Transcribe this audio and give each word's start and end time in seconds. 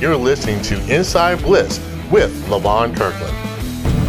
You're 0.00 0.14
listening 0.14 0.62
to 0.62 0.94
Inside 0.94 1.42
Blitz 1.42 1.80
with 2.08 2.30
Levon 2.46 2.96
Kirkland. 2.96 3.47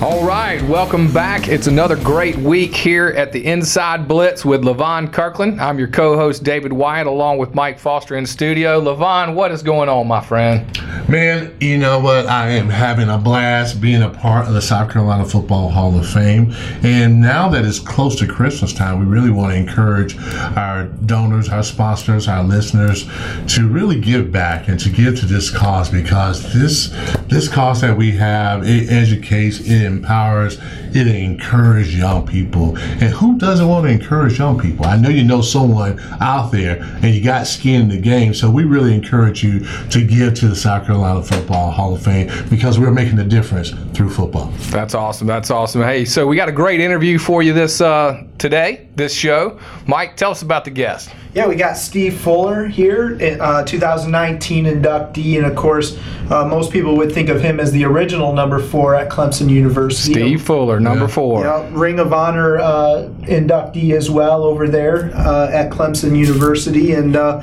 All 0.02 0.24
right, 0.24 0.62
welcome 0.62 1.12
back. 1.12 1.50
It's 1.50 1.68
another 1.68 1.98
great 1.98 2.38
week 2.38 2.74
here 2.74 3.10
at 3.10 3.34
the 3.34 3.46
Inside 3.46 4.08
Blitz 4.08 4.46
with 4.46 4.62
Levon 4.62 5.12
Kirkland. 5.12 5.60
I'm 5.60 5.78
your 5.78 5.90
co-host 5.90 6.42
David 6.42 6.72
Wyatt, 6.72 7.06
along 7.06 7.38
with 7.38 7.54
Mike 7.54 7.78
Foster 7.78 8.16
in 8.16 8.26
studio. 8.26 8.80
Levon, 8.80 9.34
what 9.34 9.52
is 9.52 9.62
going 9.62 9.90
on, 9.90 10.08
my 10.08 10.22
friend? 10.22 10.66
Man, 11.10 11.54
you 11.60 11.78
know 11.78 12.00
what? 12.00 12.28
I 12.28 12.52
am 12.52 12.70
having 12.70 13.10
a 13.10 13.18
blast 13.18 13.82
being 13.82 14.02
a 14.02 14.10
part 14.10 14.48
of 14.48 14.54
the 14.54 14.62
South 14.62 14.90
Carolina 14.90 15.26
Football 15.26 15.68
Hall 15.68 16.00
of 16.00 16.08
Fame. 16.08 16.54
And 16.82 17.20
now 17.20 17.50
that 17.50 17.66
it's 17.66 17.80
close 17.80 18.16
to 18.20 18.28
Christmas 18.28 18.72
time, 18.72 19.00
we 19.00 19.06
really 19.06 19.32
want 19.32 19.52
to 19.52 19.58
encourage 19.58 20.18
our 20.56 20.86
donors, 20.86 21.50
our 21.50 21.64
sponsors, 21.64 22.30
our 22.30 22.44
listeners 22.44 23.06
to 23.54 23.68
really 23.68 24.00
give 24.00 24.32
back 24.32 24.70
and 24.70 24.80
to 24.80 24.90
give 24.90 25.20
to 25.20 25.26
this 25.26 25.50
cause 25.50 25.90
because 25.90 26.54
this 26.54 26.88
this 27.28 27.50
cause 27.50 27.82
that 27.82 27.98
we 27.98 28.12
have 28.12 28.64
it 28.64 28.90
educates, 28.90 29.60
it 29.60 29.89
empowers, 29.90 30.60
it 30.96 31.08
encourages 31.08 31.96
young 31.96 32.26
people. 32.26 32.78
And 32.78 33.14
who 33.14 33.38
doesn't 33.38 33.68
want 33.68 33.86
to 33.86 33.92
encourage 33.92 34.40
young 34.40 34.60
people? 34.60 34.86
I 34.86 34.98
know 34.98 35.10
you 35.10 35.24
know 35.24 35.42
someone 35.42 36.00
out 36.22 36.52
there 36.52 36.82
and 36.82 37.14
you 37.14 37.24
got 37.24 37.48
skin 37.48 37.82
in 37.82 37.90
the 37.90 38.00
game. 38.00 38.34
So 38.34 38.50
we 38.50 38.64
really 38.64 38.94
encourage 38.94 39.44
you 39.44 39.66
to 39.90 40.06
give 40.06 40.34
to 40.36 40.48
the 40.48 40.56
South 40.56 40.86
Carolina 40.86 41.24
Football 41.24 41.72
Hall 41.72 41.96
of 41.96 42.02
Fame 42.02 42.30
because 42.50 42.80
we're 42.80 42.92
making 42.92 43.20
a 43.20 43.24
difference 43.24 43.72
through 43.94 44.10
football. 44.10 44.52
That's 44.72 44.94
awesome. 44.94 45.28
That's 45.28 45.52
awesome. 45.52 45.82
Hey, 45.82 46.06
so 46.06 46.28
we 46.28 46.36
got 46.36 46.50
a 46.50 46.54
great 46.54 46.80
interview 46.80 47.20
for 47.20 47.44
you 47.44 47.54
this 47.54 47.82
uh, 47.82 48.24
today, 48.38 48.88
this 48.96 49.14
show. 49.14 49.60
Mike, 49.88 50.16
tell 50.18 50.32
us 50.32 50.42
about 50.42 50.66
the 50.66 50.72
guest. 50.72 51.10
Yeah, 51.36 51.48
we 51.48 51.56
got 51.56 51.78
Steve 51.78 52.20
Fuller 52.20 52.66
here, 52.66 53.16
uh, 53.40 53.64
2019 53.64 54.66
inductee, 54.66 55.38
and 55.38 55.46
of 55.46 55.56
course, 55.56 55.96
uh, 56.32 56.48
most 56.48 56.72
people 56.72 56.98
would 56.98 57.12
think 57.12 57.30
of 57.30 57.40
him 57.40 57.60
as 57.60 57.72
the 57.72 57.86
original 57.86 58.34
number 58.34 58.60
four 58.60 58.96
at 58.96 59.12
Clemson 59.12 59.48
University. 59.48 60.14
Steve 60.14 60.42
Fuller, 60.42 60.79
number 60.80 61.06
Yeah. 61.06 61.08
four. 61.12 61.44
Yeah, 61.44 61.68
Ring 61.72 62.00
of 62.00 62.14
Honor 62.14 62.58
uh, 62.60 63.10
inductee 63.22 63.92
as 63.96 64.10
well 64.10 64.44
over 64.44 64.68
there 64.68 65.12
uh, 65.16 65.50
at 65.52 65.70
Clemson 65.72 66.18
University, 66.18 66.94
and 66.94 67.16
uh, 67.16 67.42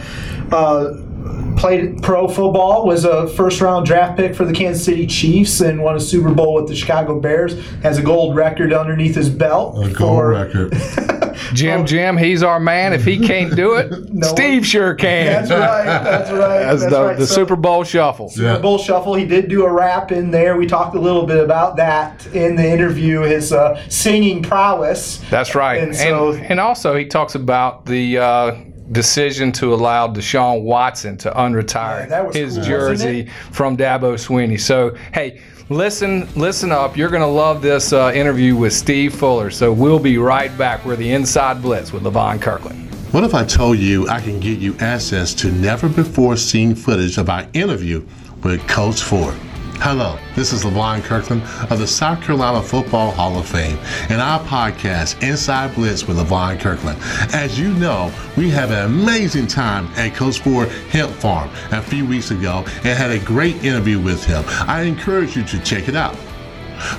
uh, 0.53 0.95
played 1.57 2.03
pro 2.03 2.29
football. 2.29 2.87
Was 2.87 3.05
a 3.05 3.29
first 3.29 3.61
round 3.61 3.87
draft 3.87 4.17
pick 4.17 4.35
for 4.35 4.45
the 4.45 4.53
Kansas 4.53 4.85
City 4.85 5.07
Chiefs, 5.07 5.61
and 5.61 5.83
won 5.83 5.97
a 5.97 6.01
Super 6.01 6.33
Bowl 6.33 6.55
with 6.55 6.69
the 6.69 6.75
Chicago 6.77 7.19
Bears. 7.21 7.59
Has 7.83 7.99
a 7.99 8.03
gold 8.03 8.37
record 8.37 8.73
underneath 8.73 9.15
his 9.15 9.29
belt. 9.31 9.77
A 9.77 9.91
gold 9.93 9.97
for- 10.21 10.29
record. 10.31 10.73
Jim, 11.53 11.87
Jim, 11.87 12.17
he's 12.17 12.43
our 12.43 12.59
man. 12.61 12.93
If 12.93 13.05
he 13.05 13.19
can't 13.19 13.55
do 13.57 13.75
it, 13.75 13.93
No. 14.13 14.27
Steve 14.29 14.67
sure 14.67 14.95
can. 14.95 15.27
That's 15.49 15.51
right. 15.51 15.85
That's 15.85 16.31
right. 16.31 16.39
That's 16.61 16.81
that's 16.83 16.93
the, 16.93 17.03
right. 17.05 17.19
the 17.19 17.27
So- 17.27 17.35
Super 17.35 17.57
Bowl 17.57 17.85
shuffle. 17.85 18.27
Yeah. 18.31 18.53
Super 18.55 18.61
Bowl 18.61 18.79
Shuffle. 18.79 19.15
He 19.15 19.25
did 19.27 19.49
do 19.49 19.65
a 19.65 19.73
rap 19.73 20.13
in 20.13 20.31
there. 20.31 20.57
We 20.57 20.67
talked 20.67 20.95
a 20.95 21.01
little 21.01 21.27
bit 21.27 21.43
about 21.43 21.77
that 21.77 22.27
in 22.29 22.57
the 22.57 22.69
interview. 22.69 23.21
His 23.21 23.53
uh, 23.53 23.81
singing 23.89 24.43
prowess. 24.43 25.19
That's 25.31 25.55
right. 25.55 25.79
And 25.81 25.89
And, 25.89 25.97
so- 25.97 26.33
and, 26.35 26.61
also, 26.61 26.97
he 26.97 27.05
talks 27.07 27.35
about 27.35 27.85
the 27.87 28.19
uh, 28.19 28.57
decision 28.93 29.53
to 29.53 29.75
allow 29.75 30.07
Deshaun 30.09 30.63
Watson 30.63 31.17
to 31.19 31.31
unretire 31.33 32.09
Yeah, 32.09 32.31
his 32.33 32.55
cool, 32.57 32.65
jersey 32.65 33.29
from 33.53 33.77
Dabo 33.77 34.15
Swinney. 34.15 34.59
So, 34.61 34.97
hey, 35.13 35.41
listen, 35.69 36.29
listen 36.35 36.73
up. 36.73 36.97
You're 36.97 37.11
going 37.11 37.23
to 37.23 37.27
love 37.27 37.63
this 37.63 37.93
uh, 37.93 38.13
interview 38.15 38.57
with 38.57 38.73
Steve 38.73 39.15
Fuller. 39.15 39.51
So, 39.51 39.73
we'll 39.73 39.99
be 39.99 40.19
right 40.19 40.57
back. 40.59 40.85
We're 40.85 40.97
the 40.97 41.13
Inside 41.13 41.63
Blitz 41.63 41.93
with 41.93 42.05
Levon 42.05 42.41
Kirkland. 42.41 42.87
What 43.13 43.25
if 43.25 43.35
I 43.35 43.45
told 43.45 43.79
you 43.79 44.09
I 44.09 44.21
can 44.21 44.41
get 44.41 44.59
you 44.59 44.77
access 44.79 45.33
to 45.35 45.51
never 45.51 45.89
before 45.89 46.37
seen 46.37 46.75
footage 46.75 47.19
of 47.19 47.31
our 47.31 47.47
interview 47.55 48.07
with 48.43 48.67
Coach 48.69 49.03
Ford? 49.03 49.35
Hello, 49.81 50.19
this 50.35 50.53
is 50.53 50.65
Levon 50.65 51.03
Kirkland 51.03 51.43
of 51.71 51.79
the 51.79 51.87
South 51.87 52.21
Carolina 52.23 52.63
Football 52.63 53.13
Hall 53.13 53.39
of 53.39 53.47
Fame 53.47 53.79
and 54.09 54.21
our 54.21 54.41
podcast, 54.41 55.23
Inside 55.23 55.75
Blitz 55.75 56.09
with 56.09 56.17
Levon 56.17 56.59
Kirkland. 56.59 56.99
As 57.33 57.59
you 57.59 57.73
know, 57.75 58.13
we 58.37 58.51
had 58.51 58.71
an 58.73 58.87
amazing 58.87 59.47
time 59.47 59.87
at 59.97 60.15
Coach 60.15 60.41
Ford 60.41 60.69
Hemp 60.91 61.13
Farm 61.13 61.51
a 61.71 61.83
few 61.83 62.07
weeks 62.07 62.31
ago 62.31 62.65
and 62.79 62.99
had 62.99 63.11
a 63.11 63.19
great 63.21 63.63
interview 63.63 64.01
with 64.01 64.25
him. 64.25 64.43
I 64.67 64.83
encourage 64.83 65.37
you 65.37 65.45
to 65.45 65.61
check 65.61 65.89
it 65.89 65.95
out. 65.95 66.17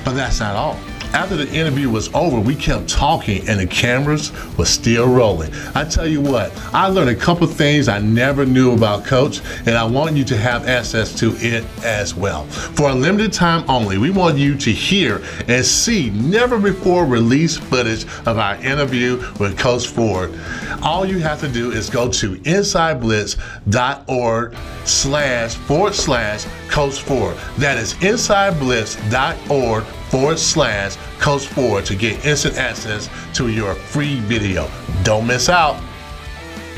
But 0.06 0.14
that's 0.14 0.40
not 0.40 0.56
all. 0.56 0.80
After 1.14 1.36
the 1.36 1.48
interview 1.52 1.90
was 1.90 2.10
over, 2.14 2.40
we 2.40 2.56
kept 2.56 2.88
talking 2.90 3.48
and 3.48 3.60
the 3.60 3.68
cameras 3.68 4.32
were 4.58 4.66
still 4.66 5.08
rolling. 5.08 5.52
I 5.74 5.86
tell 5.86 6.06
you 6.06 6.20
what, 6.22 6.52
I 6.74 6.88
learned 6.88 7.10
a 7.10 7.16
couple 7.16 7.48
things 7.48 7.88
I 7.88 8.00
never 8.00 8.46
knew 8.46 8.74
about 8.74 9.06
Coach, 9.06 9.40
and 9.66 9.78
I 9.78 9.86
want 9.86 10.18
you 10.18 10.26
to 10.26 10.38
have 10.38 10.68
access 10.68 11.18
to 11.20 11.34
it 11.38 11.64
as 11.84 12.14
well. 12.14 12.44
For 12.46 12.90
a 12.90 12.94
limited 12.94 13.32
time 13.34 13.68
only, 13.70 13.98
we 13.98 14.12
want 14.12 14.38
you 14.38 14.56
to 14.58 14.72
hear 14.72 15.24
and 15.48 15.66
see 15.66 16.10
never 16.12 16.60
before 16.60 17.06
released 17.06 17.62
footage 17.62 18.04
of 18.26 18.38
our 18.38 18.56
interview 18.58 19.16
with 19.40 19.58
Coach 19.58 19.88
Ford. 19.88 20.38
All 20.84 21.06
you 21.06 21.20
have 21.20 21.40
to 21.40 21.48
do 21.48 21.72
is 21.72 21.90
go 21.90 22.12
to 22.12 22.36
insideblitz.org 22.36 24.56
slash 24.86 25.56
forward 25.56 25.96
slash 25.96 26.46
Coach 26.70 27.02
Ford. 27.02 27.38
That 27.58 27.78
is 27.78 27.94
insideblitz.org 27.96 29.86
forward 30.10 30.40
slash 30.40 30.96
Coach 31.20 31.48
Ford 31.48 31.86
to 31.86 31.96
get 31.96 32.26
instant 32.26 32.58
access 32.58 33.10
to 33.34 33.50
your 33.50 33.76
free 33.76 34.20
video. 34.22 34.70
Don't 35.04 35.28
miss 35.28 35.50
out. 35.50 35.76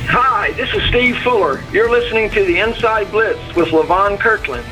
Hi, 0.04 0.50
this 0.52 0.72
is 0.74 0.82
Steve 0.88 1.16
Fuller. 1.18 1.62
You're 1.72 1.90
listening 1.90 2.30
to 2.30 2.44
the 2.44 2.58
Inside 2.58 3.10
Blitz 3.10 3.54
with 3.54 3.68
Levon 3.68 4.18
Kirkland. 4.18 4.64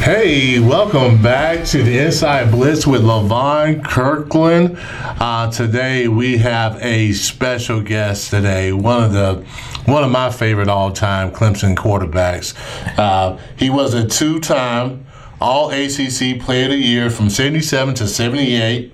Hey, 0.00 0.58
welcome 0.58 1.20
back 1.20 1.66
to 1.66 1.82
the 1.82 1.98
Inside 1.98 2.50
Blitz 2.50 2.86
with 2.86 3.02
Levon 3.02 3.84
Kirkland. 3.84 4.78
Uh, 4.80 5.50
today 5.50 6.08
we 6.08 6.38
have 6.38 6.82
a 6.82 7.12
special 7.12 7.82
guest 7.82 8.30
today, 8.30 8.72
one 8.72 9.04
of 9.04 9.12
the 9.12 9.44
one 9.84 10.04
of 10.04 10.10
my 10.10 10.30
favorite 10.30 10.68
all-time 10.68 11.30
Clemson 11.30 11.74
quarterbacks. 11.74 12.54
Uh, 12.98 13.38
he 13.56 13.70
was 13.70 13.92
a 13.94 14.06
two-time 14.06 15.04
All 15.40 15.70
ACC 15.70 16.40
Player 16.40 16.64
of 16.64 16.70
the 16.72 16.76
Year 16.78 17.10
from 17.10 17.30
77 17.30 17.94
to 17.96 18.06
78. 18.06 18.92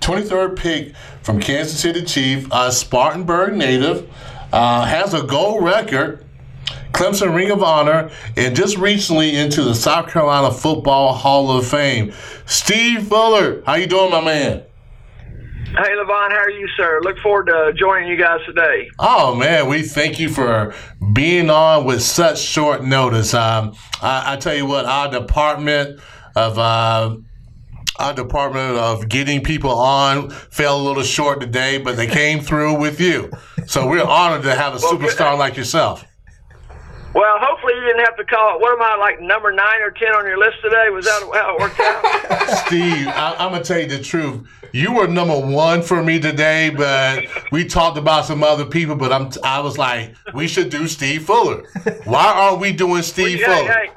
23rd 0.00 0.56
pick 0.56 0.94
from 1.22 1.40
Kansas 1.40 1.78
City 1.78 2.02
Chief, 2.02 2.48
a 2.52 2.72
Spartanburg 2.72 3.54
native, 3.54 4.08
uh, 4.52 4.84
has 4.84 5.14
a 5.14 5.22
gold 5.22 5.64
record, 5.64 6.24
Clemson 6.92 7.34
Ring 7.34 7.50
of 7.50 7.62
Honor, 7.62 8.10
and 8.36 8.56
just 8.56 8.76
recently 8.78 9.36
into 9.36 9.62
the 9.62 9.74
South 9.74 10.08
Carolina 10.08 10.52
Football 10.52 11.14
Hall 11.14 11.50
of 11.56 11.66
Fame. 11.66 12.12
Steve 12.46 13.08
Fuller, 13.08 13.62
how 13.66 13.74
you 13.74 13.86
doing, 13.86 14.10
my 14.10 14.24
man? 14.24 14.62
Hey, 15.70 15.92
Levon, 15.92 16.32
how 16.32 16.38
are 16.38 16.50
you, 16.50 16.66
sir? 16.76 17.00
Look 17.04 17.18
forward 17.18 17.46
to 17.46 17.72
joining 17.78 18.08
you 18.08 18.16
guys 18.16 18.40
today. 18.44 18.90
Oh 18.98 19.36
man, 19.36 19.68
we 19.68 19.82
thank 19.82 20.18
you 20.18 20.28
for 20.28 20.74
being 21.12 21.50
on 21.50 21.84
with 21.84 22.02
such 22.02 22.38
short 22.38 22.84
notice. 22.84 23.34
Um, 23.34 23.74
I, 24.02 24.34
I 24.34 24.36
tell 24.36 24.54
you 24.54 24.66
what, 24.66 24.84
our 24.84 25.10
department 25.10 26.00
of 26.36 26.58
uh, 26.58 27.16
our 27.98 28.14
department 28.14 28.76
of 28.78 29.08
getting 29.08 29.42
people 29.42 29.70
on 29.70 30.30
fell 30.30 30.80
a 30.80 30.82
little 30.82 31.02
short 31.02 31.40
today, 31.40 31.78
but 31.78 31.96
they 31.96 32.06
came 32.06 32.40
through 32.40 32.78
with 32.78 33.00
you. 33.00 33.30
So 33.66 33.86
we're 33.86 34.02
honored 34.02 34.42
to 34.44 34.54
have 34.54 34.74
a 34.74 34.78
superstar 34.78 35.38
like 35.38 35.56
yourself. 35.56 36.04
Well, 37.12 37.38
hopefully 37.40 37.74
you 37.74 37.80
didn't 37.80 38.04
have 38.04 38.16
to 38.16 38.24
call 38.24 38.54
it. 38.54 38.60
What 38.60 38.72
am 38.72 38.82
I, 38.82 38.96
like 38.96 39.20
number 39.20 39.50
nine 39.50 39.80
or 39.80 39.90
ten 39.90 40.14
on 40.14 40.24
your 40.26 40.38
list 40.38 40.58
today? 40.62 40.90
Was 40.90 41.06
that 41.06 41.28
how 41.34 41.56
it 41.56 41.60
worked 41.60 41.80
out? 41.80 42.66
Steve, 42.66 43.08
I, 43.08 43.34
I'm 43.38 43.50
gonna 43.50 43.64
tell 43.64 43.80
you 43.80 43.88
the 43.88 44.00
truth. 44.00 44.48
You 44.72 44.94
were 44.94 45.08
number 45.08 45.38
one 45.38 45.82
for 45.82 46.04
me 46.04 46.20
today, 46.20 46.70
but 46.70 47.24
we 47.50 47.64
talked 47.64 47.98
about 47.98 48.26
some 48.26 48.44
other 48.44 48.64
people. 48.64 48.94
But 48.94 49.12
I'm, 49.12 49.30
I 49.42 49.58
was 49.58 49.76
like, 49.76 50.14
we 50.34 50.46
should 50.46 50.70
do 50.70 50.86
Steve 50.86 51.24
Fuller. 51.24 51.64
Why 52.04 52.26
aren't 52.26 52.60
we 52.60 52.72
doing 52.72 53.02
Steve 53.02 53.40
hey, 53.40 53.44
Fuller? 53.44 53.72
hey, 53.72 53.90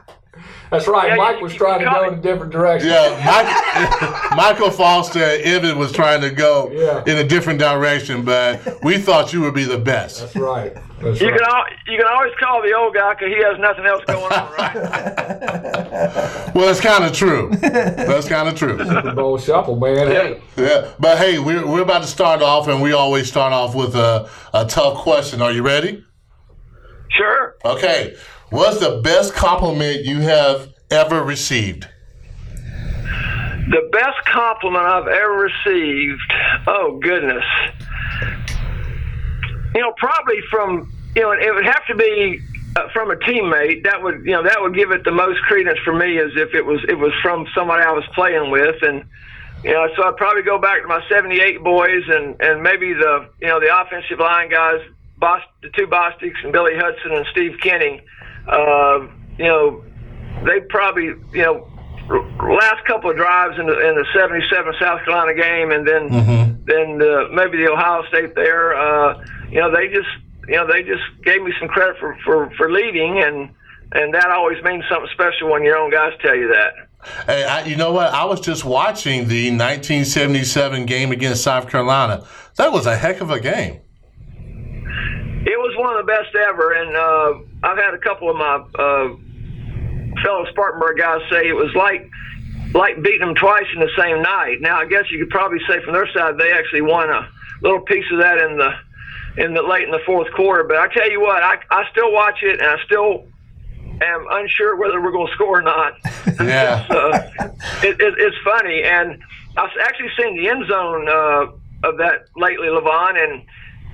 That's 0.73 0.87
right. 0.87 1.09
Yeah, 1.09 1.15
Mike 1.17 1.39
was 1.39 1.53
trying 1.53 1.81
to 1.81 1.85
caught 1.85 2.01
go 2.01 2.07
in 2.13 2.17
a 2.17 2.21
different 2.21 2.51
direction. 2.51 2.89
Yeah, 2.89 3.21
Mike, 3.23 4.31
Michael 4.35 4.71
Foster 4.71 5.19
and 5.23 5.43
Evan 5.43 5.77
was 5.77 5.91
trying 5.91 6.19
to 6.21 6.31
go 6.31 6.71
Yeah. 6.71 7.03
in 7.05 7.19
a 7.19 7.23
different 7.23 7.59
direction, 7.59 8.25
but 8.25 8.59
we 8.83 8.97
thought 8.97 9.31
you 9.33 9.41
would 9.41 9.53
be 9.53 9.65
the 9.65 9.77
best. 9.77 10.21
That's 10.21 10.35
right. 10.35 10.73
That's 10.99 11.21
you 11.21 11.29
right. 11.29 11.39
can 11.39 11.47
al- 11.47 11.65
you 11.93 11.97
can 11.99 12.07
always 12.07 12.33
call 12.39 12.61
the 12.63 12.73
old 12.73 12.95
guy 12.95 13.13
because 13.13 13.27
he 13.27 13.43
has 13.43 13.59
nothing 13.59 13.85
else 13.85 14.03
going 14.07 14.33
on, 14.33 14.53
right? 14.53 16.49
Well, 16.55 16.69
it's 16.69 16.81
kind 16.81 17.03
of 17.03 17.13
true. 17.13 17.49
That's 17.61 18.27
kind 18.27 18.47
of 18.47 18.55
true. 18.55 18.77
Super 18.77 19.13
Bowl 19.13 19.37
shuffle, 19.37 19.75
man. 19.75 20.07
Hey. 20.07 20.41
Yeah, 20.55 20.91
but 20.99 21.17
hey, 21.19 21.37
we're, 21.39 21.65
we're 21.67 21.81
about 21.81 22.01
to 22.03 22.07
start 22.07 22.41
off, 22.41 22.67
and 22.67 22.81
we 22.81 22.93
always 22.93 23.27
start 23.27 23.53
off 23.53 23.75
with 23.75 23.95
a, 23.95 24.29
a 24.53 24.65
tough 24.65 24.97
question. 24.97 25.41
Are 25.41 25.51
you 25.51 25.61
ready? 25.63 26.03
Sure. 27.09 27.55
Okay. 27.65 28.15
What's 28.53 28.79
the 28.79 29.01
best 29.01 29.33
compliment 29.33 30.05
you 30.05 30.19
have 30.19 30.75
ever 30.91 31.23
received? 31.23 31.88
The 32.75 33.89
best 33.91 34.23
compliment 34.27 34.85
I've 34.85 35.07
ever 35.07 35.50
received. 35.50 36.21
Oh 36.67 37.00
goodness. 37.01 37.44
You 39.73 39.81
know, 39.81 39.91
probably 39.97 40.39
from 40.51 40.94
you 41.15 41.23
know, 41.23 41.31
it 41.31 41.51
would 41.51 41.65
have 41.65 41.83
to 41.88 41.95
be 41.95 42.41
uh, 42.75 42.89
from 42.94 43.09
a 43.09 43.15
teammate, 43.15 43.85
that 43.85 44.03
would 44.03 44.23
you 44.23 44.33
know 44.33 44.44
that 44.44 44.61
would 44.61 44.75
give 44.75 44.91
it 44.91 45.03
the 45.03 45.11
most 45.11 45.41
credence 45.41 45.79
for 45.83 45.95
me 45.95 46.19
as 46.19 46.29
if 46.35 46.53
it 46.53 46.63
was 46.63 46.79
it 46.88 46.99
was 46.99 47.11
from 47.23 47.47
somebody 47.56 47.83
I 47.83 47.91
was 47.91 48.06
playing 48.13 48.51
with, 48.51 48.75
and 48.83 49.03
you 49.63 49.71
know 49.71 49.88
so 49.95 50.03
I'd 50.03 50.17
probably 50.17 50.44
go 50.44 50.59
back 50.59 50.83
to 50.83 50.88
my 50.88 51.01
'78 51.09 51.63
boys 51.63 52.03
and 52.07 52.39
and 52.39 52.61
maybe 52.61 52.94
the 52.94 53.27
you 53.41 53.47
know 53.47 53.59
the 53.59 53.75
offensive 53.75 54.19
line 54.19 54.51
guys, 54.51 54.81
the 55.19 55.69
two 55.75 55.88
Bostics 55.88 56.44
and 56.44 56.53
Billy 56.53 56.73
Hudson 56.75 57.13
and 57.13 57.25
Steve 57.31 57.57
Kenney. 57.59 57.99
Uh, 58.48 59.07
you 59.38 59.45
know, 59.45 59.84
they 60.45 60.60
probably 60.69 61.06
you 61.31 61.44
know 61.44 61.68
last 62.10 62.86
couple 62.86 63.10
of 63.10 63.16
drives 63.16 63.57
in 63.60 63.66
the 63.66 63.78
in 63.88 63.95
the 63.95 64.06
'77 64.13 64.74
South 64.80 65.04
Carolina 65.06 65.34
game, 65.34 65.72
and 65.72 65.88
then 65.88 66.10
mm-hmm. 66.10 66.63
then 66.66 66.98
the, 66.98 67.30
maybe 67.31 67.57
the 67.57 67.72
Ohio 67.72 68.04
State 68.10 68.36
there. 68.36 68.75
Uh, 68.75 69.24
you 69.50 69.60
know, 69.60 69.72
they 69.74 69.88
just 69.88 70.10
you 70.48 70.56
know 70.56 70.68
they 70.68 70.84
just 70.84 71.04
gave 71.24 71.42
me 71.42 71.54
some 71.60 71.69
credit 71.69 71.98
for 72.00 72.18
for 72.25 72.51
for 72.57 72.72
leading, 72.72 73.22
and 73.24 73.50
and 73.94 74.13
that 74.13 74.30
always 74.30 74.62
means 74.63 74.84
something 74.90 75.10
special 75.13 75.51
when 75.51 75.63
your 75.63 75.78
own 75.78 75.92
guys 75.92 76.13
tell 76.22 76.36
you 76.36 76.50
that. 76.50 76.74
Hey, 77.25 77.44
I, 77.44 77.66
you 77.66 77.75
know 77.75 77.92
what? 77.92 78.13
I 78.13 78.24
was 78.25 78.40
just 78.40 78.63
watching 78.63 79.28
the 79.28 79.50
1977 79.51 80.86
game 80.86 81.12
against 81.12 81.44
South 81.44 81.69
Carolina. 81.69 82.25
That 82.56 82.72
was 82.72 82.86
a 82.86 82.95
heck 82.95 83.19
of 83.19 83.30
a 83.30 83.42
game. 83.42 83.81
It 85.45 85.60
was 85.60 85.75
one 85.78 85.98
of 85.98 86.06
the 86.06 86.10
best 86.10 86.34
ever, 86.34 86.72
and 86.72 86.95
uh, 86.95 87.52
I've 87.63 87.77
had 87.77 87.94
a 87.94 87.98
couple 87.98 88.30
of 88.30 88.36
my 88.36 88.56
uh, 88.75 89.15
fellow 90.21 90.45
Spartanburg 90.51 90.98
guys 90.98 91.21
say 91.31 91.48
it 91.48 91.56
was 91.56 91.74
like 91.75 92.10
like 92.74 93.01
beating 93.01 93.19
them 93.19 93.36
twice 93.36 93.65
in 93.74 93.80
the 93.80 93.89
same 93.98 94.21
night. 94.21 94.57
Now, 94.60 94.80
I 94.80 94.86
guess 94.86 95.06
you 95.12 95.19
could 95.19 95.30
probably 95.30 95.60
say 95.68 95.81
from 95.83 95.94
their 95.94 96.12
side 96.12 96.38
they 96.38 96.51
actually 96.51 96.81
won 96.81 97.10
a 97.10 97.30
little 97.62 97.81
piece 97.81 98.06
of 98.12 98.19
that 98.19 98.39
in 98.39 98.57
the 98.57 98.71
in 99.38 99.54
the 99.54 99.62
late 99.62 99.83
in 99.83 99.92
the 99.92 100.01
fourth 100.06 100.31
quarter. 100.33 100.63
But 100.63 100.77
I 100.77 100.88
tell 100.94 101.10
you 101.10 101.21
what, 101.21 101.42
I 101.42 101.56
I 101.71 101.89
still 101.92 102.12
watch 102.12 102.39
it 102.42 102.60
and 102.60 102.69
I 102.69 102.77
still 102.86 103.27
am 104.01 104.25
unsure 104.31 104.75
whether 104.75 105.01
we're 105.01 105.12
going 105.12 105.27
to 105.27 105.33
score 105.33 105.59
or 105.59 105.62
not. 105.62 105.94
Yeah, 106.44 106.86
uh, 106.89 107.48
it, 107.83 108.01
it, 108.01 108.16
it's 108.18 108.36
funny, 108.44 108.81
and 108.83 109.21
I've 109.56 109.69
actually 109.83 110.09
seen 110.18 110.36
the 110.36 110.50
end 110.50 110.66
zone 110.68 111.07
uh, 111.07 111.88
of 111.88 111.98
that 111.98 112.25
lately, 112.36 112.68
Levon, 112.68 113.24
and 113.24 113.44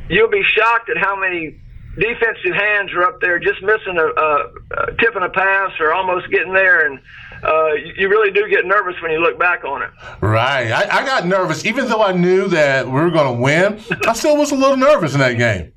you'll 0.10 0.30
be 0.30 0.42
shocked 0.42 0.89
at 0.89 0.98
how 0.98 1.19
many 1.19 1.60
defensive 2.00 2.56
hands 2.56 2.92
are 2.94 3.04
up 3.04 3.19
there 3.22 3.40
just 3.40 3.62
missing 3.62 3.98
a, 3.98 4.06
a, 4.06 4.51
a 4.78 4.96
tipping 4.98 5.24
a 5.24 5.30
pass 5.30 5.72
or 5.80 5.94
almost 5.94 6.30
getting 6.31 6.54
there 6.54 6.88
and 6.88 7.00
uh, 7.44 7.74
you 7.74 8.10
really 8.10 8.31
do 8.31 8.48
get 8.50 8.66
nervous 8.66 8.96
when 9.01 9.12
you 9.12 9.19
look 9.19 9.40
back 9.40 9.63
on 9.63 9.81
it. 9.81 9.90
Right. 10.22 10.72
I, 10.72 11.00
I 11.00 11.06
got 11.06 11.25
nervous. 11.25 11.66
Even 11.66 11.88
though 11.88 12.04
I 12.04 12.12
knew 12.12 12.48
that 12.50 12.86
we 12.86 12.92
were 12.92 13.12
going 13.12 13.34
to 13.34 13.42
win, 13.42 13.81
I 14.07 14.13
still 14.13 14.36
was 14.36 14.51
a 14.51 14.56
little 14.56 14.75
nervous 14.75 15.13
in 15.13 15.19
that 15.19 15.38
game. 15.38 15.72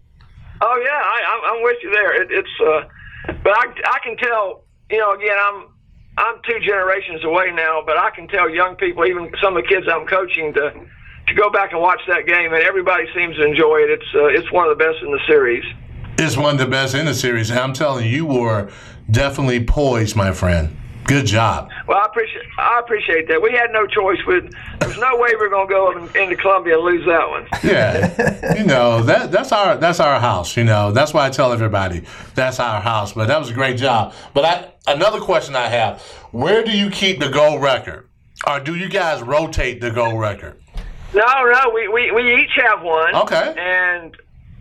Oh, 0.61 0.83
yeah. 0.85 0.91
I, 0.91 1.57
am 1.57 1.63
with 1.63 1.77
you 1.83 1.91
there. 1.91 2.23
It, 2.23 2.29
it's, 2.33 2.61
uh, 2.61 3.33
but 3.45 3.53
I, 3.53 3.67
I 3.87 3.99
can 4.03 4.17
tell, 4.17 4.65
you 4.91 4.99
know, 4.99 5.15
again, 5.15 5.37
I'm, 5.39 5.69
I'm 6.19 6.41
two 6.49 6.59
generations 6.61 7.25
away 7.25 7.53
now, 7.53 7.83
but 7.87 7.97
I 7.97 8.11
can 8.11 8.29
tell 8.29 8.51
young 8.51 8.77
people, 8.77 9.07
even 9.07 9.31
some 9.41 9.57
of 9.57 9.63
the 9.63 9.69
kids 9.69 9.87
I'm 9.89 10.07
coaching, 10.07 10.53
to 10.55 10.87
to 11.29 11.35
go 11.35 11.51
back 11.51 11.73
and 11.73 11.81
watch 11.81 12.01
that 12.09 12.27
game, 12.27 12.53
and 12.53 12.63
everybody 12.63 13.05
seems 13.15 13.37
to 13.37 13.47
enjoy 13.47 13.79
it. 13.79 13.91
It's 13.91 14.15
uh, 14.15 14.27
it's 14.27 14.51
one 14.53 14.69
of 14.69 14.77
the 14.77 14.85
best 14.85 14.99
in 15.03 15.11
the 15.11 15.21
series. 15.27 15.65
It's 16.19 16.37
one 16.37 16.55
of 16.55 16.59
the 16.59 16.67
best 16.67 16.95
in 16.95 17.07
the 17.07 17.15
series. 17.15 17.51
And 17.51 17.59
I'm 17.59 17.73
telling 17.73 18.05
you, 18.07 18.11
you 18.11 18.27
were 18.27 18.71
definitely 19.11 19.65
poised, 19.65 20.15
my 20.15 20.33
friend. 20.33 20.77
Good 21.05 21.27
job. 21.27 21.69
Well, 21.89 21.99
I 21.99 22.07
appreciate 22.07 22.45
I 22.59 22.79
appreciate 22.79 23.29
that. 23.29 23.43
We 23.43 23.51
had 23.51 23.73
no 23.73 23.87
choice. 23.87 24.19
With 24.25 24.55
there's 24.79 24.99
no 24.99 25.17
way 25.17 25.31
we're 25.35 25.49
going 25.49 25.67
to 25.67 25.75
go 25.75 25.91
in, 25.91 26.03
into 26.17 26.37
Columbia 26.37 26.77
and 26.77 26.85
lose 26.85 27.05
that 27.07 27.29
one. 27.29 27.49
Yeah, 27.65 28.55
you 28.57 28.65
know 28.65 29.03
that 29.03 29.33
that's 29.33 29.51
our 29.51 29.77
that's 29.77 29.99
our 29.99 30.21
house. 30.21 30.57
You 30.57 30.63
know 30.63 30.93
that's 30.93 31.13
why 31.13 31.27
I 31.27 31.31
tell 31.31 31.53
everybody 31.53 32.05
that's 32.37 32.61
our 32.61 32.81
house. 32.81 33.15
But 33.15 33.27
that 33.27 33.39
was 33.41 33.51
a 33.51 33.55
great 33.55 33.79
job. 33.79 34.15
But 34.33 34.45
I, 34.45 34.93
another 34.93 35.19
question 35.19 35.57
I 35.57 35.67
have: 35.67 36.01
Where 36.31 36.63
do 36.63 36.71
you 36.71 36.89
keep 36.89 37.19
the 37.19 37.31
gold 37.31 37.63
record, 37.63 38.09
or 38.47 38.61
do 38.61 38.77
you 38.77 38.89
guys 38.89 39.23
rotate 39.23 39.81
the 39.81 39.91
gold 39.91 40.21
record? 40.21 40.63
No, 41.15 41.27
no, 41.27 41.71
we, 41.75 41.89
we, 41.89 42.11
we 42.11 42.43
each 42.43 42.53
have 42.57 42.83
one. 42.83 43.15
Okay. 43.15 43.55
And 43.59 44.17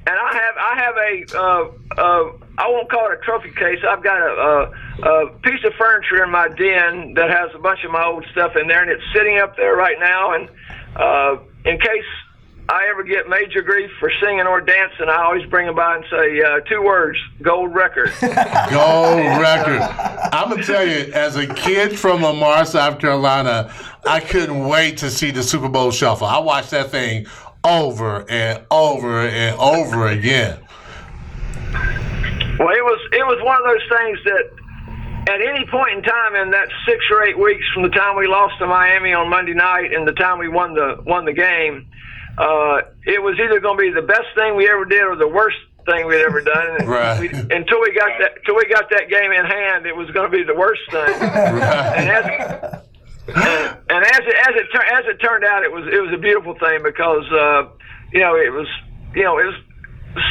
and 0.07 0.15
I 0.17 0.33
have 0.33 0.55
I 0.57 0.75
have 0.75 0.95
a 0.97 1.37
uh, 1.37 2.01
uh, 2.01 2.31
I 2.57 2.69
won't 2.69 2.89
call 2.89 3.11
it 3.11 3.19
a 3.19 3.21
trophy 3.23 3.51
case. 3.51 3.79
I've 3.87 4.03
got 4.03 4.19
a, 4.19 4.71
a, 5.03 5.09
a 5.09 5.29
piece 5.39 5.63
of 5.63 5.73
furniture 5.73 6.23
in 6.23 6.31
my 6.31 6.47
den 6.47 7.13
that 7.13 7.29
has 7.29 7.51
a 7.53 7.59
bunch 7.59 7.83
of 7.83 7.91
my 7.91 8.03
old 8.05 8.25
stuff 8.31 8.55
in 8.55 8.67
there, 8.67 8.81
and 8.81 8.89
it's 8.91 9.03
sitting 9.13 9.37
up 9.37 9.55
there 9.57 9.75
right 9.75 9.99
now. 9.99 10.33
And 10.33 10.49
uh, 10.95 11.37
in 11.65 11.79
case 11.79 12.05
I 12.67 12.87
ever 12.89 13.03
get 13.03 13.29
major 13.29 13.61
grief 13.61 13.91
for 13.99 14.11
singing 14.21 14.47
or 14.47 14.59
dancing, 14.59 15.07
I 15.07 15.23
always 15.23 15.47
bring 15.49 15.67
them 15.67 15.75
by 15.75 15.97
and 15.97 16.05
say 16.09 16.41
uh, 16.41 16.61
two 16.61 16.81
words: 16.81 17.19
gold 17.43 17.75
record. 17.75 18.11
gold 18.21 19.39
record. 19.39 19.81
I'm 20.33 20.49
gonna 20.49 20.63
tell 20.63 20.87
you, 20.87 21.13
as 21.13 21.35
a 21.35 21.45
kid 21.45 21.97
from 21.97 22.23
Lamar, 22.23 22.65
South 22.65 22.97
Carolina, 22.97 23.71
I 24.07 24.19
couldn't 24.19 24.67
wait 24.67 24.97
to 24.97 25.11
see 25.11 25.29
the 25.29 25.43
Super 25.43 25.69
Bowl 25.69 25.91
Shuffle. 25.91 26.25
I 26.25 26.39
watched 26.39 26.71
that 26.71 26.89
thing 26.89 27.27
over 27.63 28.29
and 28.29 28.65
over 28.71 29.21
and 29.21 29.57
over 29.59 30.07
again. 30.07 30.59
Well, 32.59 32.69
it 32.69 32.83
was 32.83 32.99
it 33.11 33.25
was 33.25 33.39
one 33.43 33.57
of 33.57 33.65
those 33.65 33.97
things 33.97 34.19
that 34.25 35.33
at 35.33 35.41
any 35.41 35.65
point 35.67 35.97
in 35.97 36.03
time 36.03 36.35
in 36.35 36.51
that 36.51 36.67
six 36.85 37.03
or 37.11 37.23
eight 37.23 37.37
weeks 37.37 37.63
from 37.73 37.83
the 37.83 37.89
time 37.89 38.17
we 38.17 38.27
lost 38.27 38.57
to 38.59 38.67
Miami 38.67 39.13
on 39.13 39.29
Monday 39.29 39.53
night 39.53 39.93
and 39.93 40.07
the 40.07 40.13
time 40.13 40.39
we 40.39 40.47
won 40.47 40.73
the 40.73 41.01
won 41.05 41.25
the 41.25 41.33
game, 41.33 41.87
uh, 42.37 42.81
it 43.05 43.21
was 43.21 43.39
either 43.39 43.59
going 43.59 43.77
to 43.77 43.81
be 43.81 43.91
the 43.91 44.05
best 44.05 44.27
thing 44.35 44.55
we 44.55 44.67
ever 44.67 44.85
did 44.85 45.03
or 45.03 45.15
the 45.15 45.27
worst 45.27 45.57
thing 45.85 46.05
we'd 46.07 46.21
ever 46.21 46.41
done. 46.41 46.85
right. 46.85 47.19
We, 47.19 47.29
until 47.29 47.81
we 47.81 47.93
got 47.93 48.11
that 48.19 48.37
until 48.37 48.55
we 48.55 48.65
got 48.65 48.89
that 48.89 49.09
game 49.09 49.31
in 49.31 49.45
hand, 49.45 49.85
it 49.85 49.95
was 49.95 50.09
going 50.11 50.29
to 50.29 50.37
be 50.37 50.43
the 50.43 50.55
worst 50.55 50.81
thing. 50.89 51.19
right. 51.19 51.97
And 51.97 52.09
as, 52.09 52.81
and, 53.27 54.05
as 54.05 54.23
it 54.25 54.35
as 54.47 54.55
it 54.55 54.67
as 54.93 55.05
it 55.05 55.17
turned 55.21 55.45
out, 55.45 55.63
it 55.63 55.71
was 55.71 55.85
it 55.91 56.01
was 56.01 56.11
a 56.13 56.17
beautiful 56.17 56.55
thing 56.55 56.81
because 56.83 57.25
uh, 57.31 57.69
you 58.11 58.19
know 58.19 58.35
it 58.35 58.51
was 58.51 58.67
you 59.13 59.23
know 59.23 59.37
it 59.37 59.45
was 59.45 59.55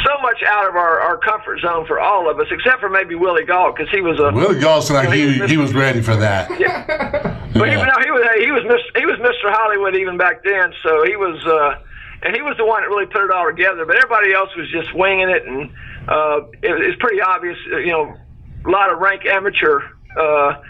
so 0.05 0.21
much 0.21 0.43
out 0.47 0.69
of 0.69 0.77
our, 0.77 1.01
our 1.01 1.17
comfort 1.19 1.61
zone 1.61 1.87
for 1.87 1.99
all 1.99 2.31
of 2.31 2.39
us, 2.39 2.47
except 2.51 2.81
for 2.81 2.91
maybe 2.91 3.15
Willie 3.15 3.45
Gault 3.45 3.77
because 3.77 3.91
he 3.91 4.01
was 4.01 4.19
a 4.21 4.31
Willie 4.33 4.61
Gault 4.61 4.91
like 4.91 5.11
he, 5.11 5.33
he, 5.35 5.41
was 5.41 5.51
he, 5.51 5.57
was 5.57 5.73
ready 5.73 6.03
for 6.03 6.17
that. 6.17 6.51
Yeah, 6.61 6.85
but 7.55 7.69
yeah. 7.69 7.79
He, 7.79 7.87
no, 7.87 7.97
he 8.05 8.11
was 8.11 8.23
he 8.45 8.51
was 8.51 8.63
Mr. 8.65 9.01
he 9.01 9.07
was 9.07 9.19
Mr. 9.19 9.51
Hollywood 9.55 9.97
even 9.97 10.17
back 10.17 10.43
then, 10.45 10.73
so 10.83 11.05
he 11.05 11.17
was. 11.17 11.45
Uh, 11.47 11.83
and 12.23 12.37
he 12.37 12.43
was 12.43 12.55
the 12.59 12.67
one 12.67 12.83
that 12.83 12.89
really 12.89 13.07
put 13.07 13.25
it 13.25 13.31
all 13.31 13.47
together. 13.47 13.87
But 13.87 13.97
everybody 13.97 14.35
else 14.35 14.51
was 14.55 14.71
just 14.71 14.95
winging 14.95 15.31
it, 15.31 15.47
and 15.47 15.71
uh, 16.07 16.45
it, 16.63 16.77
it's 16.85 17.01
pretty 17.01 17.21
obvious. 17.23 17.57
You 17.67 17.93
know, 17.93 18.17
a 18.67 18.69
lot 18.69 18.93
of 18.93 18.99
rank 18.99 19.25
amateur 19.25 19.81
uh, 20.19 20.61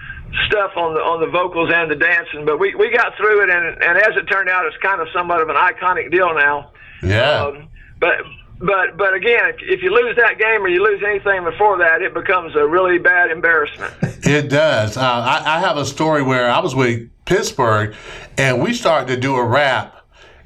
stuff 0.47 0.73
on 0.77 0.95
the 0.95 1.01
on 1.01 1.21
the 1.21 1.27
vocals 1.27 1.71
and 1.73 1.91
the 1.91 1.97
dancing, 1.97 2.45
but 2.45 2.59
we, 2.59 2.75
we 2.75 2.91
got 2.91 3.17
through 3.17 3.43
it, 3.43 3.51
and 3.51 3.83
and 3.83 3.99
as 3.99 4.17
it 4.17 4.27
turned 4.27 4.49
out, 4.49 4.67
it's 4.67 4.77
kind 4.79 5.01
of 5.01 5.09
somewhat 5.13 5.41
of 5.41 5.49
an 5.49 5.57
iconic 5.57 6.11
deal 6.11 6.35
now. 6.35 6.71
Yeah. 7.03 7.45
Um, 7.45 7.69
but 7.99 8.15
but 8.59 8.97
but 8.97 9.15
again, 9.15 9.51
if, 9.51 9.57
if 9.61 9.83
you 9.83 9.91
lose 9.91 10.17
that 10.17 10.39
game 10.39 10.63
or 10.63 10.69
you 10.69 10.83
lose 10.83 11.03
anything 11.07 11.45
before 11.45 11.79
that, 11.79 12.03
it 12.03 12.15
becomes 12.15 12.55
a 12.57 12.67
really 12.67 12.99
bad 12.99 13.31
embarrassment. 13.31 13.93
It 14.23 14.49
does. 14.49 14.97
Uh, 14.97 15.01
I, 15.01 15.57
I 15.57 15.61
have 15.61 15.77
a 15.77 15.87
story 15.87 16.23
where 16.23 16.51
I 16.51 16.61
was 16.61 16.75
with 16.75 17.09
Pittsburgh, 17.25 17.95
and 18.37 18.63
we 18.63 18.75
started 18.75 19.15
to 19.15 19.21
do 19.21 19.37
a 19.37 19.45
rap 19.45 20.01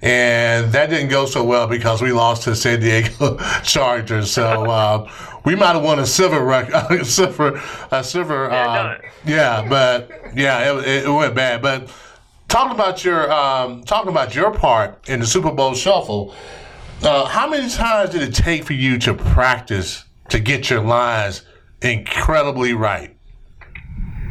and 0.04 0.70
that 0.72 0.90
didn't 0.90 1.08
go 1.08 1.24
so 1.24 1.42
well 1.42 1.66
because 1.66 2.02
we 2.02 2.12
lost 2.12 2.42
to 2.42 2.54
San 2.54 2.80
Diego 2.80 3.38
Chargers. 3.62 4.30
So 4.30 4.70
uh, 4.70 5.10
we 5.44 5.54
might 5.54 5.74
have 5.74 5.82
won 5.82 5.98
a 5.98 6.06
silver 6.06 6.42
record, 6.42 7.06
silver, 7.06 7.60
a 7.90 8.02
silver. 8.02 8.48
Yeah, 8.50 8.70
uh, 8.70 8.98
yeah, 9.24 9.68
but 9.68 10.10
yeah, 10.34 10.78
it, 10.78 11.04
it, 11.04 11.08
went 11.08 11.34
bad. 11.34 11.62
But 11.62 11.90
talking 12.48 12.74
about 12.74 13.04
your 13.04 13.30
um, 13.32 13.82
talking 13.84 14.10
about 14.10 14.34
your 14.34 14.52
part 14.52 15.08
in 15.08 15.20
the 15.20 15.26
Super 15.26 15.50
Bowl 15.52 15.74
Shuffle, 15.74 16.34
uh, 17.02 17.26
how 17.26 17.48
many 17.48 17.68
times 17.68 18.10
did 18.10 18.22
it 18.22 18.34
take 18.34 18.64
for 18.64 18.72
you 18.74 18.98
to 19.00 19.14
practice 19.14 20.04
to 20.30 20.40
get 20.40 20.70
your 20.70 20.80
lines 20.80 21.42
incredibly 21.82 22.72
right? 22.72 23.16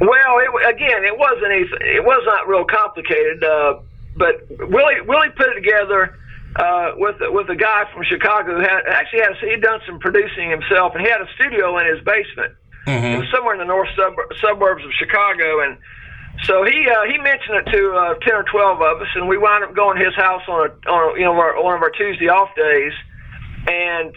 Well, 0.02 0.40
it, 0.40 0.76
again, 0.76 1.06
it 1.06 1.18
wasn't. 1.18 1.52
It 1.82 2.04
was 2.04 2.24
not 2.26 2.48
real 2.48 2.66
complicated 2.66 3.44
uh, 3.44 3.80
but 4.16 4.48
Willie 4.70 5.02
Willie 5.02 5.30
put 5.36 5.48
it 5.50 5.56
together 5.56 6.18
uh, 6.56 6.92
with 6.98 7.16
with 7.20 7.50
a 7.50 7.56
guy 7.56 7.86
from 7.94 8.04
Chicago 8.04 8.56
who 8.56 8.62
had 8.62 8.86
actually 8.88 9.22
had 9.22 9.34
he'd 9.42 9.62
done 9.62 9.80
some 9.86 10.00
producing 10.00 10.50
himself, 10.50 10.94
and 10.94 11.02
he 11.02 11.10
had 11.10 11.22
a 11.22 11.28
studio 11.36 11.78
in 11.80 11.88
his 11.88 12.04
basement. 12.06 12.54
Mm-hmm. 12.86 13.06
It 13.06 13.18
was 13.20 13.28
somewhere 13.34 13.54
in 13.54 13.60
the 13.60 13.66
north 13.66 13.90
sub- 13.96 14.34
suburbs 14.42 14.84
of 14.84 14.92
Chicago, 15.00 15.62
and 15.62 15.78
so 16.44 16.64
he 16.64 16.86
uh, 16.90 17.04
he 17.10 17.18
mentioned 17.18 17.58
it 17.58 17.72
to 17.72 17.92
uh, 17.94 18.14
ten 18.22 18.36
or 18.36 18.44
twelve 18.44 18.82
of 18.82 19.02
us, 19.02 19.08
and 19.16 19.28
we 19.28 19.38
wound 19.38 19.64
up 19.64 19.76
going 19.76 19.98
to 19.98 20.06
his 20.06 20.16
house 20.16 20.44
on 20.48 20.70
a 20.70 20.90
on 20.90 21.16
a, 21.16 21.20
you 21.20 21.26
know 21.26 21.34
our, 21.34 21.62
one 21.62 21.76
of 21.76 21.82
our 21.82 21.92
Tuesday 21.92 22.28
off 22.28 22.50
days, 22.56 22.94
and 23.68 24.16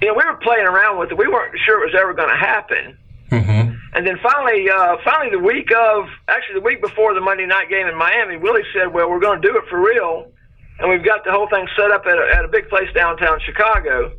you 0.00 0.08
know 0.08 0.14
we 0.14 0.24
were 0.24 0.38
playing 0.42 0.66
around 0.66 0.98
with 0.98 1.12
it. 1.12 1.18
We 1.18 1.28
weren't 1.28 1.54
sure 1.64 1.82
it 1.82 1.92
was 1.92 1.94
ever 2.00 2.14
going 2.14 2.30
to 2.30 2.36
happen. 2.36 2.98
Mm-hmm. 3.30 3.74
And 3.94 4.06
then 4.06 4.18
finally, 4.22 4.70
uh, 4.70 4.96
finally 5.04 5.30
the 5.30 5.42
week 5.42 5.68
of, 5.74 6.06
actually 6.28 6.54
the 6.54 6.64
week 6.64 6.80
before 6.80 7.12
the 7.14 7.20
Monday 7.20 7.46
night 7.46 7.68
game 7.68 7.86
in 7.86 7.96
Miami, 7.96 8.36
Willie 8.36 8.62
said, 8.72 8.94
"Well, 8.94 9.10
we're 9.10 9.20
going 9.20 9.42
to 9.42 9.46
do 9.46 9.56
it 9.56 9.64
for 9.68 9.80
real, 9.80 10.30
and 10.78 10.90
we've 10.90 11.04
got 11.04 11.24
the 11.24 11.32
whole 11.32 11.48
thing 11.48 11.66
set 11.76 11.90
up 11.90 12.06
at 12.06 12.18
a, 12.18 12.36
at 12.36 12.44
a 12.44 12.48
big 12.48 12.68
place 12.68 12.88
downtown 12.94 13.40
Chicago." 13.44 14.12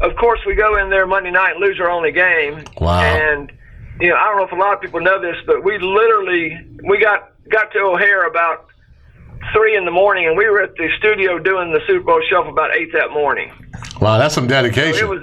of 0.00 0.16
course, 0.16 0.40
we 0.46 0.54
go 0.54 0.76
in 0.78 0.90
there 0.90 1.06
Monday 1.06 1.30
night 1.30 1.52
and 1.52 1.60
lose 1.60 1.78
our 1.80 1.90
only 1.90 2.12
game. 2.12 2.64
Wow. 2.80 3.00
And 3.00 3.52
you 4.00 4.08
know, 4.08 4.16
I 4.16 4.24
don't 4.24 4.38
know 4.38 4.44
if 4.44 4.52
a 4.52 4.56
lot 4.56 4.74
of 4.74 4.80
people 4.80 5.00
know 5.00 5.20
this, 5.20 5.36
but 5.46 5.62
we 5.62 5.78
literally 5.78 6.58
we 6.88 6.98
got 6.98 7.32
got 7.50 7.70
to 7.72 7.78
O'Hare 7.80 8.26
about 8.26 8.66
three 9.52 9.76
in 9.76 9.84
the 9.84 9.90
morning, 9.90 10.26
and 10.26 10.36
we 10.36 10.48
were 10.48 10.62
at 10.62 10.74
the 10.76 10.88
studio 10.98 11.38
doing 11.38 11.72
the 11.72 11.80
Super 11.86 12.04
Bowl 12.04 12.20
shuffle 12.30 12.50
about 12.50 12.74
eight 12.74 12.92
that 12.92 13.10
morning. 13.10 13.52
Wow, 14.00 14.18
that's 14.18 14.34
some 14.34 14.46
dedication. 14.46 15.04
It 15.04 15.08
was 15.08 15.22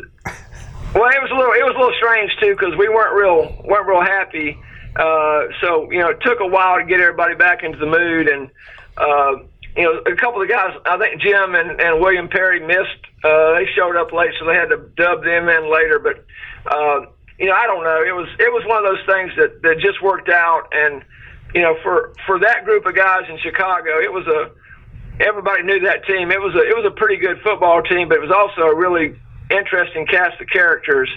well, 0.94 1.10
it 1.10 1.22
was 1.22 1.32
a 1.32 1.36
little 1.36 1.54
it 1.54 1.66
was 1.66 1.76
a 1.76 1.80
little 1.80 1.96
strange 1.98 2.32
too 2.40 2.56
because 2.56 2.78
we 2.78 2.88
weren't 2.88 3.16
real 3.16 3.64
weren't 3.66 3.88
real 3.88 4.02
happy. 4.02 4.58
Uh, 4.96 5.48
so 5.62 5.92
you 5.92 6.00
know, 6.00 6.10
it 6.10 6.20
took 6.22 6.40
a 6.40 6.48
while 6.48 6.78
to 6.78 6.86
get 6.86 7.00
everybody 7.02 7.36
back 7.36 7.64
into 7.64 7.78
the 7.78 7.86
mood, 7.88 8.28
and 8.28 8.50
uh, 8.98 9.38
you 9.78 9.84
know, 9.84 10.12
a 10.12 10.16
couple 10.16 10.42
of 10.42 10.50
guys, 10.50 10.74
I 10.86 10.98
think 10.98 11.22
Jim 11.22 11.54
and, 11.54 11.80
and 11.80 12.02
William 12.02 12.28
Perry 12.28 12.60
missed. 12.60 13.06
Uh, 13.24 13.54
they 13.54 13.68
showed 13.76 13.96
up 13.96 14.12
late, 14.12 14.32
so 14.40 14.46
they 14.46 14.56
had 14.56 14.70
to 14.70 14.78
dub 14.98 15.24
them 15.24 15.48
in 15.48 15.72
later. 15.72 16.00
But 16.00 16.26
uh, 16.66 17.06
you 17.38 17.46
know, 17.46 17.54
I 17.54 17.68
don't 17.68 17.84
know. 17.84 18.02
It 18.02 18.16
was 18.16 18.28
it 18.40 18.52
was 18.52 18.66
one 18.66 18.84
of 18.84 18.90
those 18.90 19.06
things 19.06 19.32
that 19.38 19.62
that 19.62 19.78
just 19.80 20.02
worked 20.02 20.30
out, 20.30 20.74
and 20.74 21.06
you 21.54 21.62
know, 21.62 21.78
for 21.84 22.14
for 22.26 22.40
that 22.40 22.66
group 22.66 22.86
of 22.86 22.96
guys 22.96 23.30
in 23.30 23.38
Chicago, 23.40 24.02
it 24.02 24.12
was 24.12 24.26
a 24.26 24.52
everybody 25.24 25.64
knew 25.64 25.80
that 25.82 26.06
team. 26.06 26.32
It 26.32 26.42
was 26.42 26.56
a 26.56 26.64
it 26.66 26.76
was 26.76 26.86
a 26.86 26.96
pretty 26.98 27.18
good 27.18 27.40
football 27.42 27.82
team, 27.84 28.10
but 28.10 28.18
it 28.18 28.22
was 28.22 28.34
also 28.34 28.68
a 28.68 28.76
really 28.76 29.14
interesting 29.52 30.06
cast 30.08 30.42
of 30.42 30.48
characters, 30.50 31.10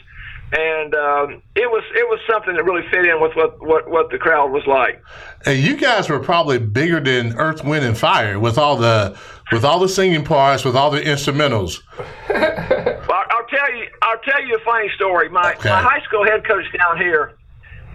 and 0.52 0.94
um, 0.94 1.42
it 1.54 1.70
was 1.70 1.84
it 1.94 2.08
was 2.08 2.18
something 2.28 2.54
that 2.54 2.64
really 2.64 2.86
fit 2.90 3.06
in 3.06 3.20
with 3.20 3.34
what 3.36 3.60
what 3.64 3.88
what 3.90 4.10
the 4.10 4.18
crowd 4.18 4.50
was 4.52 4.66
like. 4.66 5.02
And 5.46 5.58
you 5.58 5.76
guys 5.76 6.08
were 6.08 6.18
probably 6.18 6.58
bigger 6.58 7.00
than 7.00 7.34
Earth, 7.38 7.64
Wind, 7.64 7.84
and 7.84 7.96
Fire 7.96 8.38
with 8.38 8.58
all 8.58 8.76
the 8.76 9.16
with 9.52 9.64
all 9.64 9.78
the 9.78 9.88
singing 9.88 10.24
parts, 10.24 10.64
with 10.64 10.76
all 10.76 10.90
the 10.90 11.00
instrumentals. 11.00 11.80
Well, 12.28 13.24
I'll 13.30 13.46
tell 13.46 13.74
you 13.74 13.86
I'll 14.02 14.18
tell 14.18 14.44
you 14.44 14.56
a 14.56 14.60
funny 14.64 14.90
story. 14.96 15.28
My 15.28 15.52
Okay. 15.54 15.68
my 15.68 15.82
high 15.82 16.02
school 16.02 16.24
head 16.24 16.46
coach 16.46 16.64
down 16.76 16.98
here, 16.98 17.32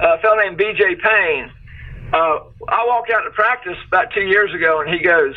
uh, 0.02 0.16
a 0.16 0.18
fellow 0.20 0.38
named 0.38 0.58
B.J. 0.58 0.96
Payne. 0.96 1.52
Uh, 2.14 2.40
I 2.70 2.86
walked 2.88 3.10
out 3.12 3.22
to 3.22 3.32
practice 3.32 3.78
about 3.88 4.12
two 4.14 4.22
years 4.22 4.54
ago, 4.54 4.80
and 4.82 4.90
he 4.94 5.00
goes, 5.00 5.34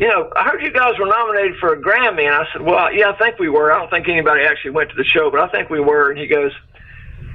"You 0.00 0.08
know, 0.08 0.30
I 0.34 0.44
heard 0.44 0.62
you 0.62 0.72
guys 0.72 0.98
were 0.98 1.06
nominated 1.06 1.56
for 1.60 1.74
a 1.74 1.80
Grammy." 1.80 2.24
And 2.26 2.34
I 2.34 2.44
said, 2.52 2.62
"Well, 2.62 2.92
yeah, 2.92 3.10
I 3.10 3.16
think 3.18 3.38
we 3.38 3.48
were. 3.48 3.70
I 3.72 3.78
don't 3.78 3.90
think 3.90 4.08
anybody 4.08 4.42
actually 4.42 4.72
went 4.72 4.90
to 4.90 4.96
the 4.96 5.04
show, 5.04 5.30
but 5.30 5.40
I 5.40 5.48
think 5.48 5.70
we 5.70 5.80
were." 5.80 6.10
And 6.10 6.18
he 6.18 6.26
goes, 6.26 6.52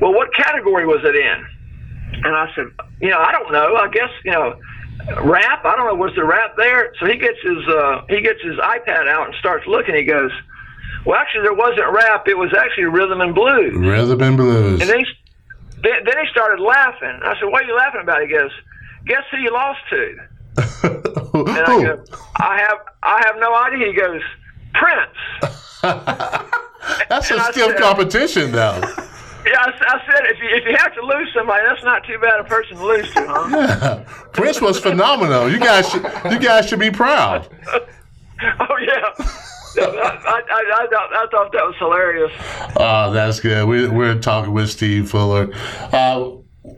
"Well, 0.02 0.14
what 0.14 0.34
category 0.34 0.86
was 0.86 1.02
it 1.04 1.16
in?" 1.16 1.46
And 2.26 2.36
I 2.36 2.52
said, 2.56 2.66
"You 3.00 3.10
know, 3.10 3.20
I 3.20 3.32
don't 3.32 3.52
know. 3.52 3.76
I 3.76 3.88
guess 3.90 4.10
you 4.26 4.32
know." 4.32 4.60
Rap? 5.22 5.64
I 5.66 5.76
don't 5.76 5.86
know. 5.88 5.96
Was 5.96 6.14
there 6.16 6.26
rap 6.26 6.56
there? 6.58 6.94
So 7.00 7.06
he 7.06 7.18
gets 7.18 7.38
his 7.44 7.68
uh, 7.68 8.02
he 8.10 8.22
gets 8.22 8.42
his 8.42 8.56
iPad 8.56 9.08
out 9.08 9.28
and 9.28 9.36
starts 9.36 9.68
looking. 9.68 9.94
He 9.94 10.04
goes, 10.04 10.32
"Well, 11.06 11.18
actually, 11.20 11.44
there 11.44 11.54
wasn't 11.54 11.92
rap. 11.92 12.28
It 12.28 12.38
was 12.38 12.54
actually 12.58 12.86
rhythm 12.86 13.22
and 13.22 13.36
blues." 13.36 13.76
Rhythm 13.76 14.22
and 14.22 14.38
blues. 14.38 14.82
And 14.82 14.90
then 14.90 15.00
he, 15.00 15.06
then, 15.84 16.06
then 16.06 16.16
he 16.24 16.32
started 16.32 16.62
laughing. 16.64 17.20
I 17.22 17.36
said, 17.40 17.50
"What 17.52 17.64
are 17.64 17.68
you 17.68 17.76
laughing 17.76 18.02
about?" 18.02 18.22
He 18.22 18.28
goes, 18.28 18.52
"Guess 19.06 19.24
who 19.30 19.38
you 19.38 19.52
lost 19.52 19.80
to?" 19.92 21.22
And 21.42 21.50
I 21.50 21.66
go, 21.66 22.04
"I 22.38 22.58
have 22.58 22.78
I 23.04 23.24
have 23.26 23.36
no 23.40 23.54
idea." 23.56 23.88
He 23.88 23.94
goes, 23.94 24.22
"Prince." 24.74 25.52
That's 27.10 27.30
a 27.32 27.34
and 27.34 27.42
I 27.42 27.52
stiff 27.52 27.72
said- 27.72 27.78
competition, 27.78 28.52
though. 28.52 28.82
Yeah, 29.46 29.60
I 29.60 30.02
said, 30.08 30.26
if 30.26 30.40
you 30.40 30.50
if 30.50 30.66
you 30.66 30.76
have 30.76 30.96
to 30.96 31.06
lose 31.06 31.30
somebody, 31.36 31.64
that's 31.68 31.84
not 31.84 32.04
too 32.04 32.18
bad 32.18 32.40
a 32.40 32.44
person 32.46 32.78
to 32.78 32.84
lose 32.84 33.14
to, 33.14 33.28
huh? 33.28 33.48
Yeah. 33.52 34.04
Prince 34.34 34.60
was 34.60 34.80
phenomenal. 34.80 35.52
You 35.52 35.60
guys, 35.60 35.88
should, 35.88 36.04
you 36.32 36.40
guys 36.40 36.68
should 36.68 36.80
be 36.80 36.90
proud. 36.90 37.48
oh 37.74 38.78
yeah. 38.82 39.14
I, 39.78 39.82
I, 39.82 40.42
I, 40.50 40.84
I, 40.84 40.88
thought, 40.90 41.14
I 41.14 41.28
thought 41.30 41.52
that 41.52 41.64
was 41.64 41.76
hilarious. 41.78 42.32
Oh, 42.78 43.12
that's 43.12 43.40
good. 43.40 43.68
We, 43.68 43.88
we're 43.88 44.18
talking 44.18 44.52
with 44.52 44.72
Steve 44.72 45.12
Fuller. 45.12 45.54
Uh, 45.92 46.32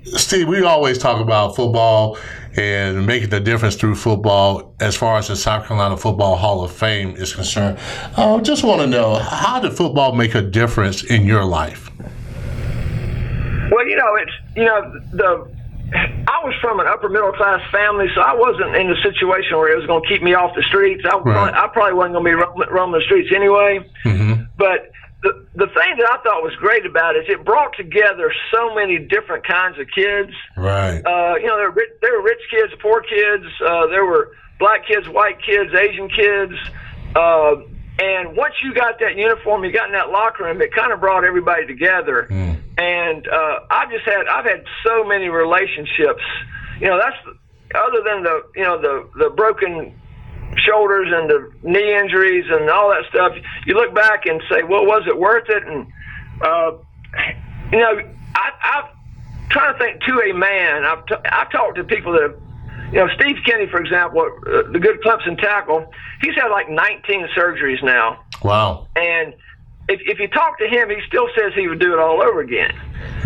Steve, 0.04 0.50
we 0.50 0.64
always 0.64 0.98
talk 0.98 1.22
about 1.22 1.56
football 1.56 2.18
and 2.58 3.06
making 3.06 3.30
the 3.30 3.40
difference 3.40 3.76
through 3.76 3.96
football 3.96 4.74
as 4.80 4.96
far 4.96 5.18
as 5.18 5.28
the 5.28 5.36
South 5.36 5.68
Carolina 5.68 5.96
Football 5.96 6.36
Hall 6.36 6.64
of 6.64 6.72
Fame 6.72 7.16
is 7.16 7.34
concerned. 7.34 7.78
I 8.18 8.40
just 8.40 8.64
want 8.64 8.82
to 8.82 8.88
know 8.88 9.16
how 9.16 9.60
did 9.60 9.74
football 9.74 10.16
make 10.16 10.34
a 10.34 10.42
difference 10.42 11.04
in 11.04 11.26
your 11.26 11.46
life? 11.46 11.92
Well, 13.72 13.88
you 13.88 13.96
know, 13.96 14.16
it's 14.16 14.32
you 14.56 14.66
know 14.66 15.00
the. 15.14 15.58
I 15.94 16.44
was 16.44 16.54
from 16.60 16.82
an 16.82 16.88
upper 16.88 17.08
middle 17.08 17.32
class 17.32 17.62
family, 17.72 18.08
so 18.14 18.20
I 18.20 18.34
wasn't 18.34 18.76
in 18.76 18.92
a 18.92 19.02
situation 19.02 19.56
where 19.56 19.72
it 19.72 19.78
was 19.78 19.86
going 19.86 20.04
to 20.04 20.08
keep 20.10 20.22
me 20.22 20.34
off 20.34 20.54
the 20.54 20.64
streets. 20.64 21.02
I, 21.06 21.12
probably, 21.12 21.54
I 21.54 21.68
probably 21.72 21.94
wasn't 21.94 22.16
going 22.16 22.26
to 22.26 22.30
be 22.30 22.36
roaming, 22.36 22.68
roaming 22.70 23.00
the 23.00 23.06
streets 23.06 23.30
anyway. 23.34 23.80
Mm-hmm. 24.04 24.44
But 24.58 24.92
the 25.24 25.46
the 25.56 25.68
thing 25.68 25.98
that 25.98 26.10
I 26.12 26.22
thought 26.22 26.44
was 26.44 26.56
great 26.60 26.86
about 26.86 27.16
it 27.16 27.26
is 27.26 27.30
it 27.30 27.44
brought 27.44 27.76
together 27.76 28.32
so 28.54 28.76
many 28.76 29.00
different 29.00 29.46
kinds 29.46 29.80
of 29.80 29.88
kids. 29.94 30.32
Right. 30.56 31.02
Uh, 31.02 31.36
you 31.38 31.48
know, 31.48 31.58
there 31.58 31.70
were 31.70 31.76
rich, 31.76 31.90
there 32.02 32.14
were 32.14 32.24
rich 32.24 32.42
kids, 32.52 32.74
poor 32.82 33.02
kids. 33.02 33.46
Uh, 33.66 33.88
there 33.88 34.06
were 34.06 34.36
black 34.60 34.86
kids, 34.88 35.10
white 35.10 35.42
kids, 35.44 35.74
Asian 35.74 36.10
kids. 36.10 36.54
Uh, 37.16 37.56
and 38.00 38.38
once 38.38 38.54
you 38.64 38.76
got 38.76 39.00
that 39.00 39.16
uniform, 39.16 39.64
you 39.64 39.72
got 39.72 39.88
in 39.88 39.94
that 39.94 40.12
locker 40.12 40.44
room, 40.44 40.62
it 40.62 40.72
kind 40.74 40.94
of 40.94 41.00
brought 41.00 41.24
everybody 41.24 41.66
together. 41.66 42.28
And 42.78 43.28
uh, 43.28 43.60
I've 43.72 43.90
just 43.90 44.06
had 44.06 44.28
I've 44.28 44.46
had 44.46 44.64
so 44.86 45.04
many 45.04 45.30
relationships. 45.30 46.22
You 46.80 46.88
know, 46.88 47.00
that's 47.00 47.18
other 47.74 48.04
than 48.06 48.22
the 48.22 48.44
you 48.56 48.64
know 48.64 48.80
the 48.80 49.10
the 49.18 49.30
broken 49.32 50.00
shoulders 50.56 51.08
and 51.14 51.30
the 51.30 51.52
knee 51.64 51.94
injuries 51.96 52.46
and 52.50 52.70
all 52.70 52.90
that 52.90 53.04
stuff. 53.10 53.34
You 53.66 53.76
look 53.76 53.94
back 53.94 54.26
and 54.26 54.42
say, 54.50 54.64
well, 54.64 54.86
was 54.86 55.04
it 55.08 55.18
worth 55.18 55.50
it? 55.50 55.64
And 55.68 55.88
uh, 56.42 56.72
you 57.72 57.80
know, 57.80 58.00
I, 58.36 58.50
I'm 58.64 58.84
trying 59.50 59.74
to 59.74 59.80
think 59.80 60.02
to 60.04 60.22
a 60.30 60.34
man. 60.34 60.84
I've 60.86 61.06
t- 61.06 61.16
I've 61.30 61.52
talked 61.52 61.76
to 61.78 61.84
people 61.84 62.14
that 62.14 62.22
have, 62.22 62.36
you 62.94 63.00
know, 63.00 63.08
Steve 63.16 63.38
Kenney, 63.46 63.68
for 63.68 63.80
example, 63.82 64.22
uh, 64.22 64.72
the 64.72 64.80
good 64.80 65.02
Clemson 65.02 65.38
tackle. 65.40 65.92
He's 66.22 66.36
had 66.36 66.48
like 66.50 66.70
19 66.70 67.28
surgeries 67.36 67.84
now, 67.84 68.24
Wow. 68.44 68.88
and 68.96 69.34
if 69.88 70.02
if 70.06 70.20
you 70.20 70.28
talk 70.28 70.60
to 70.60 70.68
him, 70.68 70.90
he 70.90 70.98
still 71.08 71.28
says 71.36 71.54
he 71.56 71.68
would 71.68 71.80
do 71.80 71.94
it 71.94 72.00
all 72.00 72.22
over 72.22 72.42
again. 72.42 72.76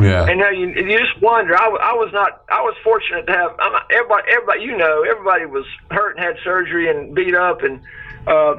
Yeah. 0.02 0.26
And 0.28 0.40
now 0.40 0.50
you 0.50 0.68
you 0.68 0.98
just 0.98 1.20
wonder. 1.22 1.58
I, 1.58 1.66
I 1.66 1.94
was 1.94 2.12
not. 2.14 2.44
I 2.50 2.62
was 2.62 2.76
fortunate 2.84 3.26
to 3.28 3.34
have. 3.34 3.56
I'm 3.60 3.82
everybody. 3.92 4.24
Everybody. 4.32 4.62
You 4.64 4.78
know. 4.78 5.04
Everybody 5.04 5.46
was 5.46 5.66
hurt 5.90 6.18
and 6.18 6.26
had 6.26 6.36
surgery 6.44 6.90
and 6.90 7.16
beat 7.16 7.36
up 7.36 7.64
and. 7.64 7.82
Uh, 8.28 8.56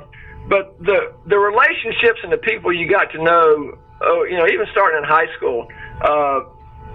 but 0.48 0.76
the 0.80 1.14
the 1.26 1.38
relationships 1.38 2.18
and 2.24 2.32
the 2.32 2.38
people 2.38 2.72
you 2.72 2.88
got 2.88 3.12
to 3.12 3.22
know. 3.22 3.78
Oh, 4.04 4.24
you 4.24 4.36
know, 4.36 4.48
even 4.48 4.66
starting 4.72 4.98
in 4.98 5.04
high 5.04 5.32
school. 5.36 5.68
Uh, 6.00 6.40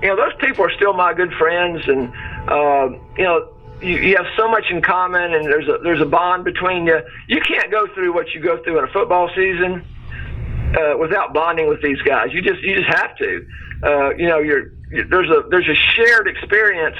you 0.01 0.09
know, 0.09 0.17
those 0.17 0.35
people 0.41 0.65
are 0.65 0.71
still 0.75 0.93
my 0.93 1.13
good 1.13 1.31
friends, 1.33 1.87
and 1.87 2.11
uh, 2.49 2.89
you 3.17 3.23
know. 3.23 3.53
You, 3.79 3.95
you 3.97 4.17
have 4.17 4.25
so 4.35 4.49
much 4.49 4.71
in 4.71 4.81
common, 4.81 5.35
and 5.35 5.45
there's 5.45 5.67
a 5.67 5.77
there's 5.83 6.01
a 6.01 6.05
bond 6.05 6.43
between 6.43 6.87
you. 6.87 6.99
You 7.27 7.39
can't 7.41 7.69
go 7.69 7.85
through 7.93 8.11
what 8.11 8.25
you 8.33 8.41
go 8.41 8.57
through 8.63 8.79
in 8.79 8.85
a 8.85 8.91
football 8.91 9.29
season 9.35 9.85
uh, 10.75 10.97
without 10.97 11.33
bonding 11.33 11.67
with 11.67 11.81
these 11.81 12.01
guys. 12.01 12.27
You 12.31 12.41
just 12.41 12.61
you 12.61 12.75
just 12.75 12.89
have 12.89 13.15
to. 13.17 13.45
Uh, 13.83 14.09
you 14.15 14.27
know, 14.27 14.39
you're, 14.39 14.71
you 14.91 15.05
there's 15.09 15.29
a 15.29 15.43
there's 15.49 15.67
a 15.67 15.75
shared 15.75 16.27
experience 16.27 16.97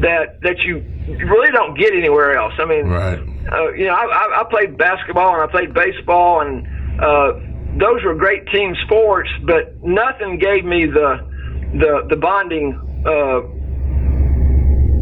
that 0.00 0.40
that 0.42 0.58
you 0.60 0.78
really 1.06 1.50
don't 1.52 1.78
get 1.78 1.92
anywhere 1.94 2.36
else. 2.36 2.52
I 2.58 2.64
mean, 2.64 2.88
Right. 2.88 3.18
uh, 3.18 3.72
you 3.72 3.86
know, 3.86 3.94
I, 3.94 4.04
I, 4.04 4.40
I 4.40 4.44
played 4.50 4.76
basketball 4.76 5.34
and 5.34 5.42
I 5.42 5.46
played 5.46 5.72
baseball, 5.74 6.40
and 6.40 6.66
uh, 7.00 7.32
those 7.78 8.02
were 8.04 8.14
great 8.14 8.46
team 8.48 8.74
sports, 8.84 9.30
but 9.46 9.82
nothing 9.82 10.38
gave 10.38 10.64
me 10.64 10.86
the 10.86 11.26
the 11.74 12.06
the 12.10 12.16
bonding. 12.16 12.80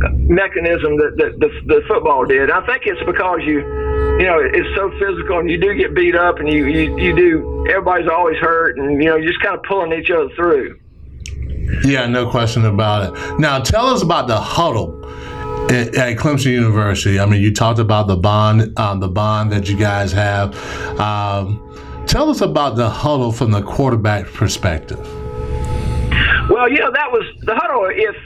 Uh, 0.02 0.08
mechanism 0.12 0.96
that, 0.96 1.14
that 1.16 1.38
the, 1.38 1.48
the 1.66 1.82
football 1.86 2.24
did. 2.24 2.50
I 2.50 2.64
think 2.66 2.82
it's 2.86 3.02
because 3.04 3.40
you, 3.44 3.60
you 4.18 4.26
know, 4.26 4.40
it's 4.42 4.74
so 4.74 4.90
physical 4.98 5.38
and 5.38 5.48
you 5.50 5.58
do 5.60 5.74
get 5.74 5.94
beat 5.94 6.16
up 6.16 6.40
and 6.40 6.52
you, 6.52 6.66
you, 6.66 6.98
you 6.98 7.14
do, 7.14 7.66
everybody's 7.68 8.08
always 8.08 8.36
hurt 8.38 8.78
and, 8.78 9.02
you 9.02 9.08
know, 9.08 9.16
you're 9.16 9.30
just 9.30 9.42
kind 9.42 9.54
of 9.54 9.62
pulling 9.62 9.92
each 9.92 10.10
other 10.10 10.28
through. 10.34 10.80
Yeah, 11.84 12.06
no 12.06 12.28
question 12.28 12.64
about 12.64 13.14
it. 13.14 13.38
Now, 13.38 13.60
tell 13.60 13.86
us 13.86 14.02
about 14.02 14.26
the 14.26 14.40
huddle 14.40 15.04
at, 15.70 15.94
at 15.94 16.16
Clemson 16.16 16.50
University. 16.52 17.20
I 17.20 17.26
mean, 17.26 17.42
you 17.42 17.52
talked 17.52 17.78
about 17.78 18.08
the 18.08 18.16
bond, 18.16 18.76
um, 18.78 18.98
the 18.98 19.08
bond 19.08 19.52
that 19.52 19.68
you 19.68 19.76
guys 19.76 20.10
have. 20.12 20.56
Um, 20.98 21.60
tell 22.06 22.28
us 22.28 22.40
about 22.40 22.76
the 22.76 22.90
huddle 22.90 23.30
from 23.30 23.52
the 23.52 23.62
quarterback 23.62 24.26
perspective. 24.26 24.98
Well, 26.50 26.68
you 26.68 26.78
know, 26.80 26.90
that 26.90 27.12
was 27.12 27.24
the 27.42 27.54
huddle. 27.54 27.86
If, 27.88 28.16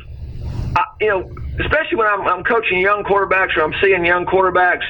I, 0.75 0.85
you 1.00 1.09
know, 1.09 1.36
especially 1.61 1.97
when 1.97 2.07
I'm, 2.07 2.27
I'm 2.27 2.45
coaching 2.45 2.81
young 2.81 3.05
quarterbacks 3.05 3.57
or 3.57 3.63
I'm 3.63 3.75
seeing 3.83 4.05
young 4.05 4.27
quarterbacks, 4.27 4.85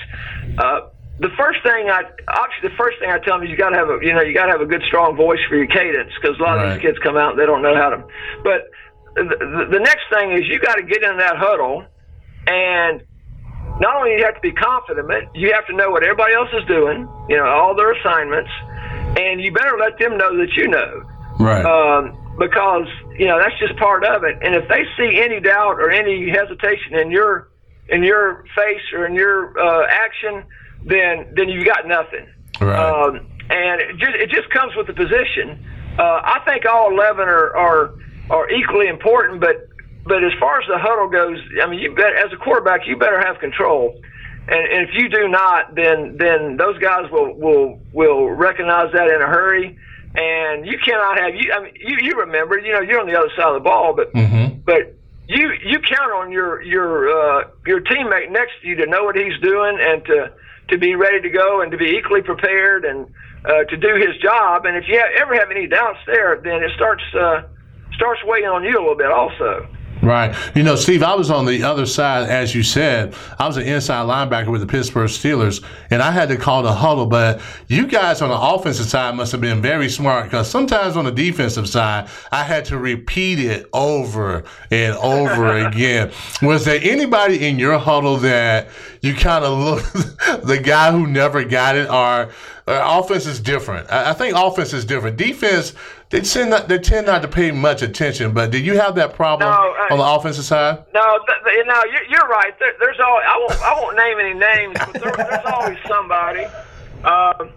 uh, 0.59 0.91
the 1.19 1.31
first 1.39 1.63
thing 1.63 1.89
I 1.89 2.03
obviously 2.29 2.69
the 2.69 2.77
first 2.77 2.99
thing 3.01 3.11
I 3.11 3.19
tell 3.19 3.39
them 3.39 3.45
is 3.45 3.51
you 3.51 3.57
got 3.57 3.71
to 3.71 3.77
have 3.77 3.89
a 3.89 3.99
you 4.03 4.13
know 4.13 4.21
you 4.21 4.35
got 4.35 4.47
to 4.47 4.53
have 4.53 4.61
a 4.61 4.67
good 4.67 4.83
strong 4.87 5.17
voice 5.17 5.41
for 5.49 5.57
your 5.57 5.67
cadence 5.67 6.13
because 6.21 6.39
a 6.39 6.43
lot 6.43 6.59
of 6.59 6.75
these 6.75 6.83
kids 6.83 6.99
come 6.99 7.17
out 7.17 7.33
and 7.33 7.41
they 7.41 7.47
don't 7.47 7.63
know 7.63 7.75
how 7.75 7.91
to. 7.91 8.05
But 8.45 8.69
the, 9.15 9.25
the, 9.25 9.79
the 9.79 9.81
next 9.81 10.05
thing 10.13 10.33
is 10.33 10.45
you 10.47 10.61
got 10.61 10.77
to 10.77 10.83
get 10.83 11.03
in 11.03 11.17
that 11.17 11.37
huddle, 11.39 11.87
and 12.47 13.01
not 13.81 13.97
only 13.97 14.11
do 14.11 14.17
you 14.19 14.25
have 14.25 14.35
to 14.35 14.45
be 14.45 14.53
confident, 14.53 15.09
you 15.35 15.53
have 15.55 15.67
to 15.69 15.75
know 15.75 15.91
what 15.91 16.03
everybody 16.03 16.35
else 16.35 16.51
is 16.53 16.65
doing, 16.69 17.09
you 17.31 17.37
know 17.37 17.47
all 17.47 17.75
their 17.75 17.93
assignments, 17.93 18.51
and 19.17 19.41
you 19.41 19.53
better 19.53 19.79
let 19.81 19.99
them 19.99 20.19
know 20.19 20.37
that 20.37 20.53
you 20.53 20.69
know. 20.69 21.03
Right. 21.41 21.65
Um, 21.65 22.13
because 22.39 22.89
you 23.19 23.27
know 23.27 23.39
that's 23.39 23.59
just 23.59 23.77
part 23.77 24.05
of 24.05 24.25
it. 24.25 24.39
And 24.43 24.55
if 24.55 24.69
they 24.69 24.85
see 24.97 25.21
any 25.21 25.41
doubt 25.41 25.81
or 25.81 25.91
any 25.91 26.31
hesitation 26.31 26.95
in 26.95 27.11
your 27.11 27.49
in 27.89 28.03
your 28.03 28.45
face 28.55 28.83
or 28.93 29.07
in 29.07 29.15
your 29.15 29.59
uh, 29.59 29.87
action, 29.89 30.45
then 30.85 31.27
then 31.37 31.49
you've 31.49 31.67
got 31.67 31.87
nothing. 31.87 32.27
Right. 32.61 32.79
Um, 32.79 33.27
and 33.49 33.81
it 33.81 33.97
just, 33.99 34.15
it 34.17 34.31
just 34.31 34.51
comes 34.51 34.75
with 34.77 34.87
the 34.87 34.93
position. 34.93 35.65
Uh, 35.99 36.21
I 36.23 36.43
think 36.45 36.67
all 36.67 36.93
eleven 36.93 37.29
are, 37.29 37.57
are 37.57 37.95
are 38.31 38.51
equally 38.51 38.89
important, 38.89 39.41
but 39.41 39.69
but 40.05 40.23
as 40.25 40.33
far 40.39 40.61
as 40.61 40.69
the 40.69 40.79
huddle 40.79 41.09
goes, 41.09 41.39
I 41.63 41.67
mean, 41.69 41.81
you 41.81 41.95
bet 41.95 42.15
as 42.15 42.33
a 42.33 42.37
quarterback, 42.37 42.87
you 42.87 42.97
better 42.97 43.21
have 43.21 43.39
control. 43.39 44.01
And, 44.49 44.61
and 44.73 44.89
if 44.89 44.95
you 44.95 45.09
do 45.09 45.29
not, 45.29 45.75
then 45.75 46.17
then 46.19 46.57
those 46.57 46.79
guys 46.79 47.11
will 47.11 47.35
will 47.35 47.81
will 47.93 48.31
recognize 48.31 48.93
that 48.93 49.09
in 49.09 49.21
a 49.21 49.27
hurry 49.27 49.79
and 50.17 50.67
you 50.67 50.79
cannot 50.85 51.19
have 51.19 51.35
you. 51.35 51.53
I 51.53 51.63
mean, 51.63 51.75
you 51.77 51.99
you 52.03 52.15
remember, 52.19 52.59
you 52.59 52.73
know, 52.73 52.81
you're 52.81 53.01
on 53.01 53.07
the 53.07 53.19
other 53.19 53.31
side 53.37 53.49
of 53.49 53.55
the 53.55 53.61
ball, 53.61 53.95
but 53.95 54.13
Mm-hmm. 54.13 54.61
but 54.65 54.95
you 55.29 55.53
you 55.65 55.79
count 55.81 56.13
on 56.13 56.31
your 56.33 56.63
your 56.63 57.11
uh, 57.11 57.45
your 57.67 57.81
teammate 57.81 58.31
next 58.31 58.53
to 58.63 58.69
you 58.69 58.77
to 58.77 58.87
know 58.87 59.05
what 59.05 59.17
he's 59.17 59.39
doing 59.43 59.79
and 59.81 60.05
to 60.07 60.33
to 60.69 60.79
be 60.79 60.95
ready 60.95 61.21
to 61.21 61.31
go 61.31 61.61
and 61.61 61.71
to 61.71 61.77
be 61.77 61.97
equally 61.97 62.23
prepared 62.23 62.85
and 62.85 63.07
uh, 63.45 63.65
to 63.65 63.77
do 63.77 63.95
his 63.95 64.17
job. 64.23 64.67
And 64.67 64.77
if 64.77 64.89
you 64.89 64.99
have, 64.99 65.11
ever 65.21 65.35
have 65.35 65.51
any 65.51 65.67
doubts 65.67 66.01
there, 66.07 66.41
then 66.43 66.63
it 66.63 66.71
starts 66.77 67.05
uh, 67.15 67.43
starts 67.95 68.21
weighing 68.25 68.47
on 68.47 68.65
you 68.65 68.79
a 68.79 68.81
little 68.81 68.97
bit 68.97 69.11
also. 69.11 69.69
Right. 70.03 70.37
You 70.55 70.63
know, 70.63 70.77
Steve, 70.77 71.03
I 71.03 71.15
was 71.15 71.31
on 71.31 71.47
the 71.47 71.63
other 71.63 71.87
side, 71.87 72.29
as 72.29 72.55
you 72.55 72.63
said. 72.63 73.15
I 73.39 73.47
was 73.47 73.57
an 73.57 73.65
inside 73.65 74.07
linebacker 74.07 74.49
with 74.49 74.61
the 74.61 74.67
Pittsburgh 74.67 75.09
Steelers, 75.09 75.65
and 75.91 76.03
I 76.03 76.11
had 76.11 76.29
to 76.29 76.37
call 76.37 76.63
the 76.63 76.73
huddle. 76.73 77.07
But 77.07 77.41
you 77.69 77.87
guys 77.87 78.21
on 78.21 78.29
the 78.29 78.39
offensive 78.39 78.87
side 78.87 79.15
must 79.17 79.33
have 79.33 79.41
been 79.41 79.63
very 79.63 79.89
smart 79.89 80.25
because 80.25 80.51
sometimes 80.51 80.97
on 80.97 81.07
the 81.07 81.13
defensive 81.13 81.69
side, 81.69 82.09
I 82.31 82.45
had 82.45 82.67
to 82.67 82.79
repeat 82.79 83.39
it 83.39 83.69
over 83.73 84.45
and 84.71 84.97
over 84.97 85.57
again. 85.67 86.13
Was 86.43 86.65
there 86.65 86.81
anybody 86.83 87.47
in 87.47 87.59
your 87.59 87.79
huddle 87.79 88.19
that 88.19 88.69
you 89.01 89.15
kind 89.15 89.45
of 89.45 89.59
looked, 89.59 89.93
the 90.47 90.61
guy 90.63 90.93
who 90.93 91.07
never 91.07 91.43
got 91.43 91.75
it, 91.75 91.89
or, 91.89 92.31
or 92.67 93.01
offense 93.01 93.27
is 93.27 93.41
different? 93.41 93.91
I, 93.91 94.11
I 94.11 94.13
think 94.13 94.37
offense 94.37 94.73
is 94.73 94.85
different. 94.85 95.17
Defense, 95.17 95.75
they 96.11 96.21
tend 96.21 96.51
not 96.51 96.69
they 96.69 96.79
tend 96.79 97.07
not 97.07 97.23
to 97.23 97.29
pay 97.29 97.51
much 97.51 97.83
attention. 97.83 98.33
But 98.33 98.51
did 98.51 98.65
you 98.65 98.79
have 98.79 98.95
that 98.97 99.15
problem 99.15 99.51
No, 99.51 99.57
I- 99.57 99.89
on 99.91 99.99
the 99.99 100.05
offensive 100.05 100.45
side? 100.45 100.85
No, 100.95 101.19
th- 101.27 101.39
th- 101.45 101.67
no, 101.67 101.83
you're, 101.85 102.05
you're 102.05 102.29
right. 102.29 102.53
There, 102.59 102.73
there's 102.81 102.99
always, 103.01 103.25
I 103.29 103.37
won't 103.39 103.63
I 103.63 103.81
won't 103.81 103.97
name 103.97 104.19
any 104.21 104.35
names, 104.35 104.77
but 104.79 105.03
there, 105.03 105.13
there's 105.17 105.47
always 105.47 105.79
somebody. 105.89 106.45
Um, 107.05 107.51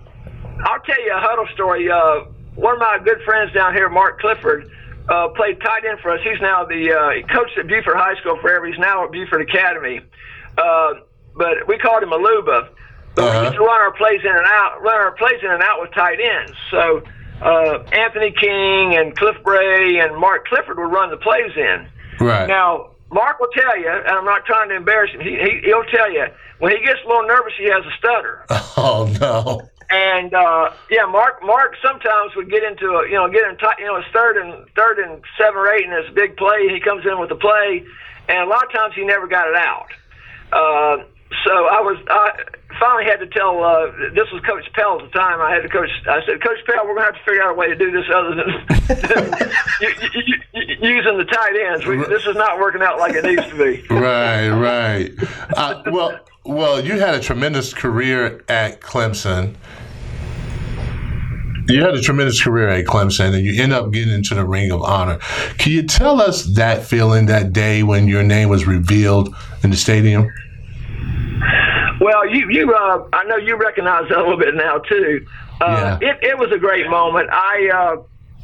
I'll 0.65 0.81
tell 0.85 1.01
you 1.03 1.13
a 1.15 1.19
huddle 1.19 1.47
story. 1.53 1.89
Uh, 1.89 2.25
one 2.55 2.73
of 2.73 2.79
my 2.79 2.99
good 3.03 3.21
friends 3.23 3.53
down 3.53 3.73
here, 3.73 3.87
Mark 3.89 4.19
Clifford, 4.19 4.69
uh, 5.07 5.29
played 5.29 5.61
tight 5.61 5.85
end 5.85 5.99
for 6.01 6.11
us. 6.11 6.19
He's 6.23 6.41
now 6.41 6.65
the 6.65 6.91
uh, 6.93 7.09
he 7.11 7.23
coached 7.23 7.57
at 7.57 7.67
Buford 7.67 7.95
High 7.95 8.15
School 8.19 8.37
forever. 8.41 8.65
He's 8.67 8.79
now 8.79 9.05
at 9.05 9.11
Buford 9.11 9.41
Academy. 9.41 10.01
Uh, 10.57 10.93
but 11.35 11.67
we 11.67 11.77
called 11.77 12.03
him 12.03 12.09
Aluba. 12.09 12.69
But 13.15 13.23
Uh-huh. 13.25 13.39
we 13.39 13.45
used 13.45 13.55
to 13.57 13.61
run 13.63 13.81
our 13.81 13.91
plays 13.93 14.21
in 14.23 14.29
and 14.31 14.45
out, 14.45 14.81
run 14.81 14.95
our 14.95 15.11
plays 15.13 15.39
in 15.41 15.49
and 15.49 15.63
out 15.63 15.81
with 15.81 15.91
tight 15.93 16.19
ends. 16.19 16.53
So 16.69 17.01
uh, 17.41 17.83
Anthony 17.91 18.31
King 18.31 18.95
and 18.95 19.15
Cliff 19.15 19.37
Bray 19.43 19.99
and 19.99 20.15
Mark 20.17 20.47
Clifford 20.47 20.77
would 20.77 20.91
run 20.91 21.09
the 21.09 21.17
plays 21.17 21.51
in. 21.55 21.87
Right. 22.19 22.47
Now, 22.47 22.91
Mark 23.11 23.39
will 23.39 23.49
tell 23.53 23.77
you, 23.77 23.89
and 23.89 24.07
I'm 24.07 24.25
not 24.25 24.45
trying 24.45 24.69
to 24.69 24.75
embarrass 24.75 25.11
him. 25.11 25.21
He, 25.21 25.31
he 25.31 25.61
he'll 25.65 25.85
tell 25.85 26.11
you 26.11 26.25
when 26.59 26.75
he 26.75 26.83
gets 26.83 26.99
a 27.03 27.07
little 27.07 27.27
nervous, 27.27 27.53
he 27.57 27.65
has 27.65 27.83
a 27.85 27.97
stutter. 27.97 28.45
oh 28.77 29.11
no. 29.19 29.69
And 29.91 30.33
uh, 30.33 30.71
yeah, 30.91 31.05
Mark 31.05 31.41
Mark 31.43 31.75
sometimes 31.81 32.35
would 32.35 32.49
get 32.51 32.63
into 32.63 32.85
a 32.85 33.07
you 33.07 33.15
know 33.15 33.27
get 33.29 33.49
in 33.49 33.57
tight 33.57 33.79
you 33.79 33.85
know 33.85 33.95
it's 33.95 34.07
third 34.13 34.37
and 34.37 34.67
third 34.75 34.99
and 34.99 35.23
seven 35.37 35.55
or 35.55 35.73
eight 35.73 35.85
in 35.85 35.91
this 35.91 36.11
big 36.13 36.37
play. 36.37 36.69
He 36.69 36.79
comes 36.79 37.05
in 37.05 37.19
with 37.19 37.29
the 37.29 37.35
play, 37.35 37.83
and 38.27 38.39
a 38.39 38.45
lot 38.45 38.65
of 38.65 38.71
times 38.71 38.93
he 38.93 39.03
never 39.03 39.27
got 39.27 39.47
it 39.47 39.55
out. 39.55 39.87
Uh, 40.51 41.03
so 41.45 41.51
I 41.51 41.81
was 41.81 41.97
I 42.09 42.31
finally 42.79 43.05
had 43.05 43.17
to 43.17 43.27
tell. 43.27 43.63
Uh, 43.63 43.91
this 44.13 44.31
was 44.31 44.41
Coach 44.45 44.71
Pell 44.73 44.99
at 44.99 45.05
the 45.05 45.11
time. 45.17 45.39
I 45.41 45.53
had 45.53 45.61
to 45.61 45.69
coach. 45.69 45.89
I 46.07 46.25
said, 46.25 46.41
Coach 46.41 46.57
Pell, 46.65 46.87
we're 46.87 46.95
going 46.95 47.07
to 47.07 47.13
have 47.13 47.15
to 47.15 47.23
figure 47.23 47.43
out 47.43 47.51
a 47.51 47.53
way 47.53 47.67
to 47.67 47.75
do 47.75 47.91
this 47.91 48.05
other 48.13 48.35
than 48.35 48.47
using 50.81 51.17
the 51.17 51.25
tight 51.25 51.55
ends. 51.55 51.85
We, 51.85 51.97
this 51.97 52.25
is 52.25 52.35
not 52.35 52.59
working 52.59 52.81
out 52.81 52.97
like 52.99 53.15
it 53.15 53.25
needs 53.25 53.47
to 53.47 53.57
be. 53.57 53.85
Right, 53.99 54.49
right. 54.49 55.11
Uh, 55.55 55.83
well, 55.87 56.19
well, 56.45 56.79
you 56.83 56.99
had 56.99 57.15
a 57.15 57.19
tremendous 57.19 57.73
career 57.73 58.43
at 58.47 58.79
Clemson. 58.79 59.55
You 61.67 61.81
had 61.81 61.93
a 61.93 62.01
tremendous 62.01 62.41
career 62.41 62.69
at 62.69 62.85
Clemson, 62.85 63.35
and 63.35 63.45
you 63.45 63.61
end 63.61 63.73
up 63.73 63.91
getting 63.91 64.13
into 64.13 64.35
the 64.35 64.45
Ring 64.45 64.71
of 64.71 64.81
Honor. 64.81 65.17
Can 65.57 65.73
you 65.73 65.83
tell 65.83 66.21
us 66.21 66.45
that 66.55 66.85
feeling 66.85 67.25
that 67.27 67.51
day 67.51 67.83
when 67.83 68.07
your 68.07 68.23
name 68.23 68.47
was 68.49 68.65
revealed 68.65 69.35
in 69.63 69.69
the 69.69 69.77
stadium? 69.77 70.29
Well, 71.99 72.27
you 72.27 72.49
you 72.49 72.73
uh, 72.73 73.07
I 73.13 73.23
know 73.25 73.35
you 73.37 73.57
recognize 73.57 74.07
that 74.09 74.17
a 74.17 74.21
little 74.21 74.37
bit 74.37 74.55
now 74.55 74.79
too. 74.79 75.25
Uh, 75.61 75.97
Yeah. 76.01 76.09
It 76.09 76.23
it 76.23 76.37
was 76.37 76.51
a 76.51 76.57
great 76.57 76.89
moment. 76.89 77.29
I 77.31 77.69
uh, 77.69 78.03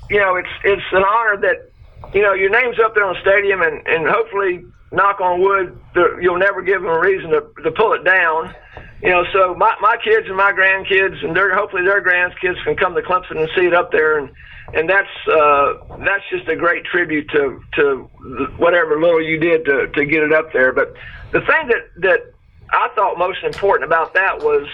you 0.10 0.20
know 0.20 0.36
it's 0.36 0.50
it's 0.64 0.84
an 0.92 1.04
honor 1.04 1.38
that 1.38 1.72
you 2.14 2.22
know 2.22 2.34
your 2.34 2.50
name's 2.50 2.80
up 2.80 2.94
there 2.94 3.06
on 3.06 3.16
the 3.16 3.22
stadium, 3.22 3.62
and 3.62 3.86
and 3.88 4.08
hopefully, 4.08 4.66
knock 4.92 5.22
on 5.22 5.42
wood, 5.42 5.78
you'll 6.22 6.38
never 6.40 6.62
give 6.62 6.82
them 6.82 6.92
a 6.92 7.00
reason 7.00 7.30
to 7.32 7.42
to 7.64 7.72
pull 7.72 7.94
it 7.94 8.04
down. 8.04 8.54
You 9.02 9.12
know, 9.12 9.24
so 9.32 9.56
my 9.56 9.76
my 9.82 9.98
kids 10.04 10.28
and 10.28 10.36
my 10.36 10.52
grandkids 10.52 11.24
and 11.24 11.36
their 11.36 11.56
hopefully 11.56 11.84
their 11.84 12.04
grandkids 12.04 12.62
can 12.64 12.76
come 12.76 12.94
to 12.96 13.02
Clemson 13.02 13.40
and 13.40 13.50
see 13.56 13.66
it 13.66 13.74
up 13.74 13.92
there 13.92 14.20
and. 14.20 14.30
And 14.74 14.90
that's 14.90 15.08
uh, 15.32 15.76
that's 16.00 16.24
just 16.32 16.48
a 16.50 16.56
great 16.56 16.86
tribute 16.86 17.30
to 17.30 17.62
to 17.76 18.10
whatever 18.58 19.00
little 19.00 19.22
you 19.22 19.38
did 19.40 19.64
to, 19.66 19.88
to 19.90 20.06
get 20.06 20.24
it 20.24 20.34
up 20.34 20.52
there. 20.54 20.74
But 20.74 20.96
the 21.32 21.42
thing 21.42 21.68
that, 21.68 21.92
that 21.98 22.34
I 22.70 22.90
thought 22.96 23.18
most 23.18 23.44
important 23.44 23.86
about 23.86 24.14
that 24.14 24.40
was 24.40 24.68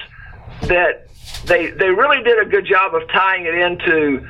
that 0.64 1.08
they 1.46 1.72
they 1.72 1.90
really 1.90 2.24
did 2.24 2.40
a 2.40 2.50
good 2.50 2.66
job 2.66 2.94
of 2.96 3.08
tying 3.10 3.46
it 3.46 3.56
into 3.56 4.28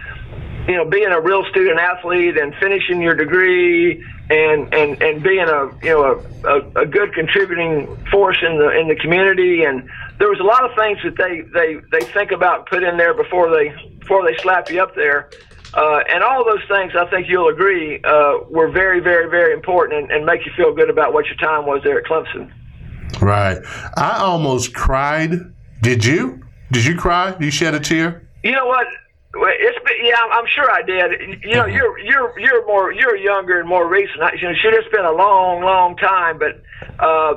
you 0.67 0.75
know 0.75 0.85
being 0.85 1.07
a 1.07 1.19
real 1.19 1.43
student 1.49 1.79
athlete 1.79 2.37
and 2.37 2.53
finishing 2.55 3.01
your 3.01 3.15
degree 3.15 4.03
and 4.29 4.73
and 4.73 5.01
and 5.01 5.23
being 5.23 5.47
a 5.47 5.69
you 5.83 5.89
know 5.89 6.23
a, 6.45 6.47
a, 6.47 6.81
a 6.81 6.85
good 6.85 7.13
contributing 7.13 7.97
force 8.11 8.37
in 8.41 8.57
the 8.57 8.69
in 8.79 8.87
the 8.87 8.95
community 8.95 9.63
and 9.63 9.89
there 10.19 10.29
was 10.29 10.39
a 10.39 10.43
lot 10.43 10.63
of 10.63 10.75
things 10.75 10.97
that 11.03 11.17
they 11.17 11.41
they 11.53 11.79
they 11.91 12.05
think 12.13 12.31
about 12.31 12.69
put 12.69 12.83
in 12.83 12.97
there 12.97 13.13
before 13.13 13.49
they 13.49 13.73
before 13.99 14.23
they 14.23 14.35
slap 14.37 14.69
you 14.69 14.81
up 14.81 14.95
there 14.95 15.29
uh, 15.73 15.99
and 16.09 16.21
all 16.21 16.43
those 16.43 16.63
things, 16.67 16.91
I 16.99 17.05
think 17.09 17.29
you'll 17.29 17.47
agree, 17.47 18.01
uh, 18.03 18.39
were 18.49 18.69
very, 18.69 18.99
very, 18.99 19.29
very 19.29 19.53
important 19.53 20.01
and, 20.01 20.11
and 20.11 20.25
make 20.25 20.45
you 20.45 20.51
feel 20.57 20.73
good 20.73 20.89
about 20.89 21.13
what 21.13 21.27
your 21.27 21.37
time 21.37 21.65
was 21.65 21.81
there 21.85 21.97
at 21.97 22.03
Clemson. 22.03 22.51
Right. 23.19 23.57
I 23.97 24.17
almost 24.19 24.73
cried. 24.73 25.31
Did 25.81 26.05
you? 26.05 26.43
Did 26.71 26.85
you 26.85 26.95
cry? 26.95 27.31
Did 27.31 27.43
you 27.43 27.51
shed 27.51 27.73
a 27.75 27.79
tear? 27.79 28.27
You 28.43 28.51
know 28.53 28.65
what? 28.65 28.87
It's 29.33 29.79
been, 29.87 30.05
yeah, 30.05 30.15
I'm- 30.31 30.45
sure 30.47 30.69
I 30.69 30.81
did. 30.81 31.43
You 31.43 31.55
know, 31.55 31.65
you're 31.65 31.97
you're 31.99 32.37
you're 32.39 32.65
more 32.67 32.91
you're 32.91 33.15
younger 33.15 33.59
and 33.59 33.67
more 33.69 33.87
recent. 33.87 34.21
I- 34.21 34.33
You 34.33 34.49
know, 34.49 34.53
should 34.55 34.73
it's 34.73 34.87
been 34.89 35.05
a 35.05 35.11
long, 35.11 35.61
long 35.63 35.95
time, 35.97 36.37
but 36.37 36.61
uh, 36.99 37.35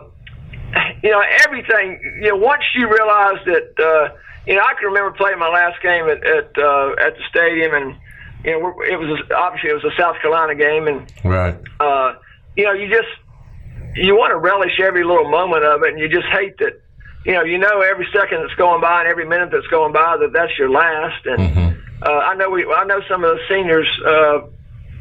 you 1.02 1.10
know 1.10 1.22
everything. 1.46 2.00
You 2.20 2.30
know, 2.30 2.36
once 2.36 2.62
you 2.74 2.88
realize 2.88 3.38
that, 3.46 3.68
uh, 3.78 4.16
you 4.46 4.54
know, 4.56 4.62
I 4.62 4.74
can 4.74 4.86
remember 4.88 5.12
playing 5.12 5.38
my 5.38 5.48
last 5.48 5.80
game 5.82 6.06
at 6.08 6.24
at, 6.26 6.50
uh, 6.58 6.94
at 6.98 7.16
the 7.16 7.22
stadium, 7.30 7.74
and 7.74 7.96
you 8.44 8.52
know, 8.60 8.74
it 8.82 8.98
was 8.98 9.20
obviously 9.36 9.70
it 9.70 9.74
was 9.74 9.84
a 9.84 9.94
South 10.00 10.16
Carolina 10.20 10.54
game, 10.56 10.88
and 10.88 11.12
Right. 11.24 11.54
uh, 11.80 12.14
you 12.56 12.64
know, 12.64 12.72
you 12.72 12.88
just 12.88 13.08
you 13.94 14.16
want 14.16 14.30
to 14.32 14.36
relish 14.38 14.78
every 14.80 15.04
little 15.04 15.30
moment 15.30 15.64
of 15.64 15.82
it, 15.82 15.90
and 15.90 15.98
you 15.98 16.08
just 16.08 16.26
hate 16.28 16.58
that. 16.58 16.80
You 17.24 17.32
know, 17.32 17.42
you 17.42 17.56
know 17.58 17.80
every 17.80 18.06
second 18.12 18.42
that's 18.42 18.54
going 18.54 18.80
by 18.82 19.00
and 19.00 19.08
every 19.08 19.24
minute 19.26 19.50
that's 19.50 19.66
going 19.68 19.92
by 19.94 20.18
that 20.18 20.32
that's 20.32 20.52
your 20.58 20.68
last. 20.68 21.24
And 21.24 21.40
uh, 22.02 22.10
I 22.10 22.34
know 22.34 22.50
we, 22.50 22.66
I 22.66 22.84
know 22.84 23.00
some 23.08 23.24
of 23.24 23.30
the 23.36 23.40
seniors. 23.48 23.88
Uh, 24.04 24.40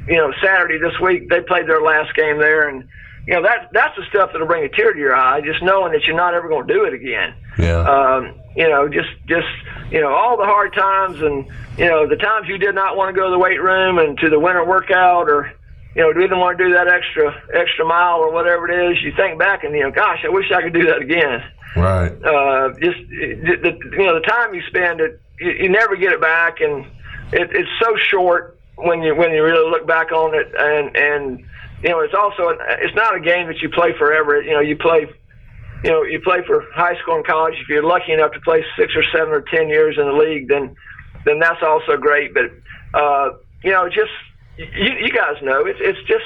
you 0.07 0.17
know, 0.17 0.33
Saturday 0.43 0.77
this 0.79 0.97
week 1.01 1.29
they 1.29 1.41
played 1.41 1.67
their 1.67 1.81
last 1.81 2.13
game 2.15 2.37
there, 2.37 2.69
and 2.69 2.87
you 3.27 3.33
know 3.33 3.41
that 3.43 3.69
that's 3.73 3.95
the 3.97 4.03
stuff 4.09 4.31
that'll 4.31 4.47
bring 4.47 4.63
a 4.63 4.69
tear 4.69 4.93
to 4.93 4.99
your 4.99 5.15
eye, 5.15 5.41
just 5.41 5.61
knowing 5.63 5.91
that 5.93 6.03
you're 6.05 6.15
not 6.15 6.33
ever 6.33 6.47
going 6.49 6.67
to 6.67 6.73
do 6.73 6.83
it 6.85 6.93
again 6.93 7.33
Yeah. 7.57 7.79
um, 7.79 8.35
you 8.55 8.67
know, 8.69 8.87
just 8.89 9.09
just 9.27 9.47
you 9.91 9.99
know 10.01 10.13
all 10.13 10.37
the 10.37 10.43
hard 10.45 10.73
times 10.73 11.21
and 11.21 11.45
you 11.77 11.85
know 11.87 12.07
the 12.07 12.17
times 12.17 12.47
you 12.47 12.57
did 12.57 12.75
not 12.75 12.95
want 12.97 13.13
to 13.13 13.19
go 13.19 13.25
to 13.27 13.31
the 13.31 13.39
weight 13.39 13.61
room 13.61 13.97
and 13.97 14.17
to 14.19 14.29
the 14.29 14.39
winter 14.39 14.63
workout 14.65 15.29
or 15.29 15.51
you 15.95 16.01
know 16.01 16.13
didn't 16.13 16.39
want 16.39 16.57
to 16.57 16.63
do 16.65 16.73
that 16.73 16.87
extra 16.87 17.33
extra 17.53 17.85
mile 17.85 18.19
or 18.19 18.31
whatever 18.31 18.69
it 18.69 18.91
is. 18.91 19.03
You 19.03 19.13
think 19.15 19.39
back 19.39 19.63
and 19.63 19.73
you 19.73 19.83
know, 19.83 19.91
gosh, 19.91 20.19
I 20.25 20.29
wish 20.29 20.51
I 20.51 20.61
could 20.61 20.73
do 20.73 20.85
that 20.87 21.01
again. 21.01 21.43
right. 21.75 22.11
Uh, 22.23 22.69
just 22.79 22.97
the, 23.09 23.57
the, 23.61 23.97
you 23.97 24.05
know 24.05 24.15
the 24.15 24.25
time 24.27 24.53
you 24.53 24.61
spend 24.67 25.01
it, 25.01 25.21
you, 25.39 25.51
you 25.51 25.69
never 25.69 25.95
get 25.95 26.13
it 26.13 26.21
back, 26.21 26.61
and 26.61 26.85
it, 27.31 27.49
it's 27.51 27.69
so 27.81 27.95
short 27.97 28.59
when 28.75 29.01
you 29.01 29.15
when 29.15 29.31
you 29.31 29.43
really 29.43 29.69
look 29.69 29.87
back 29.87 30.11
on 30.11 30.33
it, 30.35 30.51
and 30.57 30.95
and 30.95 31.39
you 31.83 31.89
know 31.89 31.99
it's 31.99 32.13
also 32.13 32.49
it's 32.79 32.95
not 32.95 33.15
a 33.15 33.19
game 33.19 33.47
that 33.47 33.61
you 33.61 33.69
play 33.69 33.93
forever. 33.97 34.41
You 34.41 34.51
know 34.51 34.61
you 34.61 34.77
play 34.77 35.07
you 35.83 35.91
know, 35.91 36.03
you 36.03 36.21
play 36.21 36.41
for 36.47 36.65
high 36.73 36.97
school 37.01 37.15
and 37.15 37.27
college. 37.27 37.55
If 37.61 37.67
you're 37.67 37.83
lucky 37.83 38.13
enough 38.13 38.31
to 38.31 38.39
play 38.39 38.63
six 38.77 38.93
or 38.95 39.03
seven 39.11 39.33
or 39.33 39.41
ten 39.41 39.67
years 39.67 39.97
in 39.99 40.05
the 40.05 40.13
league, 40.13 40.47
then 40.47 40.75
then 41.25 41.39
that's 41.39 41.61
also 41.61 41.97
great. 41.97 42.33
But 42.33 42.51
uh, 42.93 43.31
you 43.63 43.71
know, 43.71 43.89
just 43.89 44.11
you, 44.57 44.91
you 45.01 45.11
guys 45.11 45.41
know 45.41 45.65
it's 45.65 45.79
it's 45.81 45.99
just 46.07 46.25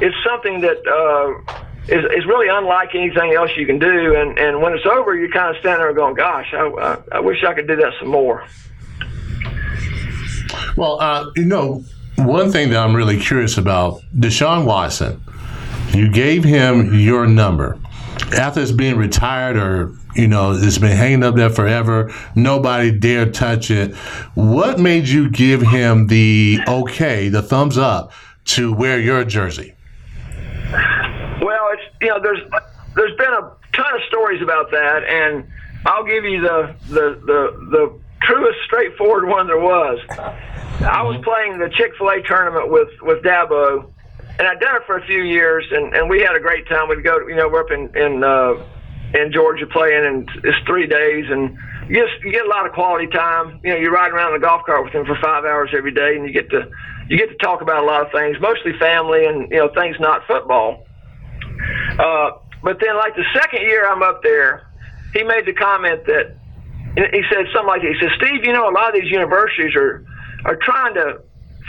it's 0.00 0.16
something 0.24 0.60
that 0.60 0.78
uh, 0.86 1.54
is 1.88 2.04
is 2.16 2.26
really 2.26 2.48
unlike 2.48 2.94
anything 2.94 3.34
else 3.34 3.50
you 3.56 3.66
can 3.66 3.78
do. 3.78 4.14
And 4.14 4.38
and 4.38 4.60
when 4.62 4.72
it's 4.74 4.86
over, 4.86 5.14
you 5.14 5.30
kind 5.30 5.54
of 5.54 5.60
stand 5.60 5.80
there 5.80 5.92
going, 5.92 6.14
"Gosh, 6.14 6.52
I, 6.52 6.66
I, 6.66 6.98
I 7.12 7.20
wish 7.20 7.44
I 7.44 7.54
could 7.54 7.66
do 7.66 7.76
that 7.76 7.92
some 7.98 8.08
more." 8.08 8.44
Well, 10.76 11.00
uh, 11.00 11.26
you 11.36 11.44
know, 11.44 11.84
one 12.16 12.52
thing 12.52 12.70
that 12.70 12.78
I'm 12.78 12.94
really 12.94 13.18
curious 13.18 13.58
about, 13.58 14.00
Deshaun 14.16 14.64
Watson, 14.64 15.22
you 15.92 16.10
gave 16.10 16.44
him 16.44 16.94
your 16.94 17.26
number. 17.26 17.78
After 18.36 18.60
it's 18.60 18.72
being 18.72 18.96
retired 18.96 19.56
or, 19.56 19.92
you 20.18 20.28
know, 20.28 20.52
it's 20.52 20.78
been 20.78 20.96
hanging 20.96 21.22
up 21.22 21.36
there 21.36 21.48
forever, 21.50 22.12
nobody 22.34 22.90
dare 22.90 23.30
touch 23.30 23.70
it. 23.70 23.94
What 24.34 24.78
made 24.78 25.08
you 25.08 25.30
give 25.30 25.62
him 25.62 26.08
the 26.08 26.58
okay, 26.66 27.28
the 27.28 27.40
thumbs 27.40 27.78
up 27.78 28.12
to 28.46 28.72
wear 28.72 28.98
your 28.98 29.24
jersey? 29.24 29.74
Well, 31.40 31.68
it's, 31.72 31.82
you 32.00 32.08
know, 32.08 32.20
there's, 32.20 32.40
there's 32.96 33.16
been 33.16 33.32
a 33.32 33.52
ton 33.72 33.94
of 33.94 34.02
stories 34.08 34.42
about 34.42 34.70
that, 34.72 35.04
and 35.04 35.46
I'll 35.86 36.04
give 36.04 36.24
you 36.24 36.40
the, 36.42 36.74
the, 36.88 37.20
the, 37.24 37.68
the 37.70 38.00
truest, 38.22 38.58
straightforward 38.66 39.28
one 39.28 39.46
there 39.46 39.60
was. 39.60 39.98
I 40.80 41.02
was 41.02 41.20
playing 41.24 41.58
the 41.58 41.68
Chick 41.70 41.92
Fil 41.96 42.10
A 42.10 42.22
tournament 42.22 42.70
with 42.70 42.88
with 43.02 43.22
Dabo, 43.24 43.90
and 44.38 44.46
I'd 44.46 44.60
done 44.60 44.76
it 44.76 44.82
for 44.86 44.96
a 44.96 45.06
few 45.06 45.22
years, 45.22 45.64
and 45.72 45.94
and 45.94 46.08
we 46.08 46.20
had 46.20 46.36
a 46.36 46.40
great 46.40 46.68
time. 46.68 46.88
We'd 46.88 47.02
go, 47.02 47.26
you 47.26 47.34
know, 47.34 47.48
we're 47.48 47.62
up 47.62 47.70
in 47.72 47.96
in 47.96 48.22
uh, 48.22 48.54
in 49.14 49.32
Georgia 49.32 49.66
playing, 49.66 50.04
and 50.04 50.30
it's 50.44 50.58
three 50.66 50.86
days, 50.86 51.24
and 51.30 51.56
you 51.88 51.96
just 51.96 52.22
you 52.24 52.32
get 52.32 52.44
a 52.44 52.48
lot 52.48 52.66
of 52.66 52.72
quality 52.72 53.06
time. 53.06 53.60
You 53.64 53.70
know, 53.70 53.76
you're 53.76 53.92
riding 53.92 54.14
around 54.14 54.34
in 54.34 54.36
a 54.36 54.44
golf 54.44 54.62
cart 54.66 54.84
with 54.84 54.92
him 54.92 55.06
for 55.06 55.16
five 55.22 55.44
hours 55.44 55.70
every 55.76 55.92
day, 55.92 56.16
and 56.16 56.26
you 56.26 56.32
get 56.32 56.50
to 56.50 56.70
you 57.08 57.16
get 57.16 57.30
to 57.30 57.36
talk 57.36 57.62
about 57.62 57.82
a 57.82 57.86
lot 57.86 58.04
of 58.04 58.12
things, 58.12 58.36
mostly 58.40 58.72
family 58.78 59.24
and 59.24 59.50
you 59.50 59.58
know 59.58 59.70
things 59.74 59.96
not 59.98 60.26
football. 60.26 60.84
Uh, 61.98 62.30
but 62.62 62.78
then, 62.80 62.96
like 62.96 63.14
the 63.16 63.24
second 63.34 63.62
year 63.62 63.90
I'm 63.90 64.02
up 64.02 64.22
there, 64.22 64.68
he 65.14 65.22
made 65.22 65.46
the 65.46 65.54
comment 65.54 66.04
that 66.06 66.36
he 66.96 67.22
said 67.30 67.46
something 67.54 67.68
like, 67.68 67.82
he 67.82 67.94
said, 68.00 68.10
Steve, 68.16 68.44
you 68.44 68.52
know, 68.52 68.68
a 68.68 68.74
lot 68.74 68.94
of 68.94 69.00
these 69.00 69.10
universities 69.10 69.74
are 69.76 70.04
are 70.44 70.56
trying 70.56 70.94
to 70.94 71.20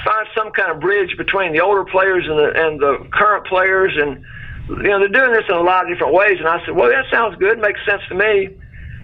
find 0.05 0.27
some 0.35 0.51
kind 0.51 0.71
of 0.71 0.79
bridge 0.79 1.15
between 1.17 1.53
the 1.53 1.59
older 1.59 1.85
players 1.85 2.25
and 2.27 2.37
the 2.37 2.51
and 2.55 2.79
the 2.79 3.07
current 3.13 3.45
players, 3.47 3.93
and 3.95 4.23
you 4.69 4.83
know 4.83 4.99
they're 4.99 5.09
doing 5.09 5.33
this 5.33 5.45
in 5.49 5.55
a 5.55 5.61
lot 5.61 5.83
of 5.83 5.91
different 5.91 6.13
ways. 6.13 6.37
And 6.39 6.47
I 6.47 6.63
said, 6.65 6.75
well, 6.75 6.89
that 6.89 7.05
sounds 7.11 7.35
good, 7.37 7.59
makes 7.59 7.79
sense 7.85 8.01
to 8.09 8.15
me. 8.15 8.57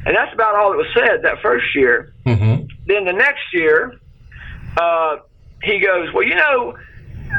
And 0.06 0.16
that's 0.16 0.34
about 0.34 0.56
all 0.56 0.72
that 0.72 0.78
was 0.78 0.88
said 0.94 1.24
that 1.24 1.42
first 1.42 1.66
year. 1.76 2.14
Mm-hmm. 2.26 2.68
Then 2.86 3.06
the 3.06 3.14
next 3.14 3.42
year, 3.54 4.00
uh, 4.78 5.18
he 5.64 5.80
goes, 5.80 6.14
well, 6.14 6.24
you 6.24 6.36
know, 6.36 6.78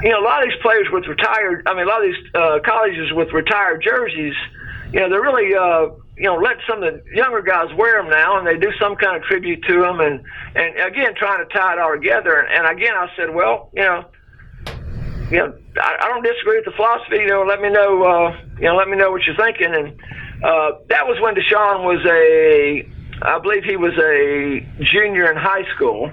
you 0.03 0.11
know, 0.11 0.21
a 0.21 0.27
lot 0.27 0.43
of 0.43 0.51
these 0.51 0.59
players 0.63 0.89
with 0.91 1.07
retired, 1.07 1.63
I 1.67 1.75
mean, 1.75 1.87
a 1.87 1.89
lot 1.89 2.05
of 2.05 2.11
these 2.11 2.35
uh, 2.35 2.59
colleges 2.65 3.13
with 3.13 3.33
retired 3.33 3.83
jerseys, 3.83 4.35
you 4.93 4.99
know, 4.99 5.09
they're 5.09 5.23
really 5.23 5.55
uh, 5.55 5.95
you 6.17 6.25
know, 6.25 6.37
let 6.37 6.57
some 6.69 6.83
of 6.83 6.95
the 6.95 7.03
younger 7.15 7.43
guys 7.43 7.69
wear 7.77 8.03
them 8.03 8.11
now, 8.11 8.39
and 8.39 8.47
they 8.47 8.57
do 8.57 8.73
some 8.81 8.97
kind 8.97 9.17
of 9.17 9.23
tribute 9.25 9.63
to 9.69 9.81
them, 9.81 10.01
and 10.01 10.25
and 10.55 10.79
again 10.81 11.15
trying 11.15 11.47
to 11.47 11.55
tie 11.55 11.75
it 11.75 11.79
all 11.79 11.93
together. 11.93 12.41
And, 12.41 12.49
and 12.51 12.79
again, 12.79 12.95
I 12.95 13.09
said, 13.17 13.35
well, 13.35 13.71
you 13.75 13.83
know, 13.83 14.05
you 15.31 15.39
know, 15.39 15.55
I, 15.81 15.97
I 16.01 16.09
don't 16.09 16.23
disagree 16.23 16.57
with 16.57 16.65
the 16.65 16.73
philosophy. 16.73 17.17
You 17.17 17.29
know, 17.29 17.43
let 17.43 17.61
me 17.61 17.71
know, 17.71 18.03
uh, 18.03 18.41
you 18.59 18.65
know, 18.65 18.77
let 18.77 18.89
me 18.89 18.97
know 18.97 19.11
what 19.11 19.23
you're 19.25 19.37
thinking. 19.37 19.75
And 19.75 19.89
uh, 20.45 20.79
that 20.89 21.07
was 21.07 21.19
when 21.21 21.35
Deshaun 21.35 21.85
was 21.85 22.05
a, 22.07 22.89
I 23.23 23.39
believe 23.39 23.65
he 23.65 23.77
was 23.77 23.95
a 23.99 24.67
junior 24.81 25.31
in 25.31 25.37
high 25.37 25.65
school, 25.75 26.11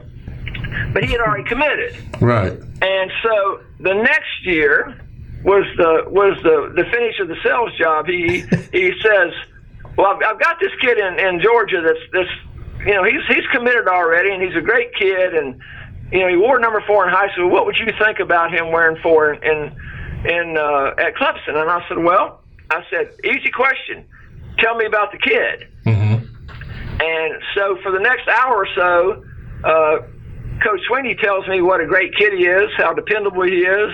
but 0.93 1.03
he 1.03 1.11
had 1.11 1.21
already 1.21 1.43
committed. 1.43 1.95
Right. 2.21 2.53
And 2.81 3.11
so 3.21 3.61
the 3.79 3.93
next 3.93 4.45
year 4.45 4.99
was 5.43 5.65
the 5.75 6.05
was 6.09 6.37
the 6.43 6.71
the 6.73 6.89
finish 6.89 7.19
of 7.19 7.27
the 7.27 7.35
sales 7.43 7.77
job. 7.77 8.07
He 8.07 8.45
he 8.71 8.93
says 9.01 9.33
well, 9.97 10.07
I've, 10.07 10.21
I've 10.23 10.39
got 10.39 10.59
this 10.59 10.71
kid 10.81 10.97
in, 10.97 11.19
in 11.19 11.41
Georgia 11.41 11.81
that's 11.81 11.99
that's 12.11 12.85
you 12.85 12.93
know 12.93 13.03
he's 13.03 13.21
he's 13.27 13.45
committed 13.51 13.87
already, 13.87 14.31
and 14.31 14.41
he's 14.41 14.55
a 14.55 14.61
great 14.61 14.93
kid, 14.95 15.33
and 15.33 15.61
you 16.13 16.19
know 16.19 16.27
he 16.29 16.37
wore 16.37 16.59
number 16.59 16.81
four 16.85 17.07
in 17.07 17.13
high 17.13 17.31
school. 17.33 17.49
What 17.49 17.65
would 17.65 17.75
you 17.75 17.91
think 17.97 18.19
about 18.19 18.53
him 18.53 18.71
wearing 18.71 19.01
four 19.01 19.33
in 19.33 19.43
in, 19.43 19.59
in 20.29 20.57
uh, 20.57 20.93
at 20.97 21.15
Clemson? 21.15 21.55
And 21.57 21.69
I 21.69 21.83
said, 21.89 21.97
well, 21.97 22.41
I 22.69 22.83
said, 22.89 23.13
easy 23.23 23.49
question. 23.49 24.05
Tell 24.59 24.75
me 24.75 24.85
about 24.85 25.11
the 25.11 25.17
kid. 25.17 25.67
Mm-hmm. 25.85 26.25
And 27.01 27.41
so 27.55 27.77
for 27.81 27.91
the 27.91 27.99
next 27.99 28.27
hour 28.27 28.55
or 28.55 28.67
so, 28.75 29.25
uh, 29.63 29.97
Coach 30.63 30.81
Swinney 30.89 31.19
tells 31.19 31.47
me 31.47 31.61
what 31.61 31.81
a 31.81 31.85
great 31.87 32.15
kid 32.15 32.33
he 32.33 32.45
is, 32.45 32.69
how 32.77 32.93
dependable 32.93 33.43
he 33.43 33.57
is. 33.57 33.91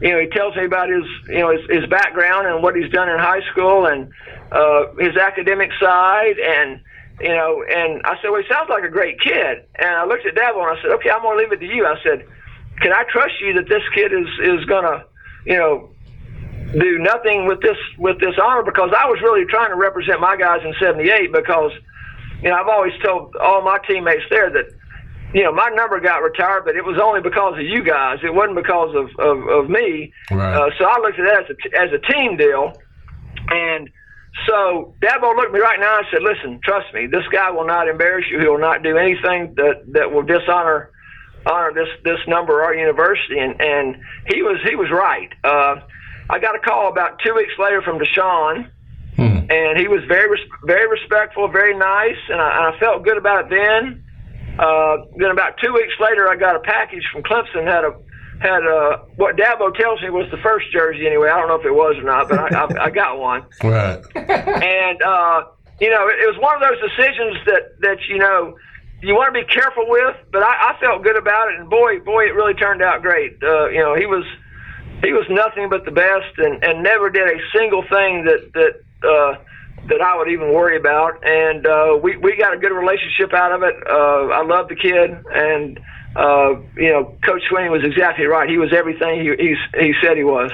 You 0.00 0.10
know, 0.10 0.20
he 0.20 0.26
tells 0.26 0.54
me 0.56 0.64
about 0.64 0.88
his, 0.88 1.04
you 1.28 1.38
know, 1.38 1.50
his, 1.50 1.60
his 1.70 1.86
background 1.88 2.46
and 2.46 2.62
what 2.62 2.76
he's 2.76 2.90
done 2.92 3.08
in 3.08 3.18
high 3.18 3.40
school, 3.52 3.86
and 3.86 4.10
uh, 4.50 4.92
his 4.98 5.16
academic 5.16 5.70
side, 5.80 6.38
and 6.38 6.80
you 7.22 7.28
know, 7.28 7.62
and 7.62 8.02
I 8.04 8.16
said, 8.20 8.30
well, 8.30 8.42
he 8.42 8.48
sounds 8.52 8.68
like 8.68 8.82
a 8.82 8.90
great 8.90 9.20
kid. 9.20 9.64
And 9.78 9.88
I 9.88 10.04
looked 10.04 10.26
at 10.26 10.34
Dabo 10.34 10.66
and 10.66 10.76
I 10.76 10.82
said, 10.82 10.90
okay, 10.98 11.10
I'm 11.10 11.22
going 11.22 11.38
to 11.38 11.42
leave 11.44 11.52
it 11.52 11.60
to 11.60 11.72
you. 11.72 11.86
I 11.86 11.94
said, 12.02 12.26
can 12.80 12.92
I 12.92 13.04
trust 13.08 13.34
you 13.40 13.54
that 13.54 13.68
this 13.68 13.82
kid 13.94 14.12
is 14.12 14.26
is 14.42 14.64
going 14.66 14.82
to, 14.82 15.04
you 15.46 15.56
know, 15.56 15.90
do 16.72 16.98
nothing 16.98 17.46
with 17.46 17.60
this 17.60 17.76
with 17.98 18.18
this 18.18 18.34
honor? 18.42 18.64
Because 18.64 18.90
I 18.96 19.06
was 19.06 19.20
really 19.22 19.46
trying 19.46 19.70
to 19.70 19.76
represent 19.76 20.20
my 20.20 20.36
guys 20.36 20.60
in 20.64 20.74
'78 20.80 21.32
because, 21.32 21.70
you 22.42 22.50
know, 22.50 22.56
I've 22.56 22.68
always 22.68 22.92
told 23.04 23.36
all 23.36 23.62
my 23.62 23.78
teammates 23.86 24.24
there 24.30 24.50
that. 24.50 24.74
You 25.34 25.44
know, 25.44 25.52
my 25.52 25.70
number 25.70 25.98
got 25.98 26.18
retired, 26.18 26.66
but 26.66 26.76
it 26.76 26.84
was 26.84 27.00
only 27.02 27.22
because 27.22 27.54
of 27.54 27.64
you 27.64 27.82
guys. 27.82 28.18
It 28.22 28.34
wasn't 28.34 28.54
because 28.54 28.94
of, 28.94 29.08
of, 29.18 29.48
of 29.48 29.70
me. 29.70 30.12
Right. 30.30 30.54
Uh, 30.54 30.68
so 30.76 30.84
I 30.84 30.98
looked 31.00 31.18
at 31.18 31.24
that 31.24 31.48
as 31.48 31.56
a, 31.72 31.80
as 31.80 31.90
a 31.90 32.12
team 32.12 32.36
deal. 32.36 32.76
And 33.48 33.88
so 34.46 34.94
Dabo 35.00 35.34
looked 35.36 35.48
at 35.48 35.52
me 35.52 35.60
right 35.60 35.78
now 35.78 35.98
and 35.98 36.06
said, 36.10 36.22
"Listen, 36.22 36.60
trust 36.64 36.92
me. 36.94 37.06
This 37.06 37.26
guy 37.30 37.50
will 37.50 37.66
not 37.66 37.88
embarrass 37.88 38.24
you. 38.30 38.40
He 38.40 38.46
will 38.46 38.58
not 38.58 38.82
do 38.82 38.96
anything 38.96 39.54
that 39.56 39.82
that 39.92 40.12
will 40.12 40.22
dishonor 40.22 40.90
honor 41.44 41.72
this 41.74 41.88
this 42.04 42.18
number 42.26 42.60
or 42.60 42.64
our 42.64 42.74
university." 42.74 43.38
And 43.38 43.60
and 43.60 43.96
he 44.32 44.42
was 44.42 44.58
he 44.68 44.74
was 44.74 44.90
right. 44.90 45.30
Uh, 45.44 45.76
I 46.30 46.38
got 46.38 46.56
a 46.56 46.58
call 46.58 46.88
about 46.88 47.18
two 47.24 47.34
weeks 47.34 47.52
later 47.58 47.82
from 47.82 47.98
Deshaun, 47.98 48.70
Hmm. 49.16 49.50
and 49.50 49.78
he 49.78 49.88
was 49.88 50.00
very 50.08 50.28
very 50.64 50.88
respectful, 50.88 51.46
very 51.48 51.76
nice, 51.76 52.16
and 52.30 52.40
I, 52.40 52.56
and 52.56 52.74
I 52.74 52.78
felt 52.78 53.04
good 53.04 53.18
about 53.18 53.44
it 53.44 53.50
then. 53.50 54.02
Uh, 54.58 54.96
then 55.16 55.30
about 55.30 55.58
two 55.62 55.72
weeks 55.72 55.94
later, 56.00 56.28
I 56.28 56.36
got 56.36 56.56
a 56.56 56.60
package 56.60 57.04
from 57.12 57.22
Clemson 57.22 57.64
had 57.66 57.84
a 57.84 57.92
had 58.42 58.66
uh, 58.66 58.98
what 59.16 59.36
Dabo 59.36 59.74
tells 59.74 60.02
me 60.02 60.10
was 60.10 60.28
the 60.30 60.36
first 60.38 60.70
jersey 60.72 61.06
anyway. 61.06 61.30
I 61.30 61.38
don't 61.38 61.48
know 61.48 61.60
if 61.60 61.64
it 61.64 61.72
was 61.72 61.96
or 61.96 62.02
not, 62.02 62.28
but 62.28 62.38
I, 62.38 62.48
I, 62.50 62.84
I 62.86 62.90
got 62.90 63.18
one. 63.18 63.46
Right. 63.62 64.02
And 64.16 65.02
uh, 65.02 65.44
you 65.80 65.90
know, 65.90 66.08
it, 66.08 66.18
it 66.18 66.26
was 66.26 66.38
one 66.40 66.54
of 66.58 66.62
those 66.66 66.80
decisions 66.82 67.38
that 67.46 67.80
that 67.80 67.98
you 68.08 68.18
know 68.18 68.58
you 69.00 69.14
want 69.14 69.32
to 69.34 69.40
be 69.40 69.46
careful 69.46 69.84
with. 69.88 70.16
But 70.32 70.42
I, 70.42 70.74
I 70.74 70.80
felt 70.80 71.02
good 71.02 71.16
about 71.16 71.52
it, 71.52 71.60
and 71.60 71.70
boy, 71.70 72.00
boy, 72.00 72.24
it 72.24 72.34
really 72.34 72.54
turned 72.54 72.82
out 72.82 73.02
great. 73.02 73.38
Uh, 73.42 73.68
you 73.68 73.78
know, 73.78 73.94
he 73.94 74.06
was 74.06 74.24
he 75.02 75.12
was 75.12 75.26
nothing 75.30 75.70
but 75.70 75.84
the 75.84 75.92
best, 75.92 76.36
and 76.38 76.62
and 76.64 76.82
never 76.82 77.10
did 77.10 77.28
a 77.28 77.38
single 77.56 77.82
thing 77.82 78.24
that 78.24 78.50
that. 78.54 78.82
Uh, 79.02 79.36
that 79.88 80.00
I 80.00 80.16
would 80.16 80.28
even 80.28 80.52
worry 80.54 80.76
about, 80.76 81.24
and 81.26 81.66
uh, 81.66 81.98
we 82.02 82.16
we 82.16 82.36
got 82.36 82.54
a 82.54 82.58
good 82.58 82.72
relationship 82.72 83.32
out 83.34 83.52
of 83.52 83.62
it. 83.62 83.74
Uh, 83.88 84.28
I 84.28 84.42
love 84.44 84.68
the 84.68 84.76
kid, 84.76 85.10
and 85.34 85.80
uh, 86.16 86.54
you 86.76 86.90
know, 86.90 87.16
Coach 87.24 87.42
Swinney 87.50 87.70
was 87.70 87.82
exactly 87.84 88.26
right. 88.26 88.48
He 88.48 88.58
was 88.58 88.72
everything 88.72 89.20
he 89.20 89.34
he, 89.36 89.56
he 89.86 89.94
said 90.02 90.16
he 90.16 90.24
was. 90.24 90.50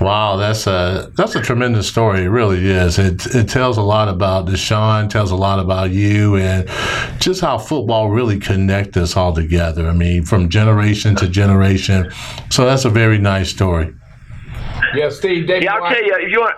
Wow, 0.00 0.36
that's 0.36 0.66
a 0.66 1.10
that's 1.16 1.34
a 1.34 1.40
tremendous 1.40 1.88
story. 1.88 2.24
It 2.24 2.28
really 2.28 2.66
is. 2.66 2.98
It 2.98 3.24
it 3.34 3.48
tells 3.48 3.78
a 3.78 3.82
lot 3.82 4.08
about 4.08 4.46
Deshaun, 4.46 5.08
tells 5.08 5.30
a 5.30 5.36
lot 5.36 5.58
about 5.58 5.90
you, 5.92 6.36
and 6.36 6.68
just 7.20 7.40
how 7.40 7.56
football 7.58 8.10
really 8.10 8.38
connects 8.38 8.96
us 8.98 9.16
all 9.16 9.34
together. 9.34 9.88
I 9.88 9.92
mean, 9.94 10.24
from 10.24 10.50
generation 10.50 11.16
to 11.16 11.28
generation. 11.28 12.10
So 12.50 12.66
that's 12.66 12.84
a 12.84 12.90
very 12.90 13.18
nice 13.18 13.48
story. 13.48 13.94
Yeah, 14.94 15.08
Steve. 15.08 15.46
David 15.46 15.64
Yeah, 15.64 15.74
I'll 15.74 15.80
White- 15.80 15.94
tell 15.94 16.04
you. 16.04 16.14
If 16.20 16.30
you 16.30 16.40
want, 16.40 16.56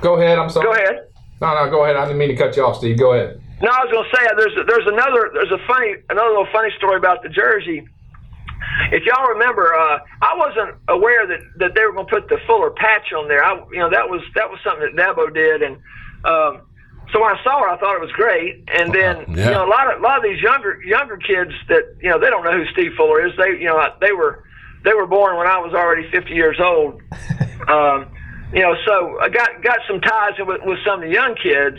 Go 0.00 0.16
ahead. 0.16 0.38
I'm 0.38 0.50
sorry. 0.50 0.66
go 0.66 0.72
ahead. 0.72 1.08
No, 1.40 1.54
no, 1.54 1.70
go 1.70 1.84
ahead. 1.84 1.96
I 1.96 2.04
didn't 2.04 2.18
mean 2.18 2.28
to 2.28 2.36
cut 2.36 2.56
you 2.56 2.64
off, 2.64 2.78
Steve. 2.78 2.98
Go 2.98 3.12
ahead. 3.14 3.40
No, 3.62 3.70
I 3.70 3.84
was 3.84 3.90
going 3.90 4.06
to 4.08 4.16
say 4.16 4.22
there's 4.36 4.66
there's 4.68 4.86
another 4.86 5.30
there's 5.34 5.50
a 5.50 5.58
funny 5.66 5.94
another 6.10 6.28
little 6.30 6.48
funny 6.52 6.70
story 6.78 6.96
about 6.96 7.22
the 7.22 7.28
jersey. 7.28 7.86
If 8.92 9.04
y'all 9.04 9.28
remember, 9.28 9.74
uh, 9.74 9.98
I 10.22 10.34
wasn't 10.36 10.76
aware 10.88 11.26
that, 11.26 11.40
that 11.58 11.74
they 11.74 11.84
were 11.84 11.92
going 11.92 12.06
to 12.06 12.10
put 12.12 12.28
the 12.28 12.38
Fuller 12.46 12.70
patch 12.70 13.12
on 13.16 13.28
there. 13.28 13.44
I 13.44 13.54
you 13.72 13.78
know 13.78 13.90
that 13.90 14.08
was 14.08 14.20
that 14.34 14.48
was 14.50 14.58
something 14.64 14.94
that 14.94 15.00
Dabo 15.00 15.32
did, 15.34 15.62
and 15.62 15.76
um, 16.24 16.62
so 17.12 17.20
when 17.22 17.34
I 17.34 17.42
saw 17.42 17.64
it, 17.64 17.70
I 17.74 17.76
thought 17.78 17.96
it 17.96 18.00
was 18.00 18.12
great. 18.12 18.62
And 18.68 18.92
then 18.94 19.24
Yeah. 19.36 19.46
you 19.46 19.50
know 19.54 19.66
a 19.66 19.70
lot 19.70 19.92
of 19.92 20.00
a 20.00 20.02
lot 20.02 20.18
of 20.18 20.22
these 20.24 20.40
younger 20.40 20.80
younger 20.84 21.16
kids 21.16 21.50
that 21.68 21.82
you 22.00 22.10
know 22.10 22.18
they 22.20 22.30
don't 22.30 22.44
know 22.44 22.52
who 22.52 22.64
Steve 22.72 22.92
Fuller 22.96 23.26
is. 23.26 23.32
They 23.36 23.58
you 23.58 23.66
know 23.66 23.82
they 24.00 24.12
were 24.12 24.44
they 24.84 24.94
were 24.94 25.06
born 25.06 25.36
when 25.36 25.46
I 25.48 25.58
was 25.58 25.74
already 25.74 26.08
50 26.10 26.32
years 26.32 26.58
old. 26.60 27.00
Um, 27.68 28.06
you 28.52 28.60
know, 28.60 28.74
so 28.86 29.18
I 29.20 29.28
got 29.28 29.62
got 29.62 29.78
some 29.86 30.00
ties 30.00 30.32
with, 30.38 30.60
with 30.64 30.78
some 30.84 31.02
of 31.02 31.08
the 31.08 31.12
young 31.12 31.34
kids. 31.34 31.78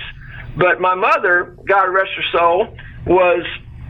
But 0.56 0.82
my 0.82 0.96
mother, 0.96 1.56
God 1.68 1.86
rest 1.86 2.10
her 2.18 2.38
soul, 2.38 2.78
was 3.06 3.46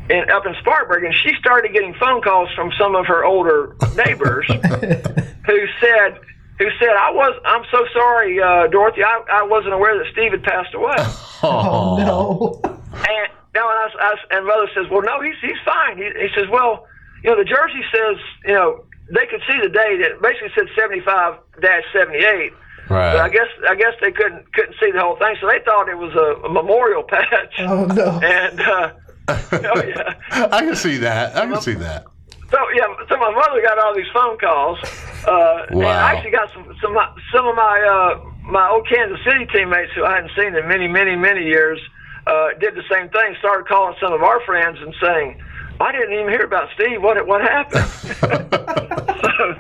in, 0.10 0.30
up 0.30 0.46
in 0.46 0.54
Spartanburg, 0.60 1.04
and 1.04 1.14
she 1.16 1.34
started 1.40 1.74
getting 1.74 1.94
phone 1.96 2.22
calls 2.22 2.50
from 2.56 2.72
some 2.78 2.96
of 2.96 3.06
her 3.08 3.24
older 3.26 3.76
neighbors 3.96 4.46
who 5.46 5.60
said, 5.80 6.20
who 6.58 6.68
said, 6.80 6.96
"I 6.96 7.12
was, 7.12 7.40
I'm 7.46 7.64
so 7.72 7.86
sorry, 7.94 8.42
uh, 8.42 8.68
Dorothy. 8.68 9.04
I, 9.04 9.24
I 9.32 9.44
wasn't 9.44 9.74
aware 9.74 9.98
that 9.98 10.12
Steve 10.12 10.32
had 10.32 10.44
passed 10.44 10.74
away." 10.74 10.96
Oh 11.42 11.96
no. 11.96 12.60
And 12.92 13.32
now, 13.56 13.64
and, 13.72 13.80
I, 13.80 13.88
I, 13.98 14.16
and 14.32 14.46
mother 14.46 14.68
says, 14.76 14.88
"Well, 14.92 15.02
no, 15.02 15.22
he's 15.22 15.40
he's 15.42 15.58
fine." 15.64 15.96
He, 15.96 16.04
he 16.04 16.28
says, 16.36 16.50
"Well, 16.52 16.86
you 17.24 17.30
know, 17.30 17.38
the 17.38 17.46
jersey 17.46 17.80
says, 17.96 18.18
you 18.46 18.54
know, 18.54 18.84
they 19.08 19.26
could 19.26 19.40
see 19.48 19.58
the 19.64 19.70
date. 19.70 20.02
It 20.02 20.22
basically 20.22 20.50
said 20.54 20.68
75 20.78 21.40
dash 21.62 21.84
78." 21.94 22.52
Right. 22.90 23.14
But 23.14 23.22
I 23.22 23.30
guess 23.30 23.48
I 23.70 23.76
guess 23.76 23.94
they 24.02 24.12
couldn't 24.12 24.52
couldn't 24.54 24.76
see 24.80 24.92
the 24.92 25.00
whole 25.00 25.16
thing, 25.18 25.36
so 25.40 25.48
they 25.48 25.60
thought 25.64 25.88
it 25.90 25.98
was 25.98 26.14
a, 26.16 26.46
a 26.46 26.50
memorial 26.52 27.04
patch. 27.04 27.54
Oh 27.60 27.86
no. 27.86 28.20
And 28.24 28.60
uh, 28.60 28.92
oh 29.30 29.84
yeah, 29.84 30.14
I 30.52 30.62
can 30.66 30.76
see 30.76 30.98
that. 30.98 31.36
I 31.36 31.46
can 31.46 31.62
see 31.62 31.76
that. 31.76 32.06
so 32.52 32.58
yeah, 32.76 32.88
so 33.08 33.16
my 33.18 33.30
mother 33.32 33.62
got 33.62 33.78
all 33.78 33.94
these 33.96 34.10
phone 34.14 34.38
calls. 34.40 34.80
Uh, 35.28 35.66
And 35.70 35.84
I 35.86 36.14
actually 36.16 36.32
got 36.32 36.52
some 36.54 36.66
some 36.82 36.98
some 37.32 37.46
of 37.48 37.56
my 37.56 37.78
uh, 37.82 38.26
my 38.50 38.68
old 38.70 38.88
Kansas 38.90 39.20
City 39.24 39.46
teammates 39.54 39.92
who 39.94 40.04
I 40.04 40.16
hadn't 40.16 40.32
seen 40.36 40.56
in 40.56 40.68
many 40.68 40.88
many 40.88 41.16
many 41.16 41.44
years 41.46 41.80
uh, 42.26 42.50
did 42.60 42.74
the 42.74 42.84
same 42.90 43.10
thing. 43.10 43.36
Started 43.40 43.68
calling 43.68 43.96
some 44.02 44.14
of 44.14 44.24
our 44.24 44.42
friends 44.46 44.80
and 44.82 44.96
saying, 45.00 45.40
"I 45.80 45.92
didn't 45.92 46.14
even 46.14 46.30
hear 46.30 46.44
about 46.46 46.70
Steve. 46.74 47.04
What 47.04 47.24
what 47.28 47.42
happened?" 47.42 47.86
so, 49.22 49.56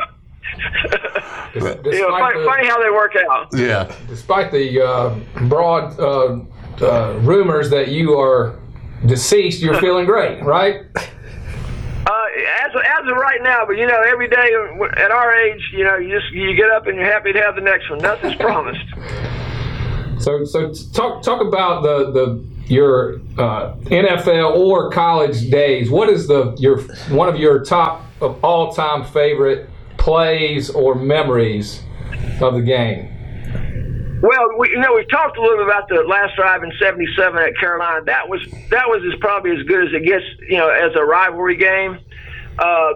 Despite 1.53 1.85
you 1.85 2.01
know, 2.01 2.17
funny, 2.17 2.39
the- 2.39 2.45
funny 2.45 2.67
how 2.67 2.81
they 2.81 2.89
work 2.89 3.15
out. 3.15 3.47
Yeah. 3.53 3.91
despite 4.07 4.51
the 4.51 4.81
uh, 4.81 5.15
broad 5.47 5.99
uh, 5.99 6.39
uh, 6.81 7.19
rumors 7.21 7.69
that 7.71 7.89
you 7.89 8.17
are 8.19 8.59
deceased, 9.05 9.61
you're 9.61 9.79
feeling 9.79 10.05
great, 10.05 10.43
right? 10.43 10.81
Uh, 10.95 12.11
as 12.65 12.71
as 12.75 13.11
of 13.11 13.17
right 13.17 13.41
now, 13.41 13.65
but 13.65 13.77
you 13.77 13.85
know, 13.85 14.01
every 14.07 14.27
day 14.29 14.51
at 14.97 15.11
our 15.11 15.35
age, 15.35 15.61
you 15.73 15.83
know, 15.83 15.97
you 15.97 16.17
just 16.19 16.31
you 16.33 16.55
get 16.55 16.69
up 16.71 16.87
and 16.87 16.95
you're 16.95 17.05
happy 17.05 17.33
to 17.33 17.39
have 17.39 17.55
the 17.55 17.61
next 17.61 17.89
one. 17.89 17.99
Nothing's 17.99 18.35
promised. 18.39 18.85
So, 20.19 20.43
so 20.45 20.73
talk 20.93 21.21
talk 21.23 21.41
about 21.41 21.83
the 21.83 22.11
the 22.11 22.45
your 22.73 23.15
uh, 23.37 23.75
NFL 23.85 24.55
or 24.57 24.91
college 24.91 25.49
days. 25.49 25.89
What 25.89 26.09
is 26.09 26.27
the 26.27 26.55
your 26.59 26.79
one 27.09 27.27
of 27.27 27.37
your 27.37 27.63
top 27.63 28.05
of 28.21 28.43
all 28.43 28.73
time 28.73 29.03
favorite 29.05 29.69
plays 30.09 30.71
or 30.71 30.95
memories 30.95 31.83
of 32.41 32.55
the 32.55 32.61
game? 32.61 33.15
Well, 34.23 34.57
we, 34.57 34.69
you 34.69 34.79
know, 34.79 34.95
we've 34.95 35.09
talked 35.09 35.37
a 35.37 35.41
little 35.41 35.57
bit 35.57 35.67
about 35.67 35.87
the 35.87 36.03
last 36.03 36.35
drive 36.35 36.63
in 36.63 36.71
'77 36.79 37.39
at 37.39 37.55
Carolina. 37.57 38.03
That 38.05 38.27
was 38.27 38.41
that 38.71 38.89
was 38.89 39.03
as 39.05 39.17
probably 39.19 39.51
as 39.51 39.63
good 39.67 39.87
as 39.87 39.93
it 39.93 40.03
gets, 40.03 40.25
you 40.49 40.57
know, 40.57 40.67
as 40.67 40.95
a 40.95 41.05
rivalry 41.05 41.57
game. 41.57 41.99
Uh, 42.57 42.93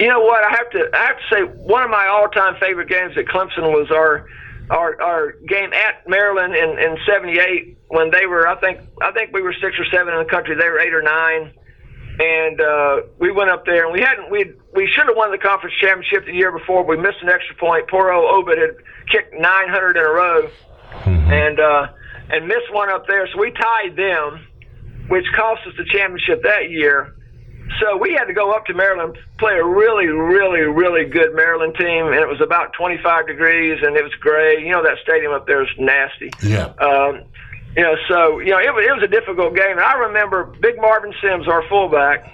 you 0.00 0.08
know 0.08 0.20
what? 0.20 0.42
I 0.42 0.50
have 0.50 0.68
to 0.70 0.90
I 0.92 1.06
have 1.06 1.16
to 1.16 1.24
say 1.30 1.40
one 1.62 1.84
of 1.84 1.90
my 1.90 2.06
all-time 2.08 2.56
favorite 2.60 2.88
games 2.88 3.16
at 3.16 3.26
Clemson 3.26 3.70
was 3.72 3.90
our 3.92 4.26
our 4.68 5.00
our 5.00 5.32
game 5.48 5.72
at 5.72 6.08
Maryland 6.08 6.56
in 6.56 6.70
in 6.76 6.98
'78 7.06 7.78
when 7.88 8.10
they 8.10 8.26
were 8.26 8.48
I 8.48 8.56
think 8.60 8.80
I 9.00 9.12
think 9.12 9.32
we 9.32 9.42
were 9.42 9.54
six 9.54 9.78
or 9.78 9.86
seven 9.92 10.12
in 10.12 10.18
the 10.18 10.28
country. 10.28 10.56
They 10.56 10.68
were 10.68 10.80
eight 10.80 10.92
or 10.92 11.02
nine. 11.02 11.52
And 12.18 12.60
uh, 12.62 13.00
we 13.18 13.30
went 13.30 13.50
up 13.50 13.66
there, 13.66 13.84
and 13.84 13.92
we 13.92 14.00
hadn't. 14.00 14.30
We 14.30 14.54
we 14.76 14.86
should 14.86 15.06
have 15.06 15.16
won 15.16 15.32
the 15.32 15.38
conference 15.38 15.74
championship 15.80 16.26
the 16.26 16.34
year 16.34 16.52
before. 16.52 16.84
We 16.84 16.96
missed 16.96 17.22
an 17.22 17.30
extra 17.30 17.56
point. 17.56 17.88
Poor 17.88 18.12
old 18.12 18.30
Obed 18.30 18.58
had 18.58 18.76
kicked 19.10 19.32
900 19.32 19.96
in 19.96 20.04
a 20.04 20.08
row, 20.08 20.50
and 21.04 21.58
uh, 21.58 21.86
and 22.30 22.46
missed 22.46 22.72
one 22.72 22.90
up 22.90 23.06
there. 23.08 23.26
So 23.32 23.40
we 23.40 23.50
tied 23.50 23.96
them, 23.96 24.46
which 25.08 25.24
cost 25.34 25.66
us 25.66 25.72
the 25.78 25.84
championship 25.84 26.42
that 26.42 26.70
year. 26.70 27.14
So 27.80 27.96
we 27.96 28.12
had 28.12 28.26
to 28.26 28.32
go 28.32 28.52
up 28.52 28.66
to 28.66 28.74
Maryland, 28.74 29.18
play 29.38 29.58
a 29.58 29.64
really, 29.64 30.06
really, 30.06 30.60
really 30.60 31.04
good 31.04 31.34
Maryland 31.34 31.74
team, 31.76 32.06
and 32.06 32.14
it 32.14 32.28
was 32.28 32.40
about 32.40 32.72
25 32.74 33.26
degrees, 33.26 33.80
and 33.82 33.96
it 33.96 34.04
was 34.04 34.14
gray. 34.20 34.62
You 34.62 34.70
know 34.70 34.82
that 34.84 34.98
stadium 35.02 35.32
up 35.32 35.46
there 35.46 35.62
is 35.62 35.70
nasty. 35.78 36.30
Yeah. 36.42 36.66
Um, 36.78 37.24
you 37.76 37.82
know, 37.82 37.96
so 38.08 38.38
you 38.38 38.50
know 38.50 38.58
it 38.58 38.72
was, 38.72 38.84
it 38.86 38.92
was 38.92 39.02
a 39.02 39.08
difficult 39.08 39.56
game. 39.56 39.72
And 39.72 39.80
I 39.80 39.94
remember 39.94 40.44
Big 40.60 40.76
Marvin 40.76 41.12
Sims, 41.20 41.48
our 41.48 41.66
fullback. 41.68 42.32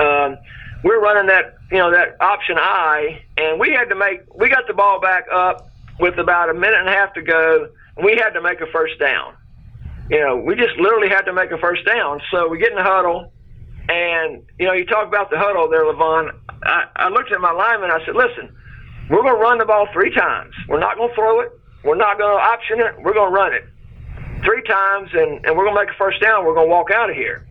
Um, 0.00 0.38
were 0.90 1.00
running 1.00 1.26
that 1.26 1.56
you 1.70 1.78
know 1.78 1.90
that 1.90 2.16
option 2.20 2.56
I, 2.58 3.22
and 3.36 3.58
we 3.58 3.70
had 3.72 3.86
to 3.86 3.94
make 3.94 4.20
we 4.34 4.48
got 4.48 4.66
the 4.66 4.74
ball 4.74 5.00
back 5.00 5.24
up 5.32 5.68
with 5.98 6.18
about 6.18 6.50
a 6.50 6.54
minute 6.54 6.78
and 6.78 6.88
a 6.88 6.92
half 6.92 7.14
to 7.14 7.22
go, 7.22 7.68
and 7.96 8.04
we 8.04 8.12
had 8.16 8.30
to 8.30 8.42
make 8.42 8.60
a 8.60 8.66
first 8.66 8.98
down. 8.98 9.34
You 10.10 10.20
know, 10.20 10.36
we 10.36 10.54
just 10.54 10.76
literally 10.78 11.08
had 11.08 11.22
to 11.22 11.32
make 11.32 11.50
a 11.50 11.58
first 11.58 11.86
down. 11.86 12.20
So 12.30 12.48
we 12.48 12.58
get 12.58 12.70
in 12.70 12.76
the 12.76 12.82
huddle, 12.82 13.32
and 13.88 14.42
you 14.58 14.66
know, 14.66 14.74
you 14.74 14.84
talk 14.84 15.08
about 15.08 15.30
the 15.30 15.38
huddle 15.38 15.68
there, 15.68 15.84
Levon. 15.84 16.30
I, 16.62 16.84
I 16.96 17.08
looked 17.08 17.32
at 17.32 17.40
my 17.40 17.52
lineman. 17.52 17.90
I 17.90 18.04
said, 18.04 18.14
"Listen, 18.14 18.54
we're 19.08 19.22
going 19.22 19.34
to 19.34 19.40
run 19.40 19.58
the 19.58 19.64
ball 19.64 19.88
three 19.92 20.14
times. 20.14 20.52
We're 20.68 20.80
not 20.80 20.96
going 20.96 21.08
to 21.08 21.14
throw 21.14 21.40
it. 21.40 21.52
We're 21.84 21.96
not 21.96 22.18
going 22.18 22.36
to 22.36 22.42
option 22.42 22.80
it. 22.80 22.94
We're 23.02 23.14
going 23.14 23.30
to 23.30 23.34
run 23.34 23.52
it 23.54 23.64
three 24.44 24.62
times, 24.62 25.10
and, 25.12 25.44
and 25.46 25.56
we're 25.56 25.64
going 25.64 25.76
to 25.76 25.80
make 25.80 25.90
a 25.90 25.98
first 25.98 26.20
down. 26.20 26.44
We're 26.44 26.54
going 26.54 26.68
to 26.68 26.70
walk 26.70 26.90
out 26.90 27.08
of 27.08 27.16
here." 27.16 27.46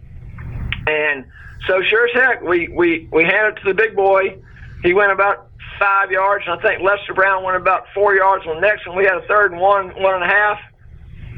And 0.86 1.26
so, 1.68 1.82
sure 1.82 2.08
as 2.08 2.14
heck, 2.14 2.42
we 2.42 2.68
we 2.68 3.08
we 3.12 3.24
handed 3.24 3.58
it 3.58 3.62
to 3.62 3.68
the 3.70 3.74
big 3.74 3.96
boy. 3.96 4.38
He 4.84 4.94
went 4.94 5.12
about 5.12 5.48
five 5.80 6.12
yards, 6.12 6.46
and 6.48 6.60
I 6.60 6.62
think 6.62 6.82
Lester 6.82 7.14
Brown 7.14 7.44
went 7.44 7.58
about 7.58 7.86
four 7.94 8.16
yards 8.16 8.46
on 8.48 8.56
the 8.56 8.62
next 8.62 8.88
one. 8.88 8.98
We 8.98 9.06
had 9.06 9.16
a 9.16 9.28
third 9.28 9.52
and 9.52 9.62
one, 9.62 9.90
one 10.02 10.16
and 10.16 10.24
a 10.24 10.28
half. 10.28 10.60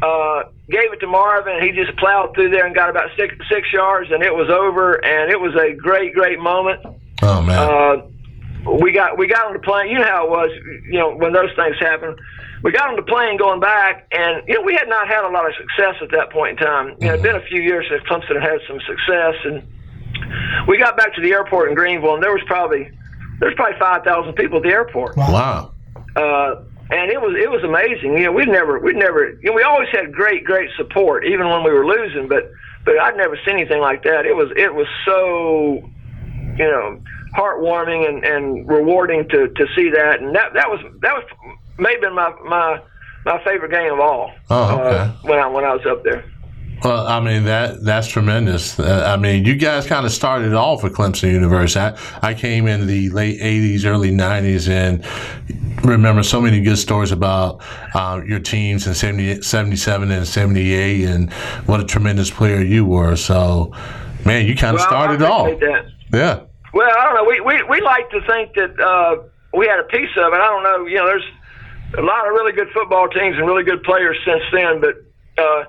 Uh, 0.01 0.43
gave 0.69 0.91
it 0.91 0.99
to 0.99 1.07
Marvin, 1.07 1.55
and 1.55 1.63
he 1.63 1.71
just 1.71 1.97
plowed 1.97 2.33
through 2.35 2.49
there 2.49 2.65
and 2.65 2.75
got 2.75 2.89
about 2.89 3.09
six 3.17 3.35
six 3.49 3.71
yards, 3.71 4.11
and 4.11 4.23
it 4.23 4.33
was 4.33 4.49
over. 4.49 5.03
And 5.05 5.31
it 5.31 5.39
was 5.39 5.55
a 5.55 5.73
great, 5.73 6.13
great 6.13 6.39
moment. 6.39 6.81
Oh 7.21 7.41
man. 7.41 7.57
Uh, 7.57 8.71
we 8.81 8.91
got 8.91 9.17
we 9.17 9.27
got 9.27 9.45
on 9.45 9.53
the 9.53 9.59
plane. 9.59 9.89
You 9.89 9.99
know 9.99 10.05
how 10.05 10.25
it 10.25 10.29
was. 10.31 10.49
You 10.89 10.99
know 10.99 11.15
when 11.15 11.33
those 11.33 11.53
things 11.55 11.77
happen. 11.79 12.15
We 12.63 12.71
got 12.71 12.89
on 12.89 12.95
the 12.95 13.03
plane 13.03 13.37
going 13.37 13.59
back, 13.59 14.07
and 14.11 14.41
you 14.47 14.55
know 14.55 14.61
we 14.61 14.73
had 14.73 14.89
not 14.89 15.07
had 15.07 15.23
a 15.23 15.29
lot 15.29 15.47
of 15.47 15.53
success 15.55 15.95
at 16.01 16.09
that 16.11 16.31
point 16.31 16.59
in 16.59 16.65
time. 16.65 16.95
You 16.99 17.07
know, 17.07 17.13
it'd 17.13 17.23
been 17.23 17.35
a 17.35 17.45
few 17.45 17.61
years 17.61 17.85
since 17.89 18.01
Clemson 18.09 18.41
had 18.41 18.51
had 18.51 18.59
some 18.67 18.79
success, 18.87 19.35
and 19.45 19.61
we 20.67 20.77
got 20.77 20.97
back 20.97 21.13
to 21.15 21.21
the 21.21 21.31
airport 21.31 21.69
in 21.69 21.75
Greenville, 21.75 22.15
and 22.15 22.23
there 22.23 22.31
was 22.33 22.43
probably 22.47 22.89
there's 23.39 23.55
probably 23.55 23.77
five 23.79 24.03
thousand 24.03 24.33
people 24.33 24.57
at 24.57 24.63
the 24.63 24.69
airport. 24.69 25.17
wow. 25.17 25.71
Uh, 26.15 26.63
and 26.91 27.11
it 27.11 27.19
was 27.19 27.35
it 27.35 27.49
was 27.49 27.63
amazing. 27.63 28.17
You 28.17 28.25
know, 28.25 28.31
we'd 28.31 28.47
never 28.47 28.79
we'd 28.79 28.95
never 28.95 29.29
you 29.41 29.49
know 29.49 29.53
we 29.53 29.63
always 29.63 29.89
had 29.91 30.13
great 30.13 30.43
great 30.43 30.69
support 30.77 31.25
even 31.25 31.49
when 31.49 31.63
we 31.63 31.71
were 31.71 31.85
losing, 31.85 32.27
but 32.27 32.51
but 32.85 32.99
I'd 32.99 33.17
never 33.17 33.37
seen 33.45 33.55
anything 33.55 33.81
like 33.81 34.03
that. 34.03 34.25
It 34.25 34.35
was 34.35 34.51
it 34.55 34.73
was 34.73 34.87
so 35.05 35.89
you 36.57 36.65
know 36.65 37.01
heartwarming 37.35 38.07
and, 38.07 38.23
and 38.23 38.67
rewarding 38.67 39.27
to, 39.29 39.49
to 39.49 39.65
see 39.75 39.89
that, 39.89 40.21
and 40.21 40.35
that 40.35 40.53
that 40.53 40.69
was 40.69 40.79
that 41.01 41.13
was 41.13 41.23
maybe 41.77 42.09
my 42.09 42.33
my 42.45 42.81
my 43.25 43.43
favorite 43.43 43.71
game 43.71 43.91
of 43.91 43.99
all. 43.99 44.31
Oh, 44.49 44.79
okay. 44.79 44.97
uh, 44.97 45.11
when 45.23 45.39
I 45.39 45.47
when 45.47 45.65
I 45.65 45.73
was 45.73 45.85
up 45.85 46.03
there. 46.03 46.23
Well, 46.85 47.07
I 47.07 47.19
mean 47.19 47.45
that 47.45 47.83
that's 47.83 48.07
tremendous. 48.07 48.79
Uh, 48.79 49.11
I 49.11 49.17
mean, 49.17 49.43
you 49.43 49.55
guys 49.55 49.87
kind 49.87 50.05
of 50.05 50.11
started 50.11 50.53
off 50.53 50.83
at 50.83 50.91
Clemson 50.91 51.31
University. 51.31 51.79
I, 51.79 51.97
I 52.21 52.35
came 52.35 52.67
in 52.67 52.85
the 52.85 53.09
late 53.09 53.41
'80s, 53.41 53.85
early 53.85 54.11
'90s, 54.11 54.69
and 54.69 55.03
remember 55.83 56.21
so 56.21 56.39
many 56.39 56.61
good 56.61 56.77
stories 56.77 57.11
about 57.11 57.63
uh, 57.95 58.21
your 58.23 58.39
teams 58.39 58.85
in 58.85 58.93
70, 58.93 59.41
77 59.41 60.11
and 60.11 60.27
'78, 60.27 61.05
and 61.05 61.33
what 61.65 61.79
a 61.79 61.85
tremendous 61.85 62.29
player 62.29 62.61
you 62.61 62.85
were. 62.85 63.15
So, 63.15 63.73
man, 64.23 64.45
you 64.45 64.55
kind 64.55 64.75
of 64.75 64.81
Well, 64.81 64.87
started 64.87 65.23
off. 65.23 65.59
Yeah. 66.13 66.41
Well, 66.71 66.91
I 66.99 67.03
don't 67.03 67.15
know. 67.15 67.23
We, 67.23 67.39
we, 67.39 67.63
we 67.63 67.81
like 67.81 68.11
to 68.11 68.21
think 68.27 68.53
that 68.53 68.79
uh, 68.79 69.23
we 69.57 69.65
had 69.65 69.79
a 69.79 69.85
piece 69.85 70.11
of 70.17 70.33
it. 70.33 70.39
I 70.39 70.47
don't 70.47 70.61
know. 70.61 70.85
You 70.85 70.97
know, 70.97 71.07
there's 71.07 71.25
a 71.97 72.03
lot 72.03 72.27
of 72.27 72.33
really 72.33 72.51
good 72.51 72.69
football 72.75 73.07
teams 73.09 73.37
and 73.37 73.47
really 73.47 73.63
good 73.63 73.81
players 73.81 74.17
since 74.23 74.43
then, 74.53 74.81
but 74.81 75.41
uh, 75.41 75.63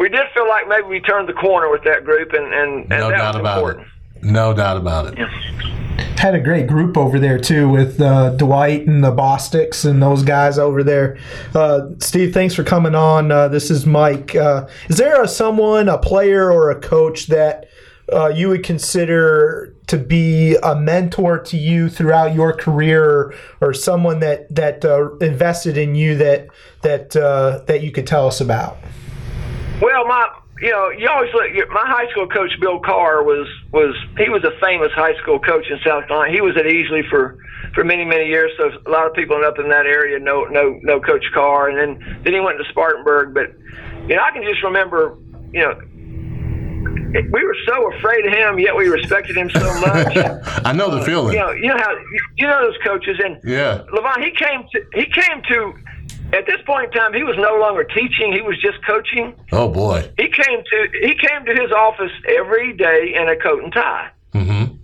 we 0.00 0.08
did 0.08 0.26
feel 0.32 0.48
like 0.48 0.66
maybe 0.66 0.86
we 0.88 0.98
turned 0.98 1.28
the 1.28 1.34
corner 1.34 1.70
with 1.70 1.84
that 1.84 2.04
group, 2.04 2.32
and, 2.32 2.52
and, 2.54 2.80
and 2.80 2.88
No 2.88 3.10
that 3.10 3.18
doubt 3.18 3.34
was 3.34 3.40
about 3.40 3.58
important. 3.58 3.86
it. 4.16 4.24
No 4.24 4.54
doubt 4.54 4.76
about 4.78 5.06
it. 5.12 5.28
Had 6.18 6.34
a 6.34 6.40
great 6.40 6.66
group 6.66 6.96
over 6.96 7.18
there 7.18 7.38
too 7.38 7.68
with 7.68 8.00
uh, 8.00 8.30
Dwight 8.30 8.86
and 8.86 9.04
the 9.04 9.12
Bostics 9.12 9.88
and 9.88 10.02
those 10.02 10.22
guys 10.22 10.58
over 10.58 10.82
there. 10.82 11.18
Uh, 11.54 11.88
Steve, 11.98 12.32
thanks 12.32 12.54
for 12.54 12.64
coming 12.64 12.94
on. 12.94 13.30
Uh, 13.30 13.48
this 13.48 13.70
is 13.70 13.84
Mike. 13.84 14.34
Uh, 14.34 14.66
is 14.88 14.96
there 14.96 15.22
a 15.22 15.28
someone, 15.28 15.88
a 15.88 15.98
player, 15.98 16.50
or 16.50 16.70
a 16.70 16.80
coach 16.80 17.26
that 17.26 17.68
uh, 18.12 18.28
you 18.28 18.48
would 18.48 18.64
consider 18.64 19.74
to 19.86 19.98
be 19.98 20.56
a 20.62 20.74
mentor 20.74 21.38
to 21.38 21.56
you 21.58 21.88
throughout 21.90 22.34
your 22.34 22.54
career, 22.54 23.04
or, 23.04 23.34
or 23.60 23.74
someone 23.74 24.20
that 24.20 24.54
that 24.54 24.82
uh, 24.84 25.14
invested 25.18 25.76
in 25.76 25.94
you 25.94 26.16
that 26.16 26.48
that 26.82 27.14
uh, 27.16 27.62
that 27.66 27.82
you 27.82 27.90
could 27.90 28.06
tell 28.06 28.26
us 28.26 28.40
about? 28.40 28.78
Well, 29.80 30.06
my 30.06 30.28
you 30.60 30.70
know 30.70 30.90
you 30.90 31.08
always 31.08 31.32
look. 31.32 31.46
My 31.70 31.84
high 31.86 32.10
school 32.10 32.28
coach 32.28 32.50
Bill 32.60 32.80
Carr 32.80 33.22
was 33.22 33.48
was 33.72 33.94
he 34.18 34.28
was 34.28 34.44
a 34.44 34.52
famous 34.60 34.92
high 34.92 35.16
school 35.22 35.38
coach 35.38 35.66
in 35.70 35.78
South 35.84 36.06
Carolina. 36.06 36.32
He 36.32 36.40
was 36.40 36.56
at 36.56 36.64
Easley 36.64 37.08
for 37.08 37.38
for 37.74 37.84
many 37.84 38.04
many 38.04 38.26
years, 38.26 38.50
so 38.58 38.70
a 38.86 38.90
lot 38.90 39.06
of 39.06 39.14
people 39.14 39.42
up 39.44 39.58
in 39.58 39.68
that 39.70 39.86
area 39.86 40.18
know 40.18 40.44
know 40.44 40.78
know 40.82 41.00
Coach 41.00 41.24
Carr. 41.32 41.68
And 41.68 41.78
then 41.78 42.20
then 42.24 42.34
he 42.34 42.40
went 42.40 42.58
to 42.58 42.64
Spartanburg. 42.70 43.32
But 43.32 43.52
you 44.08 44.16
know 44.16 44.22
I 44.22 44.30
can 44.32 44.42
just 44.42 44.62
remember 44.62 45.16
you 45.52 45.60
know 45.60 45.80
we 47.12 47.44
were 47.44 47.56
so 47.66 47.92
afraid 47.94 48.24
of 48.26 48.32
him, 48.32 48.58
yet 48.58 48.76
we 48.76 48.86
respected 48.88 49.36
him 49.36 49.50
so 49.50 49.80
much. 49.80 50.16
I 50.64 50.72
know 50.72 50.90
the 50.96 51.04
feeling. 51.04 51.34
you 51.34 51.40
know, 51.40 51.50
you 51.50 51.66
know 51.66 51.76
how 51.76 51.92
you 52.36 52.46
know 52.46 52.62
those 52.62 52.76
coaches, 52.84 53.18
and 53.24 53.40
Yeah. 53.44 53.82
Levon, 53.92 54.22
he 54.22 54.30
came 54.30 54.62
to 54.72 54.84
he 54.94 55.06
came 55.06 55.42
to 55.48 55.74
at 56.32 56.46
this 56.46 56.60
point 56.64 56.86
in 56.86 56.90
time, 56.92 57.12
he 57.12 57.24
was 57.24 57.36
no 57.36 57.56
longer 57.58 57.84
teaching; 57.84 58.32
he 58.32 58.40
was 58.40 58.56
just 58.60 58.84
coaching. 58.86 59.34
Oh 59.52 59.68
boy. 59.68 60.10
He 60.16 60.28
came 60.28 60.62
to 60.64 60.88
he 61.02 61.14
came 61.14 61.44
to 61.44 61.52
his 61.52 61.72
office 61.72 62.12
every 62.28 62.72
day 62.72 63.14
in 63.14 63.28
a 63.28 63.36
coat 63.36 63.62
and 63.64 63.72
tie. 63.72 64.10
Mm-hmm. 64.34 64.74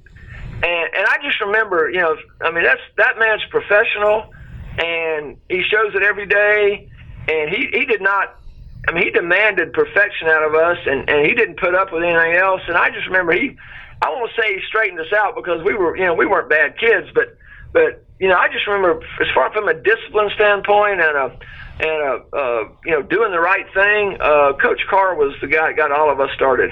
And 0.64 0.94
and 0.94 1.06
I 1.06 1.18
just 1.22 1.40
remember, 1.40 1.90
you 1.90 2.00
know, 2.00 2.16
I 2.40 2.50
mean 2.50 2.64
that's 2.64 2.80
that 2.96 3.18
man's 3.18 3.44
professional, 3.50 4.32
and 4.78 5.36
he 5.48 5.62
shows 5.62 5.94
it 5.94 6.02
every 6.02 6.26
day. 6.26 6.90
And 7.28 7.50
he 7.50 7.68
he 7.72 7.84
did 7.84 8.00
not, 8.00 8.40
I 8.88 8.92
mean, 8.92 9.04
he 9.04 9.10
demanded 9.10 9.72
perfection 9.72 10.28
out 10.28 10.44
of 10.44 10.54
us, 10.54 10.78
and 10.86 11.08
and 11.08 11.26
he 11.26 11.34
didn't 11.34 11.58
put 11.58 11.74
up 11.74 11.92
with 11.92 12.02
anything 12.02 12.34
else. 12.34 12.62
And 12.66 12.76
I 12.76 12.90
just 12.90 13.06
remember 13.06 13.32
he, 13.32 13.56
I 14.02 14.10
won't 14.10 14.32
say 14.38 14.54
he 14.54 14.60
straightened 14.66 15.00
us 15.00 15.12
out 15.12 15.36
because 15.36 15.62
we 15.62 15.74
were, 15.74 15.96
you 15.96 16.04
know, 16.04 16.14
we 16.14 16.26
weren't 16.26 16.48
bad 16.48 16.78
kids, 16.78 17.06
but 17.14 17.36
but 17.76 18.02
you 18.18 18.28
know, 18.28 18.36
I 18.36 18.48
just 18.48 18.66
remember 18.66 19.04
as 19.20 19.28
far 19.34 19.52
from 19.52 19.68
a 19.68 19.74
discipline 19.74 20.30
standpoint 20.34 20.98
and 20.98 21.16
a 21.16 21.38
and 21.78 22.00
a 22.08 22.36
uh, 22.36 22.68
you 22.86 22.92
know 22.92 23.02
doing 23.02 23.32
the 23.32 23.40
right 23.40 23.66
thing. 23.74 24.16
Uh, 24.18 24.54
Coach 24.54 24.80
Carr 24.88 25.14
was 25.14 25.36
the 25.42 25.46
guy 25.46 25.68
that 25.68 25.76
got 25.76 25.92
all 25.92 26.10
of 26.10 26.18
us 26.18 26.30
started. 26.34 26.70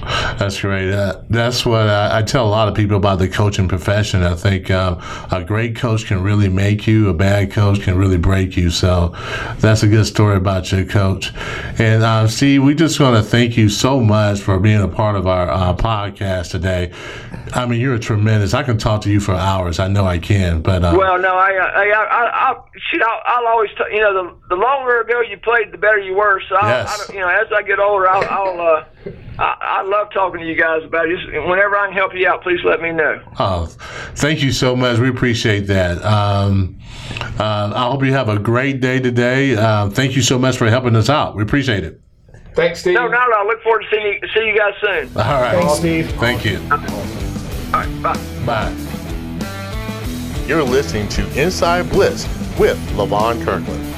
That's 0.00 0.60
great. 0.60 0.92
Uh, 0.92 1.20
that's 1.28 1.66
what 1.66 1.88
I, 1.88 2.18
I 2.18 2.22
tell 2.22 2.46
a 2.46 2.48
lot 2.48 2.68
of 2.68 2.74
people 2.74 2.96
about 2.96 3.18
the 3.18 3.28
coaching 3.28 3.68
profession. 3.68 4.22
I 4.22 4.34
think 4.34 4.70
um, 4.70 4.98
a 5.30 5.44
great 5.44 5.76
coach 5.76 6.06
can 6.06 6.22
really 6.22 6.48
make 6.48 6.86
you, 6.86 7.08
a 7.08 7.14
bad 7.14 7.52
coach 7.52 7.80
can 7.82 7.96
really 7.96 8.16
break 8.16 8.56
you. 8.56 8.70
So 8.70 9.14
that's 9.58 9.82
a 9.82 9.86
good 9.88 10.06
story 10.06 10.36
about 10.36 10.72
your 10.72 10.84
coach. 10.84 11.32
And 11.78 12.02
uh, 12.02 12.26
Steve, 12.28 12.62
we 12.64 12.74
just 12.74 12.98
want 13.00 13.16
to 13.16 13.22
thank 13.22 13.56
you 13.56 13.68
so 13.68 14.00
much 14.00 14.40
for 14.40 14.58
being 14.58 14.80
a 14.80 14.88
part 14.88 15.16
of 15.16 15.26
our 15.26 15.48
uh, 15.50 15.74
podcast 15.76 16.50
today. 16.50 16.92
I 17.52 17.66
mean, 17.66 17.80
you're 17.80 17.94
a 17.94 17.98
tremendous. 17.98 18.54
I 18.54 18.62
can 18.62 18.78
talk 18.78 19.02
to 19.02 19.10
you 19.10 19.20
for 19.20 19.34
hours. 19.34 19.78
I 19.80 19.88
know 19.88 20.04
I 20.06 20.18
can, 20.18 20.62
but 20.62 20.84
uh, 20.84 20.94
Well, 20.96 21.18
no, 21.20 21.34
I, 21.34 21.50
I, 21.50 21.84
I, 21.84 22.04
I, 22.04 22.50
I 22.52 22.62
shit, 22.90 23.02
I'll, 23.02 23.20
I'll 23.26 23.46
always, 23.48 23.70
t- 23.70 23.84
you 23.94 24.00
know, 24.00 24.14
the 24.14 24.36
the 24.50 24.56
longer 24.56 25.00
ago 25.00 25.20
you 25.20 25.36
played, 25.38 25.72
the 25.72 25.78
better 25.78 25.98
you 25.98 26.14
were. 26.14 26.40
So, 26.48 26.56
Yes. 26.62 27.10
you 27.12 27.18
know, 27.20 27.28
as 27.28 27.46
I 27.54 27.62
get 27.62 27.78
older, 27.80 28.08
I'll, 28.08 28.24
I'll 28.28 28.60
uh, 28.60 28.84
I, 29.40 29.56
I 29.80 29.82
love 29.82 30.08
talking 30.12 30.40
to 30.40 30.46
you 30.46 30.54
guys 30.54 30.84
about 30.84 31.08
it. 31.08 31.16
Just 31.16 31.32
whenever 31.48 31.76
I 31.76 31.86
can 31.86 31.96
help 31.96 32.14
you 32.14 32.28
out, 32.28 32.42
please 32.42 32.60
let 32.62 32.82
me 32.82 32.92
know. 32.92 33.22
Oh, 33.38 33.66
thank 34.14 34.42
you 34.42 34.52
so 34.52 34.76
much. 34.76 34.98
We 34.98 35.08
appreciate 35.08 35.60
that. 35.68 36.04
Um, 36.04 36.78
uh, 37.38 37.72
I 37.74 37.90
hope 37.90 38.04
you 38.04 38.12
have 38.12 38.28
a 38.28 38.38
great 38.38 38.80
day 38.80 39.00
today. 39.00 39.56
Uh, 39.56 39.88
thank 39.88 40.14
you 40.14 40.20
so 40.20 40.38
much 40.38 40.58
for 40.58 40.68
helping 40.68 40.94
us 40.94 41.08
out. 41.08 41.36
We 41.36 41.42
appreciate 41.42 41.84
it. 41.84 42.00
Thanks, 42.54 42.80
Steve. 42.80 42.94
No, 42.94 43.08
not 43.08 43.28
at 43.32 43.38
all. 43.38 43.46
Look 43.46 43.62
forward 43.62 43.84
to 43.84 43.88
seeing 43.90 44.06
you, 44.06 44.20
see 44.34 44.46
you 44.46 44.58
guys 44.58 44.74
soon. 44.80 45.16
All 45.16 45.22
All 45.22 45.40
right. 45.40 45.56
Thanks, 45.56 45.78
Steve. 45.78 46.10
Thank 46.12 46.44
you. 46.44 46.58
right, 47.72 48.02
bye. 48.02 48.18
Bye. 48.44 48.74
You're 50.46 50.62
listening 50.62 51.08
to 51.10 51.42
Inside 51.42 51.88
Blitz 51.88 52.24
with 52.58 52.76
Levon 52.90 53.42
Kirkland. 53.44 53.89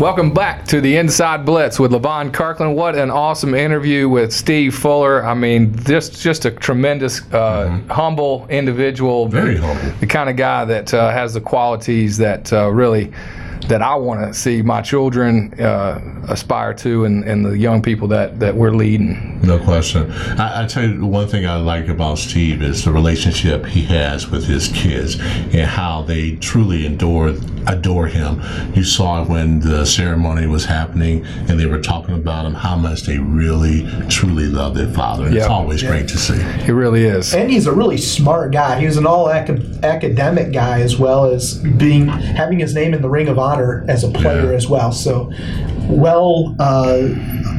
Welcome 0.00 0.32
back 0.32 0.64
to 0.68 0.80
the 0.80 0.96
Inside 0.96 1.44
Blitz 1.44 1.78
with 1.78 1.92
Levon 1.92 2.32
Kirkland. 2.32 2.74
What 2.74 2.96
an 2.96 3.10
awesome 3.10 3.54
interview 3.54 4.08
with 4.08 4.32
Steve 4.32 4.74
Fuller. 4.74 5.22
I 5.22 5.34
mean, 5.34 5.76
just 5.84 6.22
just 6.22 6.46
a 6.46 6.50
tremendous, 6.52 7.20
uh, 7.34 7.78
humble 7.90 8.46
individual. 8.48 9.26
Mm-hmm. 9.26 9.36
Very 9.36 9.56
humble. 9.58 9.98
The 10.00 10.06
kind 10.06 10.30
of 10.30 10.36
guy 10.36 10.64
that 10.64 10.94
uh, 10.94 11.10
has 11.10 11.34
the 11.34 11.42
qualities 11.42 12.16
that 12.16 12.50
uh, 12.50 12.70
really 12.70 13.12
that 13.68 13.82
I 13.82 13.94
want 13.94 14.20
to 14.26 14.34
see 14.34 14.62
my 14.62 14.80
children 14.80 15.52
uh, 15.60 16.00
aspire 16.28 16.74
to, 16.74 17.04
and, 17.04 17.24
and 17.24 17.44
the 17.44 17.56
young 17.56 17.82
people 17.82 18.08
that 18.08 18.40
that 18.40 18.54
we're 18.56 18.72
leading. 18.72 19.40
No 19.42 19.58
question. 19.58 20.10
I, 20.38 20.64
I 20.64 20.66
tell 20.66 20.84
you, 20.88 21.04
one 21.06 21.26
thing 21.28 21.46
I 21.46 21.56
like 21.56 21.88
about 21.88 22.18
Steve 22.18 22.62
is 22.62 22.84
the 22.84 22.92
relationship 22.92 23.64
he 23.66 23.82
has 23.84 24.30
with 24.30 24.44
his 24.46 24.68
kids 24.68 25.18
and 25.20 25.66
how 25.68 26.02
they 26.02 26.36
truly 26.36 26.86
adore 26.86 27.34
adore 27.66 28.06
him. 28.06 28.40
You 28.74 28.84
saw 28.84 29.22
it 29.22 29.28
when 29.28 29.60
the 29.60 29.84
ceremony 29.84 30.46
was 30.46 30.64
happening 30.64 31.24
and 31.48 31.60
they 31.60 31.66
were 31.66 31.80
talking 31.80 32.14
about 32.14 32.46
him, 32.46 32.54
how 32.54 32.74
much 32.76 33.02
they 33.02 33.18
really, 33.18 33.86
truly 34.08 34.46
love 34.46 34.74
their 34.74 34.88
father. 34.88 35.26
And 35.26 35.36
It's 35.36 35.46
Yeah. 35.46 35.52
always 35.52 35.82
great 35.82 36.08
to 36.08 36.18
see. 36.18 36.40
It 36.66 36.72
really 36.72 37.04
is. 37.04 37.34
And 37.34 37.50
he's 37.50 37.66
a 37.66 37.72
really 37.72 37.98
smart 37.98 38.52
guy. 38.52 38.80
He 38.80 38.86
was 38.86 38.96
an 38.96 39.06
all 39.06 39.28
acad- 39.28 39.84
academic 39.84 40.52
guy 40.52 40.80
as 40.80 40.98
well 40.98 41.26
as 41.26 41.54
being 41.58 42.08
having 42.08 42.58
his 42.58 42.74
name 42.74 42.94
in 42.94 43.02
the 43.02 43.10
Ring 43.10 43.28
of 43.28 43.38
Honor 43.38 43.49
as 43.88 44.04
a 44.04 44.10
player 44.10 44.50
Yeah. 44.50 44.56
as 44.56 44.68
well. 44.68 44.92
So, 44.92 45.30
well, 45.88 46.54
uh, 46.60 47.08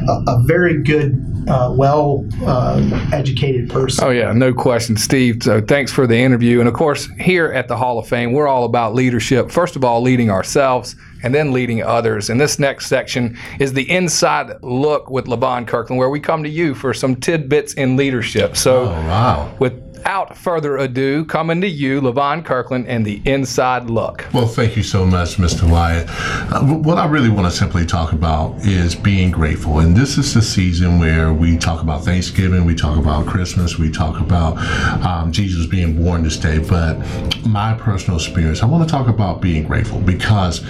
a, 0.08 0.24
a 0.28 0.42
very 0.44 0.82
good, 0.82 1.24
uh, 1.48 1.72
well 1.76 2.24
uh, 2.46 3.08
educated 3.12 3.68
person. 3.68 4.04
Oh 4.04 4.10
yeah, 4.10 4.32
no 4.32 4.54
question, 4.54 4.96
Steve. 4.96 5.42
So 5.42 5.60
thanks 5.60 5.90
for 5.92 6.06
the 6.06 6.16
interview. 6.16 6.60
And 6.60 6.68
of 6.68 6.74
course, 6.74 7.08
here 7.18 7.46
at 7.52 7.68
the 7.68 7.76
Hall 7.76 7.98
of 7.98 8.06
Fame, 8.08 8.32
we're 8.32 8.46
all 8.48 8.64
about 8.64 8.94
leadership. 8.94 9.50
First 9.50 9.76
of 9.76 9.84
all, 9.84 10.00
leading 10.00 10.30
ourselves, 10.30 10.94
and 11.24 11.34
then 11.34 11.52
leading 11.52 11.82
others. 11.82 12.30
And 12.30 12.40
this 12.40 12.58
next 12.58 12.86
section 12.86 13.36
is 13.60 13.72
the 13.72 13.88
inside 13.90 14.52
look 14.62 15.10
with 15.10 15.26
Levon 15.26 15.66
Kirkland, 15.66 15.98
where 15.98 16.10
we 16.10 16.20
come 16.20 16.42
to 16.42 16.48
you 16.48 16.74
for 16.74 16.94
some 16.94 17.16
tidbits 17.16 17.74
in 17.74 17.96
leadership. 17.96 18.56
So, 18.56 18.82
Oh, 18.84 18.90
wow. 18.90 19.54
Without 20.02 20.36
further 20.36 20.78
ado, 20.78 21.24
coming 21.24 21.60
to 21.60 21.68
you, 21.68 22.00
Levon 22.00 22.44
Kirkland, 22.44 22.88
and 22.88 23.06
the 23.06 23.22
inside 23.24 23.88
look. 23.88 24.26
Well, 24.34 24.48
thank 24.48 24.76
you 24.76 24.82
so 24.82 25.06
much, 25.06 25.36
Mr. 25.36 25.70
Wyatt. 25.70 26.08
Uh, 26.52 26.64
what 26.64 26.98
I 26.98 27.06
really 27.06 27.28
want 27.28 27.48
to 27.48 27.56
simply 27.56 27.86
talk 27.86 28.12
about 28.12 28.56
is 28.66 28.96
being 28.96 29.30
grateful. 29.30 29.78
And 29.78 29.96
this 29.96 30.18
is 30.18 30.34
the 30.34 30.42
season 30.42 30.98
where 30.98 31.32
we 31.32 31.56
talk 31.56 31.82
about 31.82 32.04
Thanksgiving, 32.04 32.64
we 32.64 32.74
talk 32.74 32.98
about 32.98 33.26
Christmas, 33.26 33.78
we 33.78 33.92
talk 33.92 34.20
about 34.20 34.58
um, 35.06 35.30
Jesus 35.30 35.66
being 35.66 36.02
born 36.02 36.24
this 36.24 36.36
day. 36.36 36.58
But 36.58 36.98
my 37.46 37.74
personal 37.74 38.18
experience, 38.18 38.64
I 38.64 38.66
want 38.66 38.88
to 38.88 38.90
talk 38.90 39.06
about 39.06 39.40
being 39.40 39.62
grateful 39.62 40.00
because 40.00 40.64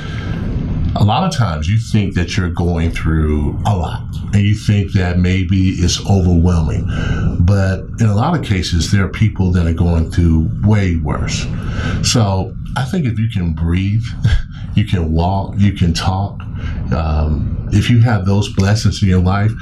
a 0.96 1.04
lot 1.04 1.24
of 1.24 1.34
times 1.34 1.68
you 1.68 1.78
think 1.78 2.14
that 2.14 2.36
you're 2.36 2.50
going 2.50 2.90
through 2.90 3.58
a 3.66 3.74
lot 3.76 4.02
and 4.34 4.42
you 4.42 4.54
think 4.54 4.92
that 4.92 5.18
maybe 5.18 5.70
it's 5.70 6.04
overwhelming. 6.08 6.86
But 7.40 7.80
in 8.00 8.06
a 8.06 8.14
lot 8.14 8.38
of 8.38 8.44
cases, 8.44 8.90
there 8.90 9.04
are 9.04 9.08
people 9.08 9.52
that 9.52 9.66
are 9.66 9.72
going 9.72 10.10
through 10.10 10.50
way 10.62 10.96
worse. 10.96 11.46
So 12.02 12.54
I 12.76 12.84
think 12.84 13.06
if 13.06 13.18
you 13.18 13.28
can 13.28 13.54
breathe, 13.54 14.04
you 14.74 14.84
can 14.84 15.12
walk, 15.12 15.54
you 15.56 15.72
can 15.72 15.94
talk, 15.94 16.40
um, 16.92 17.68
if 17.72 17.88
you 17.88 18.00
have 18.00 18.26
those 18.26 18.52
blessings 18.52 19.02
in 19.02 19.08
your 19.08 19.20
life, 19.20 19.52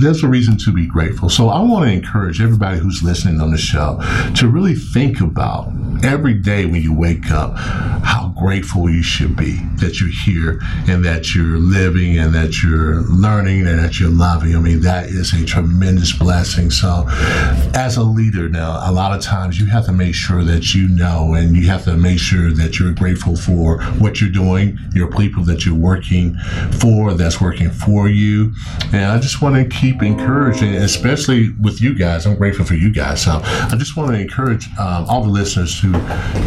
there's 0.00 0.22
a 0.22 0.28
reason 0.28 0.56
to 0.58 0.72
be 0.72 0.86
grateful. 0.86 1.28
So 1.28 1.48
I 1.48 1.60
want 1.60 1.86
to 1.86 1.92
encourage 1.92 2.40
everybody 2.40 2.78
who's 2.78 3.02
listening 3.02 3.40
on 3.40 3.50
the 3.50 3.58
show 3.58 4.00
to 4.36 4.48
really 4.48 4.74
think 4.74 5.20
about 5.20 5.72
every 6.04 6.34
day 6.34 6.66
when 6.66 6.82
you 6.82 6.94
wake 6.94 7.30
up 7.30 7.54
how 7.56 8.34
grateful 8.36 8.90
you 8.90 9.02
should 9.02 9.36
be 9.36 9.56
that 9.76 10.00
you're 10.00 10.10
here 10.10 10.58
and 10.88 11.04
that 11.04 11.34
you're 11.34 11.58
living 11.58 12.18
and 12.18 12.34
that 12.34 12.62
you're 12.62 13.02
learning 13.02 13.66
and 13.66 13.78
that 13.78 13.98
you're 13.98 14.10
loving. 14.10 14.54
I 14.56 14.58
mean, 14.58 14.80
that 14.80 15.06
is 15.06 15.32
a 15.32 15.44
tremendous 15.44 16.12
blessing. 16.12 16.70
So, 16.70 17.04
as 17.74 17.96
a 17.96 18.02
leader 18.02 18.48
now, 18.48 18.80
a 18.88 18.92
lot 18.92 19.16
of 19.16 19.22
times 19.22 19.58
you 19.58 19.66
have 19.66 19.86
to 19.86 19.92
make 19.92 20.14
sure 20.14 20.44
that 20.44 20.74
you 20.74 20.88
know 20.88 21.34
and 21.34 21.56
you 21.56 21.66
have 21.68 21.84
to 21.84 21.96
make 21.96 22.18
sure 22.18 22.50
that 22.50 22.78
you're 22.78 22.92
grateful 22.92 23.36
for 23.36 23.82
what 23.98 24.20
you're 24.20 24.30
doing, 24.30 24.78
your 24.92 25.10
people 25.10 25.44
that 25.44 25.64
you're 25.64 25.74
working 25.74 26.11
for, 26.80 27.14
that's 27.14 27.40
working 27.40 27.70
for 27.70 28.08
you. 28.08 28.52
And 28.92 29.06
I 29.06 29.18
just 29.18 29.40
want 29.42 29.56
to 29.56 29.64
keep 29.76 30.02
encouraging, 30.02 30.74
especially 30.74 31.50
with 31.60 31.80
you 31.80 31.94
guys. 31.94 32.26
I'm 32.26 32.36
grateful 32.36 32.64
for 32.64 32.74
you 32.74 32.92
guys. 32.92 33.22
So, 33.22 33.40
I 33.42 33.74
just 33.76 33.96
want 33.96 34.12
to 34.12 34.20
encourage 34.20 34.68
um, 34.78 35.06
all 35.08 35.22
the 35.22 35.30
listeners 35.30 35.80
to, 35.80 35.88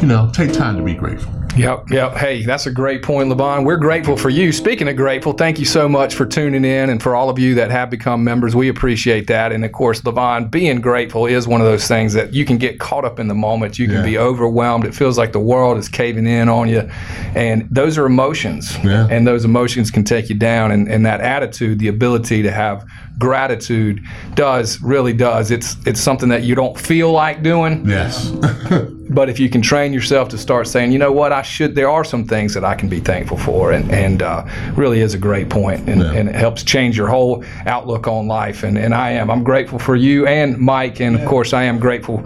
you 0.02 0.08
know, 0.08 0.30
take 0.34 0.54
time 0.54 0.78
to 0.78 0.84
be 0.84 0.94
grateful. 0.94 1.45
Yep, 1.56 1.90
yep. 1.90 2.14
Hey, 2.18 2.44
that's 2.44 2.66
a 2.66 2.72
great 2.72 3.02
point, 3.02 3.30
Levon. 3.32 3.64
We're 3.64 3.78
grateful 3.78 4.18
for 4.18 4.30
you. 4.30 4.52
Speaking 4.52 4.88
of 4.90 4.96
grateful, 4.96 5.32
thank 5.34 5.58
you 5.58 5.66
so 5.66 5.88
much 5.88 6.14
for 6.16 6.26
tuning 6.26 6.66
in 6.66 6.90
and 6.90 7.02
for 7.02 7.16
all 7.16 7.30
of 7.30 7.40
you 7.40 7.56
that 7.56 7.72
have 7.72 7.90
become 7.90 8.24
members. 8.24 8.56
We 8.56 8.68
appreciate 8.68 9.28
that. 9.28 9.52
And 9.54 9.64
of 9.64 9.72
course, 9.72 10.02
Levon, 10.02 10.52
being 10.52 10.82
grateful 10.82 11.26
is 11.26 11.48
one 11.48 11.62
of 11.62 11.68
those 11.68 11.88
things 11.88 12.14
that 12.14 12.34
you 12.34 12.44
can 12.46 12.58
get 12.58 12.80
caught 12.80 13.06
up 13.06 13.20
in 13.20 13.28
the 13.30 13.34
moment. 13.36 13.80
You 13.80 13.88
can 13.88 13.98
Yeah. 13.98 14.04
be 14.04 14.18
overwhelmed. 14.18 14.86
It 14.86 14.94
feels 14.94 15.18
like 15.18 15.32
the 15.32 15.40
world 15.40 15.78
is 15.78 15.88
caving 15.88 16.28
in 16.28 16.50
on 16.50 16.68
you. 16.68 16.90
And 17.36 17.68
those 17.72 17.98
are 17.98 18.06
emotions. 18.06 18.78
Yeah. 18.84 19.08
And 19.10 19.26
those 19.26 19.46
emotions 19.46 19.92
can 19.92 20.04
take 20.04 20.30
you 20.30 20.36
down. 20.36 20.72
And, 20.72 20.88
and 20.90 21.06
that 21.06 21.22
attitude, 21.22 21.80
the 21.80 21.88
ability 21.88 22.44
to 22.44 22.52
have 22.52 22.86
gratitude 23.18 24.02
does, 24.34 24.82
really 24.82 25.14
does. 25.14 25.50
It's 25.52 25.78
it's 25.86 26.02
something 26.02 26.28
that 26.30 26.44
you 26.44 26.54
don't 26.54 26.78
feel 26.78 27.12
like 27.14 27.44
doing 27.44 27.86
Yes. 27.88 28.30
But 29.16 29.30
if 29.30 29.40
you 29.40 29.50
can 29.50 29.62
train 29.62 29.94
yourself 29.94 30.28
to 30.30 30.38
start 30.38 30.68
saying, 30.68 30.92
you 30.92 31.00
know 31.00 31.12
what, 31.12 31.32
I 31.32 31.42
should, 31.42 31.74
there 31.74 31.90
are 31.90 32.04
some 32.04 32.26
things 32.26 32.54
that 32.54 32.66
I 32.66 32.76
can 32.76 32.90
be 32.90 33.00
thankful 33.00 33.38
for, 33.38 33.72
and 33.72 33.90
and 33.92 34.22
uh, 34.22 34.46
really 34.76 35.00
is 35.02 35.14
a 35.14 35.18
great 35.18 35.50
point, 35.50 35.88
and, 35.90 36.02
Yeah. 36.02 36.12
and 36.20 36.30
it 36.30 36.36
helps 36.36 36.64
change 36.64 36.98
your 36.98 37.08
whole 37.08 37.44
outlook 37.66 38.08
on 38.08 38.28
life. 38.28 38.64
And 38.68 38.78
and 38.78 38.94
I 38.94 39.12
am, 39.12 39.32
I'm 39.32 39.44
grateful 39.44 39.80
for 39.80 39.96
you 39.96 40.28
and 40.28 40.58
Mike, 40.58 41.00
and 41.00 41.16
of 41.16 41.26
course 41.26 41.54
I 41.54 41.64
am 41.64 41.80
grateful 41.80 42.18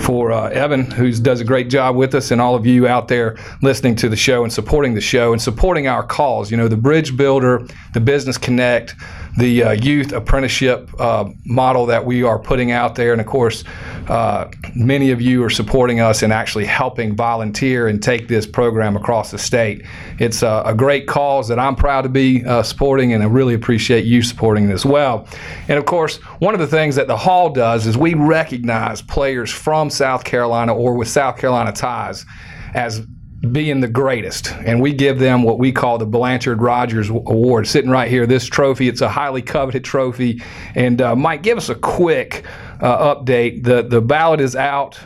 for 0.00 0.32
uh, 0.32 0.48
Evan, 0.48 0.90
who 0.90 1.12
does 1.12 1.40
a 1.40 1.44
great 1.44 1.68
job 1.68 1.94
with 1.96 2.14
us, 2.14 2.30
and 2.30 2.40
all 2.40 2.54
of 2.54 2.64
you 2.66 2.88
out 2.88 3.08
there 3.08 3.36
listening 3.62 3.94
to 3.96 4.08
the 4.08 4.16
show 4.16 4.42
and 4.42 4.52
supporting 4.52 4.94
the 4.94 5.00
show 5.00 5.32
and 5.32 5.42
supporting 5.42 5.86
our 5.88 6.02
cause. 6.02 6.50
You 6.50 6.56
know, 6.56 6.68
the 6.68 6.76
Bridge 6.76 7.16
Builder, 7.16 7.66
the 7.92 8.00
Business 8.00 8.38
Connect, 8.38 8.94
the 9.38 9.62
uh, 9.62 9.70
youth 9.72 10.12
apprenticeship 10.12 10.90
uh, 10.98 11.28
model 11.44 11.86
that 11.86 12.04
we 12.04 12.22
are 12.22 12.38
putting 12.38 12.70
out 12.70 12.94
there, 12.94 13.12
and 13.12 13.20
of 13.20 13.26
course, 13.26 13.64
uh, 14.08 14.50
many 14.74 15.10
of 15.10 15.20
you 15.20 15.42
are 15.44 15.50
supporting 15.50 16.00
us 16.00 16.22
and 16.22 16.32
actually 16.32 16.64
helping 16.64 17.14
volunteer 17.14 17.88
and 17.88 18.02
take 18.02 18.28
this 18.28 18.46
program 18.46 18.96
across 18.96 19.30
the 19.30 19.38
state. 19.38 19.84
It's 20.18 20.42
a, 20.42 20.74
great 20.80 21.06
cause 21.06 21.48
that 21.48 21.58
I'm 21.58 21.76
proud 21.76 22.02
to 22.02 22.08
be 22.08 22.44
uh, 22.44 22.62
supporting, 22.62 23.12
and 23.12 23.22
I 23.22 23.26
really 23.26 23.54
appreciate 23.54 24.04
you 24.04 24.22
supporting 24.22 24.70
it 24.70 24.72
as 24.72 24.86
well. 24.86 25.26
And 25.68 25.78
of 25.78 25.84
course, 25.84 26.16
one 26.38 26.54
of 26.54 26.60
the 26.60 26.66
things 26.66 26.96
that 26.96 27.06
the 27.06 27.16
Hall 27.16 27.50
does 27.50 27.86
is 27.86 27.98
we 27.98 28.14
recognize 28.14 29.02
players 29.02 29.50
from 29.50 29.90
South 29.90 30.24
Carolina 30.24 30.74
or 30.74 30.94
with 30.94 31.08
South 31.08 31.36
Carolina 31.36 31.72
ties 31.72 32.24
as 32.74 33.06
being 33.52 33.80
the 33.80 33.88
greatest. 33.88 34.52
And 34.52 34.80
we 34.80 34.92
give 34.92 35.18
them 35.18 35.42
what 35.42 35.58
we 35.58 35.72
call 35.72 35.98
the 35.98 36.06
Blanchard 36.06 36.60
Rogers 36.60 37.08
Award. 37.08 37.66
Sitting 37.66 37.90
right 37.90 38.10
here, 38.10 38.26
this 38.26 38.44
trophy, 38.46 38.88
it's 38.88 39.00
a 39.00 39.08
highly 39.08 39.42
coveted 39.42 39.84
trophy. 39.84 40.42
And 40.74 41.00
uh, 41.00 41.16
Mike, 41.16 41.42
give 41.42 41.56
us 41.56 41.68
a 41.68 41.74
quick 41.74 42.44
uh, 42.80 43.14
update. 43.14 43.64
The, 43.64 43.82
the 43.82 44.00
ballot 44.00 44.40
is 44.40 44.56
out, 44.56 44.98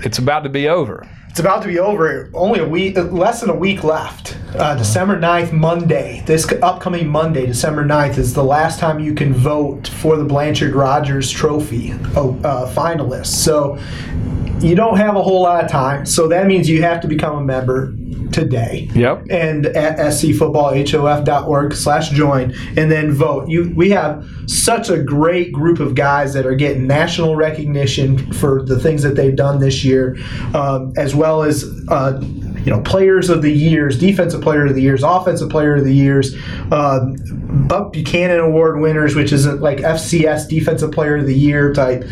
it's 0.00 0.18
about 0.18 0.40
to 0.40 0.48
be 0.48 0.68
over. 0.68 1.08
It's 1.28 1.40
about 1.40 1.62
to 1.62 1.68
be 1.68 1.78
over. 1.78 2.30
Only 2.34 2.60
a 2.60 2.68
week, 2.68 2.94
less 2.96 3.40
than 3.40 3.48
a 3.48 3.54
week 3.54 3.84
left. 3.84 4.36
Uh, 4.54 4.76
December 4.76 5.18
9th, 5.18 5.50
Monday. 5.50 6.22
This 6.26 6.46
upcoming 6.60 7.08
Monday, 7.08 7.46
December 7.46 7.86
9th, 7.86 8.18
is 8.18 8.34
the 8.34 8.44
last 8.44 8.78
time 8.78 9.00
you 9.00 9.14
can 9.14 9.32
vote 9.32 9.88
for 9.88 10.18
the 10.18 10.24
Blanchard 10.24 10.74
Rogers 10.74 11.30
Trophy 11.30 11.92
uh, 11.92 11.96
uh, 12.28 12.74
finalists. 12.74 13.28
So 13.28 13.78
you 14.62 14.74
don't 14.74 14.96
have 14.96 15.16
a 15.16 15.22
whole 15.22 15.42
lot 15.42 15.64
of 15.64 15.70
time. 15.70 16.06
So 16.06 16.28
that 16.28 16.46
means 16.46 16.68
you 16.68 16.82
have 16.82 17.00
to 17.02 17.08
become 17.08 17.36
a 17.36 17.42
member 17.42 17.92
today. 18.32 18.88
Yep. 18.94 19.26
And 19.30 19.66
at 19.66 19.98
scfootballhof.org 19.98 21.74
slash 21.74 22.10
join 22.10 22.54
and 22.76 22.90
then 22.90 23.12
vote. 23.12 23.48
You 23.48 23.72
we 23.76 23.90
have 23.90 24.26
such 24.46 24.88
a 24.88 25.02
great 25.02 25.52
group 25.52 25.80
of 25.80 25.94
guys 25.94 26.32
that 26.34 26.46
are 26.46 26.54
getting 26.54 26.86
national 26.86 27.36
recognition 27.36 28.32
for 28.32 28.64
the 28.64 28.78
things 28.78 29.02
that 29.02 29.16
they've 29.16 29.36
done 29.36 29.60
this 29.60 29.84
year, 29.84 30.16
um, 30.54 30.92
as 30.96 31.14
well 31.14 31.42
as 31.42 31.64
uh, 31.88 32.20
you 32.64 32.70
know 32.70 32.80
players 32.82 33.28
of 33.28 33.42
the 33.42 33.52
years, 33.52 33.98
defensive 33.98 34.40
player 34.40 34.66
of 34.66 34.74
the 34.74 34.82
years, 34.82 35.02
offensive 35.02 35.50
player 35.50 35.76
of 35.76 35.84
the 35.84 35.94
years, 35.94 36.34
um, 36.70 37.16
Buck 37.68 37.92
Buchanan 37.92 38.40
Award 38.40 38.80
winners, 38.80 39.14
which 39.14 39.32
is 39.32 39.46
like 39.46 39.78
FCS 39.78 40.48
Defensive 40.48 40.92
Player 40.92 41.16
of 41.16 41.26
the 41.26 41.34
Year 41.34 41.72
type 41.72 42.04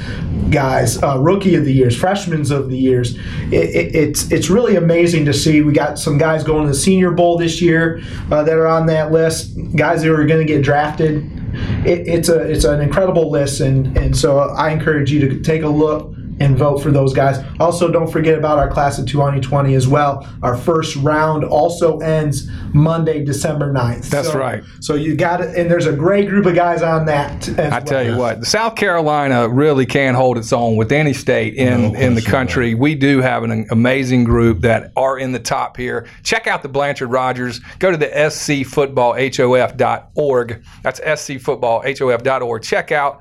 guys, 0.51 1.03
uh, 1.03 1.18
Rookie 1.18 1.55
of 1.55 1.64
the 1.64 1.72
Years, 1.72 1.96
Freshmen's 1.96 2.51
of 2.51 2.68
the 2.68 2.76
Years. 2.76 3.16
It, 3.51 3.70
it, 3.74 3.94
it's 3.94 4.30
it's 4.30 4.51
really 4.51 4.76
amazing 4.76 5.24
to 5.26 5.32
see. 5.32 5.62
We 5.62 5.72
got 5.72 5.98
some 5.98 6.18
guys 6.18 6.44
going 6.44 6.64
to 6.64 6.68
the 6.68 6.78
Senior 6.78 7.12
Bowl 7.12 7.38
this 7.38 7.62
year 7.62 8.03
uh, 8.30 8.42
that 8.42 8.57
are 8.57 8.66
on 8.66 8.86
that 8.86 9.12
list. 9.12 9.57
Guys 9.76 10.03
that 10.03 10.12
are 10.12 10.26
going 10.26 10.46
to 10.46 10.53
get 10.53 10.62
drafted. 10.62 11.30
It, 11.84 12.07
it's 12.07 12.28
a 12.28 12.40
it's 12.40 12.64
an 12.64 12.80
incredible 12.80 13.30
list, 13.30 13.61
and 13.61 13.96
and 13.96 14.16
so 14.16 14.38
I 14.38 14.70
encourage 14.70 15.11
you 15.11 15.20
to 15.28 15.40
take 15.40 15.62
a 15.62 15.68
look 15.68 16.14
and 16.41 16.57
vote 16.59 16.78
for 16.78 16.91
those 16.91 17.12
guys. 17.12 17.38
Also, 17.61 17.88
don't 17.91 18.11
forget 18.11 18.36
about 18.36 18.59
our 18.59 18.68
class 18.68 18.99
of 18.99 19.07
2020 19.07 19.74
as 19.74 19.86
well. 19.86 20.26
Our 20.43 20.57
first 20.57 20.97
round 20.97 21.45
also 21.45 21.99
ends 21.99 22.51
Monday, 22.72 23.22
December 23.24 23.72
9th. 23.72 24.09
That's 24.11 24.32
So- 24.32 24.38
right. 24.38 24.62
So 24.80 24.95
you 24.95 25.14
got 25.14 25.41
it, 25.43 25.55
and 25.57 25.70
there's 25.70 25.86
a 25.86 25.93
great 25.93 26.28
group 26.28 26.47
of 26.47 26.55
guys 26.55 26.82
on 26.82 27.05
that. 27.07 27.47
As 27.59 27.72
I 27.72 27.80
tell 27.80 28.03
you 28.03 28.16
what, 28.16 28.45
South 28.47 28.74
Carolina 28.74 29.49
really 29.49 29.86
can 29.86 30.14
hold 30.14 30.38
its 30.38 30.53
own 30.53 30.76
with 30.76 30.91
any 30.93 31.12
state 31.12 31.55
in, 31.55 31.93
No 31.93 31.99
in 31.99 32.14
the 32.14 32.20
question 32.22 32.41
country. 32.41 32.74
We 32.74 32.95
do 32.95 33.20
have 33.20 33.43
an 33.43 33.66
amazing 33.70 34.24
group 34.24 34.61
that 34.62 34.93
are 34.97 35.18
in 35.18 35.32
the 35.32 35.38
top 35.38 35.76
here. 35.76 36.07
Check 36.22 36.47
out 36.47 36.62
the 36.62 36.68
Blanchard 36.68 37.11
Rogers. 37.11 37.61
Go 37.78 37.91
to 37.91 37.97
the 37.99 38.07
scfootballhof.org. 38.07 40.62
That's 40.82 41.01
scfootballhof.org. 41.01 42.62
Check 42.62 42.93
out 42.93 43.20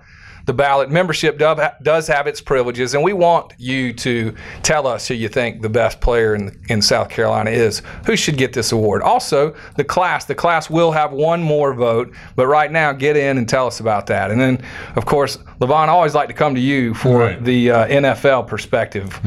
the 0.50 0.54
ballot. 0.54 0.89
Membership 0.89 1.38
does 1.38 2.08
have 2.08 2.26
its 2.26 2.41
privileges, 2.41 2.95
and 2.95 3.04
we 3.04 3.14
want 3.14 3.54
you 3.60 3.93
to 3.93 4.34
tell 4.64 4.88
us 4.88 5.08
who 5.08 5.14
you 5.14 5.30
think 5.30 5.62
the 5.62 5.70
best 5.70 6.02
player 6.02 6.34
in, 6.34 6.60
in 6.70 6.82
South 6.82 7.08
Carolina 7.08 7.52
is, 7.52 7.84
who 8.08 8.16
should 8.16 8.36
get 8.36 8.52
this 8.52 8.72
award. 8.72 9.04
Also, 9.04 9.56
the 9.78 9.84
class. 9.84 10.26
The 10.26 10.34
class 10.34 10.68
will 10.68 10.91
have 10.91 11.12
one 11.12 11.43
more 11.43 11.76
vote, 11.76 12.16
but 12.36 12.47
right 12.47 12.72
now, 12.72 12.91
get 12.93 13.16
in 13.16 13.38
and 13.38 13.47
tell 13.47 13.68
us 13.68 13.80
about 13.80 14.08
that. 14.08 14.32
And 14.32 14.41
then, 14.41 14.60
of 14.95 15.06
course, 15.06 15.38
Levon, 15.62 15.86
I 15.88 15.89
always 15.89 16.16
like 16.16 16.30
to 16.30 16.34
come 16.34 16.56
to 16.56 16.62
you 16.62 16.95
for 16.95 17.20
Right. 17.20 17.43
the 17.43 17.70
uh, 17.70 17.86
NFL 17.88 18.47
perspective. 18.47 19.20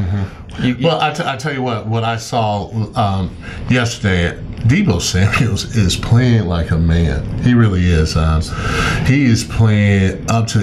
You- 0.61 0.75
you- 0.75 0.87
Well, 0.89 1.01
I, 1.01 1.13
t- 1.15 1.23
I 1.25 1.37
tell 1.37 1.53
you 1.55 1.63
what, 1.63 1.87
what 1.87 2.03
I 2.03 2.17
saw 2.17 2.69
um, 2.97 3.31
yesterday, 3.71 4.37
Deebo 4.63 5.01
Samuels 5.01 5.77
is 5.77 5.97
playing 5.97 6.47
like 6.47 6.71
a 6.71 6.79
man. 6.79 7.27
He 7.43 7.53
really 7.53 7.85
is. 7.85 8.17
Um, 8.17 8.43
he 9.07 9.25
is 9.25 9.43
playing 9.45 10.31
up 10.31 10.47
to 10.49 10.59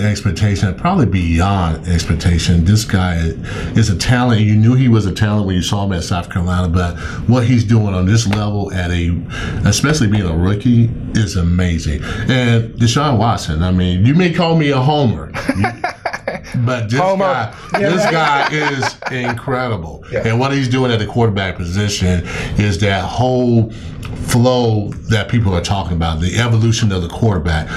expectation, 0.51 0.81
probably 0.81 1.05
beyond 1.05 1.87
expectation. 1.87 2.65
This 2.65 2.85
guy 2.85 3.15
is 3.75 3.89
a 3.89 3.97
talent. 3.97 4.41
You 4.41 4.55
knew 4.55 4.75
he 4.75 4.87
was 4.87 5.05
a 5.05 5.13
talent 5.13 5.47
when 5.47 5.55
you 5.55 5.61
saw 5.61 5.85
him 5.85 5.93
at 5.93 6.03
South 6.03 6.29
Carolina, 6.29 6.67
but 6.67 6.97
what 7.27 7.45
he's 7.45 7.63
doing 7.63 7.93
on 7.93 8.05
this 8.05 8.27
level 8.27 8.71
at 8.73 8.91
a, 8.91 9.09
especially 9.65 10.07
being 10.07 10.25
a 10.25 10.35
rookie, 10.35 10.89
is 11.13 11.35
amazing. 11.35 12.03
And 12.03 12.73
Deshaun 12.73 13.17
Watson, 13.17 13.63
I 13.63 13.71
mean, 13.71 14.05
you 14.05 14.15
may 14.15 14.33
call 14.33 14.55
me 14.55 14.69
a 14.71 14.79
homer. 14.79 15.31
But 16.57 16.89
this 16.89 16.99
Homer. 16.99 17.23
guy, 17.23 17.55
this 17.73 18.03
guy 18.11 18.47
is 18.51 18.95
incredible, 19.11 20.03
and 20.13 20.39
what 20.39 20.51
he's 20.51 20.69
doing 20.69 20.91
at 20.91 20.99
the 20.99 21.07
quarterback 21.07 21.55
position 21.55 22.23
is 22.57 22.79
that 22.79 23.03
whole 23.03 23.71
flow 24.29 24.89
that 25.09 25.29
people 25.29 25.53
are 25.55 25.61
talking 25.61 25.93
about, 25.93 26.19
the 26.19 26.37
evolution 26.39 26.91
of 26.91 27.01
the 27.01 27.09
quarterback. 27.09 27.67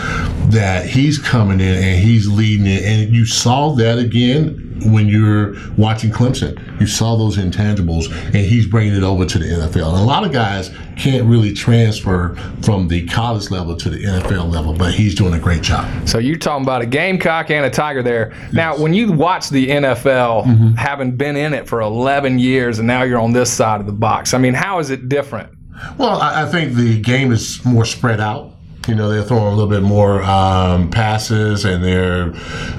That 0.51 0.87
he's 0.87 1.19
coming 1.19 1.61
in 1.61 1.83
and 1.83 1.99
he's 1.99 2.29
leading 2.29 2.67
it, 2.67 2.85
and 2.85 3.15
you 3.15 3.25
saw 3.25 3.71
that 3.77 3.99
again 3.99 4.62
when 4.91 5.09
you're 5.09 5.55
watching 5.77 6.11
Clemson. 6.11 6.81
You 6.81 6.87
saw 6.87 7.17
those 7.17 7.37
intangibles, 7.37 8.11
and 8.27 8.37
he's 8.37 8.67
bringing 8.67 8.95
it 8.95 9.03
over 9.03 9.25
to 9.27 9.39
the 9.39 9.45
NFL. 9.47 9.91
And 9.95 9.99
a 9.99 10.05
lot 10.05 10.25
of 10.25 10.33
guys 10.33 10.71
can't 10.97 11.25
really 11.27 11.53
transfer 11.53 12.35
from 12.63 12.89
the 12.89 13.07
college 13.07 13.51
level 13.51 13.77
to 13.77 13.89
the 13.91 14.05
NFL 14.05 14.51
level, 14.51 14.73
but 14.75 14.93
he's 14.95 15.15
doing 15.15 15.35
a 15.35 15.39
great 15.39 15.63
job. 15.63 16.09
So 16.09 16.19
you're 16.19 16.37
talking 16.39 16.65
about 16.65 16.83
a 16.83 16.87
gamecock 16.87 17.51
and 17.51 17.65
a 17.65 17.71
tiger 17.71 18.03
there. 18.03 18.35
Now, 18.53 18.77
when 18.77 18.93
you 18.95 19.13
watch 19.13 19.49
the 19.51 19.69
NFL, 19.69 20.13
Mm-hmm. 20.23 20.73
having 20.75 21.17
been 21.17 21.37
in 21.37 21.55
it 21.55 21.69
for 21.69 21.81
11 21.81 22.39
years, 22.39 22.79
and 22.79 22.87
now 22.87 23.03
you're 23.03 23.21
on 23.21 23.33
this 23.33 23.53
side 23.53 23.81
of 23.81 23.87
the 23.87 23.93
box, 23.93 24.35
I 24.35 24.39
mean, 24.39 24.55
how 24.55 24.79
is 24.79 24.91
it 24.91 25.09
different? 25.09 25.51
Well, 25.99 26.21
I, 26.21 26.43
I 26.43 26.47
think 26.47 26.75
the 26.75 27.01
game 27.01 27.33
is 27.33 27.65
more 27.65 27.85
spread 27.85 28.21
out. 28.21 28.52
You 28.89 28.97
know, 28.97 29.09
they're 29.09 29.23
throwing 29.23 29.47
a 29.47 29.51
little 29.51 29.71
bit 29.71 29.83
more 29.83 30.23
um, 30.25 30.91
passes, 30.91 31.65
and 31.65 31.85
they're 31.85 32.31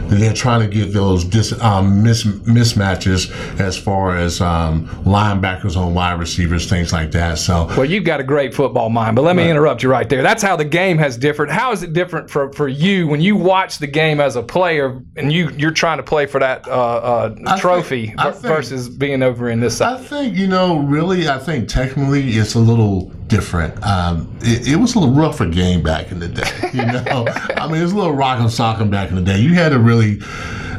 they're 0.09 0.33
trying 0.33 0.59
to 0.59 0.67
get 0.67 0.91
those 0.91 1.23
dis, 1.23 1.59
um, 1.61 2.03
mis, 2.03 2.25
mismatches 2.25 3.31
as 3.59 3.77
far 3.77 4.17
as 4.17 4.41
um, 4.41 4.87
linebackers 5.05 5.77
on 5.77 5.93
wide 5.93 6.19
receivers, 6.19 6.69
things 6.69 6.91
like 6.91 7.11
that. 7.11 7.37
So, 7.37 7.67
Well, 7.77 7.85
you've 7.85 8.03
got 8.03 8.19
a 8.19 8.23
great 8.23 8.53
football 8.53 8.89
mind, 8.89 9.15
but 9.15 9.21
let 9.21 9.35
me 9.37 9.49
interrupt 9.49 9.81
you 9.81 9.89
right 9.89 10.07
there. 10.09 10.21
That's 10.21 10.43
how 10.43 10.55
the 10.57 10.65
game 10.65 10.97
has 10.97 11.15
different. 11.17 11.51
How 11.53 11.71
is 11.71 11.83
it 11.83 11.93
different 11.93 12.29
for, 12.29 12.51
for 12.51 12.67
you 12.67 13.07
when 13.07 13.21
you 13.21 13.35
watch 13.37 13.79
the 13.79 13.87
game 13.87 14.19
as 14.19 14.35
a 14.35 14.43
player 14.43 15.01
and 15.15 15.31
you 15.31 15.51
you're 15.57 15.71
trying 15.71 15.97
to 15.97 16.03
play 16.03 16.25
for 16.25 16.39
that 16.39 16.67
uh, 16.67 16.71
uh, 16.71 17.57
trophy 17.57 18.07
think- 18.07 18.21
ver- 18.21 18.31
think- 18.33 18.43
versus 18.55 18.89
being 18.89 19.23
over 19.23 19.49
in 19.49 19.61
this 19.61 19.77
side? 19.77 19.99
I 19.99 20.03
think 20.03 20.35
you 20.35 20.47
know, 20.47 20.79
really, 20.79 21.29
I 21.29 21.37
think 21.39 21.69
technically 21.69 22.31
it's 22.31 22.55
a 22.55 22.59
little 22.59 23.11
different. 23.27 23.81
Um, 23.83 24.35
it, 24.41 24.69
it 24.69 24.75
was 24.77 24.95
a 24.95 24.99
little 24.99 25.15
rougher 25.15 25.47
game 25.47 25.83
back 25.83 26.11
in 26.11 26.19
the 26.19 26.27
day. 26.27 26.49
You 26.73 26.85
know, 26.85 27.25
I 27.55 27.67
mean, 27.67 27.79
it 27.79 27.83
was 27.83 27.91
a 27.91 27.95
little 27.95 28.13
rock 28.13 28.39
and 28.39 28.51
sock 28.51 28.79
back 28.89 29.09
in 29.09 29.15
the 29.15 29.21
day. 29.21 29.37
You 29.37 29.53
had 29.53 29.69
to 29.69 29.79
really 29.79 30.19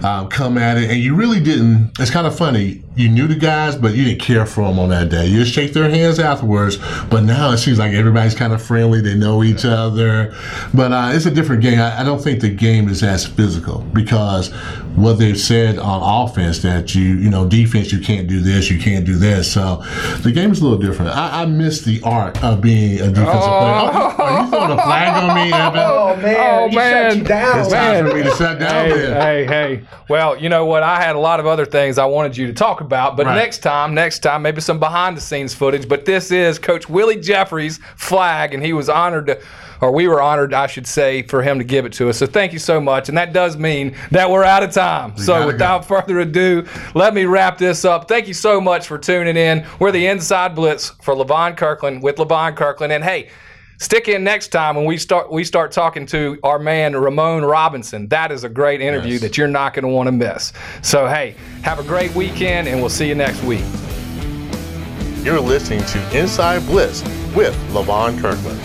um, 0.02 0.28
come 0.28 0.58
at 0.58 0.76
it, 0.76 0.90
and 0.90 0.98
you 0.98 1.14
really 1.14 1.40
didn't. 1.40 1.92
It's 2.00 2.10
kind 2.10 2.26
of 2.26 2.36
funny. 2.36 2.82
You 2.96 3.08
knew 3.08 3.26
the 3.26 3.34
guys, 3.34 3.74
but 3.74 3.94
you 3.94 4.04
didn't 4.04 4.20
care 4.20 4.46
for 4.46 4.62
them 4.68 4.78
on 4.78 4.88
that 4.90 5.08
day. 5.08 5.26
You 5.26 5.40
just 5.40 5.52
shake 5.52 5.72
their 5.72 5.90
hands 5.90 6.20
afterwards. 6.20 6.76
But 7.10 7.24
now 7.24 7.50
it 7.50 7.58
seems 7.58 7.78
like 7.78 7.92
everybody's 7.92 8.36
kind 8.36 8.52
of 8.52 8.62
friendly. 8.62 9.00
They 9.00 9.16
know 9.16 9.42
each 9.42 9.64
other. 9.64 10.32
But 10.72 10.92
uh, 10.92 11.10
it's 11.12 11.26
a 11.26 11.30
different 11.32 11.62
game. 11.62 11.80
I, 11.80 12.00
I 12.00 12.04
don't 12.04 12.22
think 12.22 12.40
the 12.40 12.50
game 12.54 12.88
is 12.88 13.02
as 13.02 13.26
physical 13.26 13.80
because 13.92 14.52
what 14.94 15.14
they've 15.14 15.38
said 15.38 15.78
on 15.78 16.28
offense 16.28 16.62
that 16.62 16.94
you, 16.94 17.02
you 17.02 17.30
know, 17.30 17.48
defense, 17.48 17.92
you 17.92 17.98
can't 17.98 18.28
do 18.28 18.38
this, 18.40 18.70
you 18.70 18.78
can't 18.78 19.04
do 19.04 19.16
this. 19.16 19.52
So 19.52 19.82
the 20.22 20.30
game 20.30 20.52
is 20.52 20.60
a 20.60 20.64
little 20.64 20.78
different. 20.78 21.10
I, 21.16 21.42
I 21.42 21.46
miss 21.46 21.80
the 21.82 22.00
art 22.04 22.42
of 22.44 22.60
being 22.60 23.00
a 23.00 23.08
defensive 23.08 23.24
player. 23.24 23.34
Oh, 23.40 24.14
are 24.18 24.44
you 24.44 24.50
throwing 24.50 24.70
a 24.70 24.82
flag 24.82 25.22
on 25.24 25.34
me, 25.34 25.52
Evan? 25.52 25.80
Oh 26.04 26.16
man, 26.16 26.36
Oh, 26.38 26.68
he 26.68 26.76
man. 26.76 27.10
shut 27.10 27.18
you 27.18 27.24
down. 27.24 27.58
it's 27.58 27.68
time 27.72 28.08
for 28.08 28.14
me 28.14 28.22
to 28.22 28.30
shut 28.36 28.58
down 28.60 28.88
Hey, 28.88 29.12
hey, 29.12 29.46
hey. 29.46 29.80
Well, 30.08 30.38
you 30.40 30.48
know 30.48 30.64
what? 30.64 30.82
I 30.84 31.02
had 31.02 31.16
a 31.16 31.18
lot 31.18 31.40
of 31.40 31.46
other 31.46 31.66
things 31.66 31.98
I 31.98 32.04
wanted 32.04 32.36
you 32.36 32.46
to 32.46 32.52
talk 32.52 32.80
about. 32.84 33.16
But 33.16 33.26
Right. 33.26 33.34
next 33.36 33.58
time, 33.58 33.94
next 33.94 34.20
time, 34.20 34.42
maybe 34.42 34.60
some 34.60 34.78
behind 34.78 35.16
the 35.16 35.20
scenes 35.20 35.54
footage. 35.54 35.88
But 35.88 36.04
this 36.04 36.30
is 36.30 36.58
Coach 36.58 36.88
Willie 36.88 37.16
Jeffries' 37.20 37.80
flag, 37.96 38.54
and 38.54 38.62
he 38.64 38.72
was 38.72 38.88
honored 38.88 39.26
to. 39.26 39.38
Or 39.80 39.90
we 39.90 40.08
were 40.08 40.22
honored, 40.22 40.54
I 40.54 40.66
should 40.66 40.86
say, 40.86 41.22
for 41.22 41.42
him 41.42 41.58
to 41.58 41.64
give 41.64 41.84
it 41.84 41.92
to 41.94 42.08
us. 42.08 42.16
So 42.16 42.24
thank 42.26 42.54
you 42.54 42.58
so 42.58 42.80
much. 42.80 43.08
And 43.10 43.18
that 43.18 43.34
does 43.34 43.56
mean 43.58 43.94
that 44.12 44.30
we're 44.30 44.44
out 44.44 44.62
of 44.62 44.72
time. 44.72 45.14
so 45.18 45.46
without 45.46 45.84
further 45.84 46.20
ado, 46.20 46.64
let 46.94 47.12
me 47.12 47.26
wrap 47.26 47.58
this 47.58 47.84
up. 47.84 48.08
Thank 48.08 48.26
you 48.28 48.32
so 48.34 48.60
much 48.62 48.86
for 48.86 48.96
tuning 48.96 49.36
in. 49.36 49.66
We're 49.80 49.90
the 49.90 50.06
Inside 50.06 50.54
Blitz 50.54 50.90
for 51.02 51.14
Levon 51.14 51.56
Kirkland 51.56 52.02
with 52.02 52.16
Levon 52.16 52.56
Kirkland. 52.56 52.92
And 52.94 53.04
hey, 53.04 53.28
stick 53.78 54.08
in 54.08 54.24
next 54.24 54.48
time 54.48 54.76
when 54.76 54.84
we 54.84 54.96
start 54.96 55.30
we 55.30 55.44
start 55.44 55.72
talking 55.72 56.06
to 56.06 56.38
our 56.42 56.58
man 56.58 56.94
Ramon 56.96 57.44
Robinson. 57.44 58.08
That 58.08 58.32
is 58.32 58.44
a 58.44 58.48
great 58.48 58.80
interview 58.80 59.12
Yes. 59.12 59.20
that 59.22 59.38
you're 59.38 59.48
not 59.48 59.74
going 59.74 59.82
to 59.84 59.88
want 59.88 60.06
to 60.08 60.12
miss. 60.12 60.52
So 60.82 61.06
hey, 61.06 61.34
have 61.62 61.78
a 61.78 61.84
great 61.84 62.14
weekend 62.14 62.68
and 62.68 62.80
we'll 62.80 62.90
see 62.90 63.08
you 63.08 63.14
next 63.14 63.42
week. 63.42 63.64
You're 65.24 65.40
listening 65.40 65.82
to 65.84 66.18
Inside 66.20 66.64
Blitz 66.66 67.02
with 67.34 67.54
Levon 67.72 68.20
Kirkland. 68.20 68.60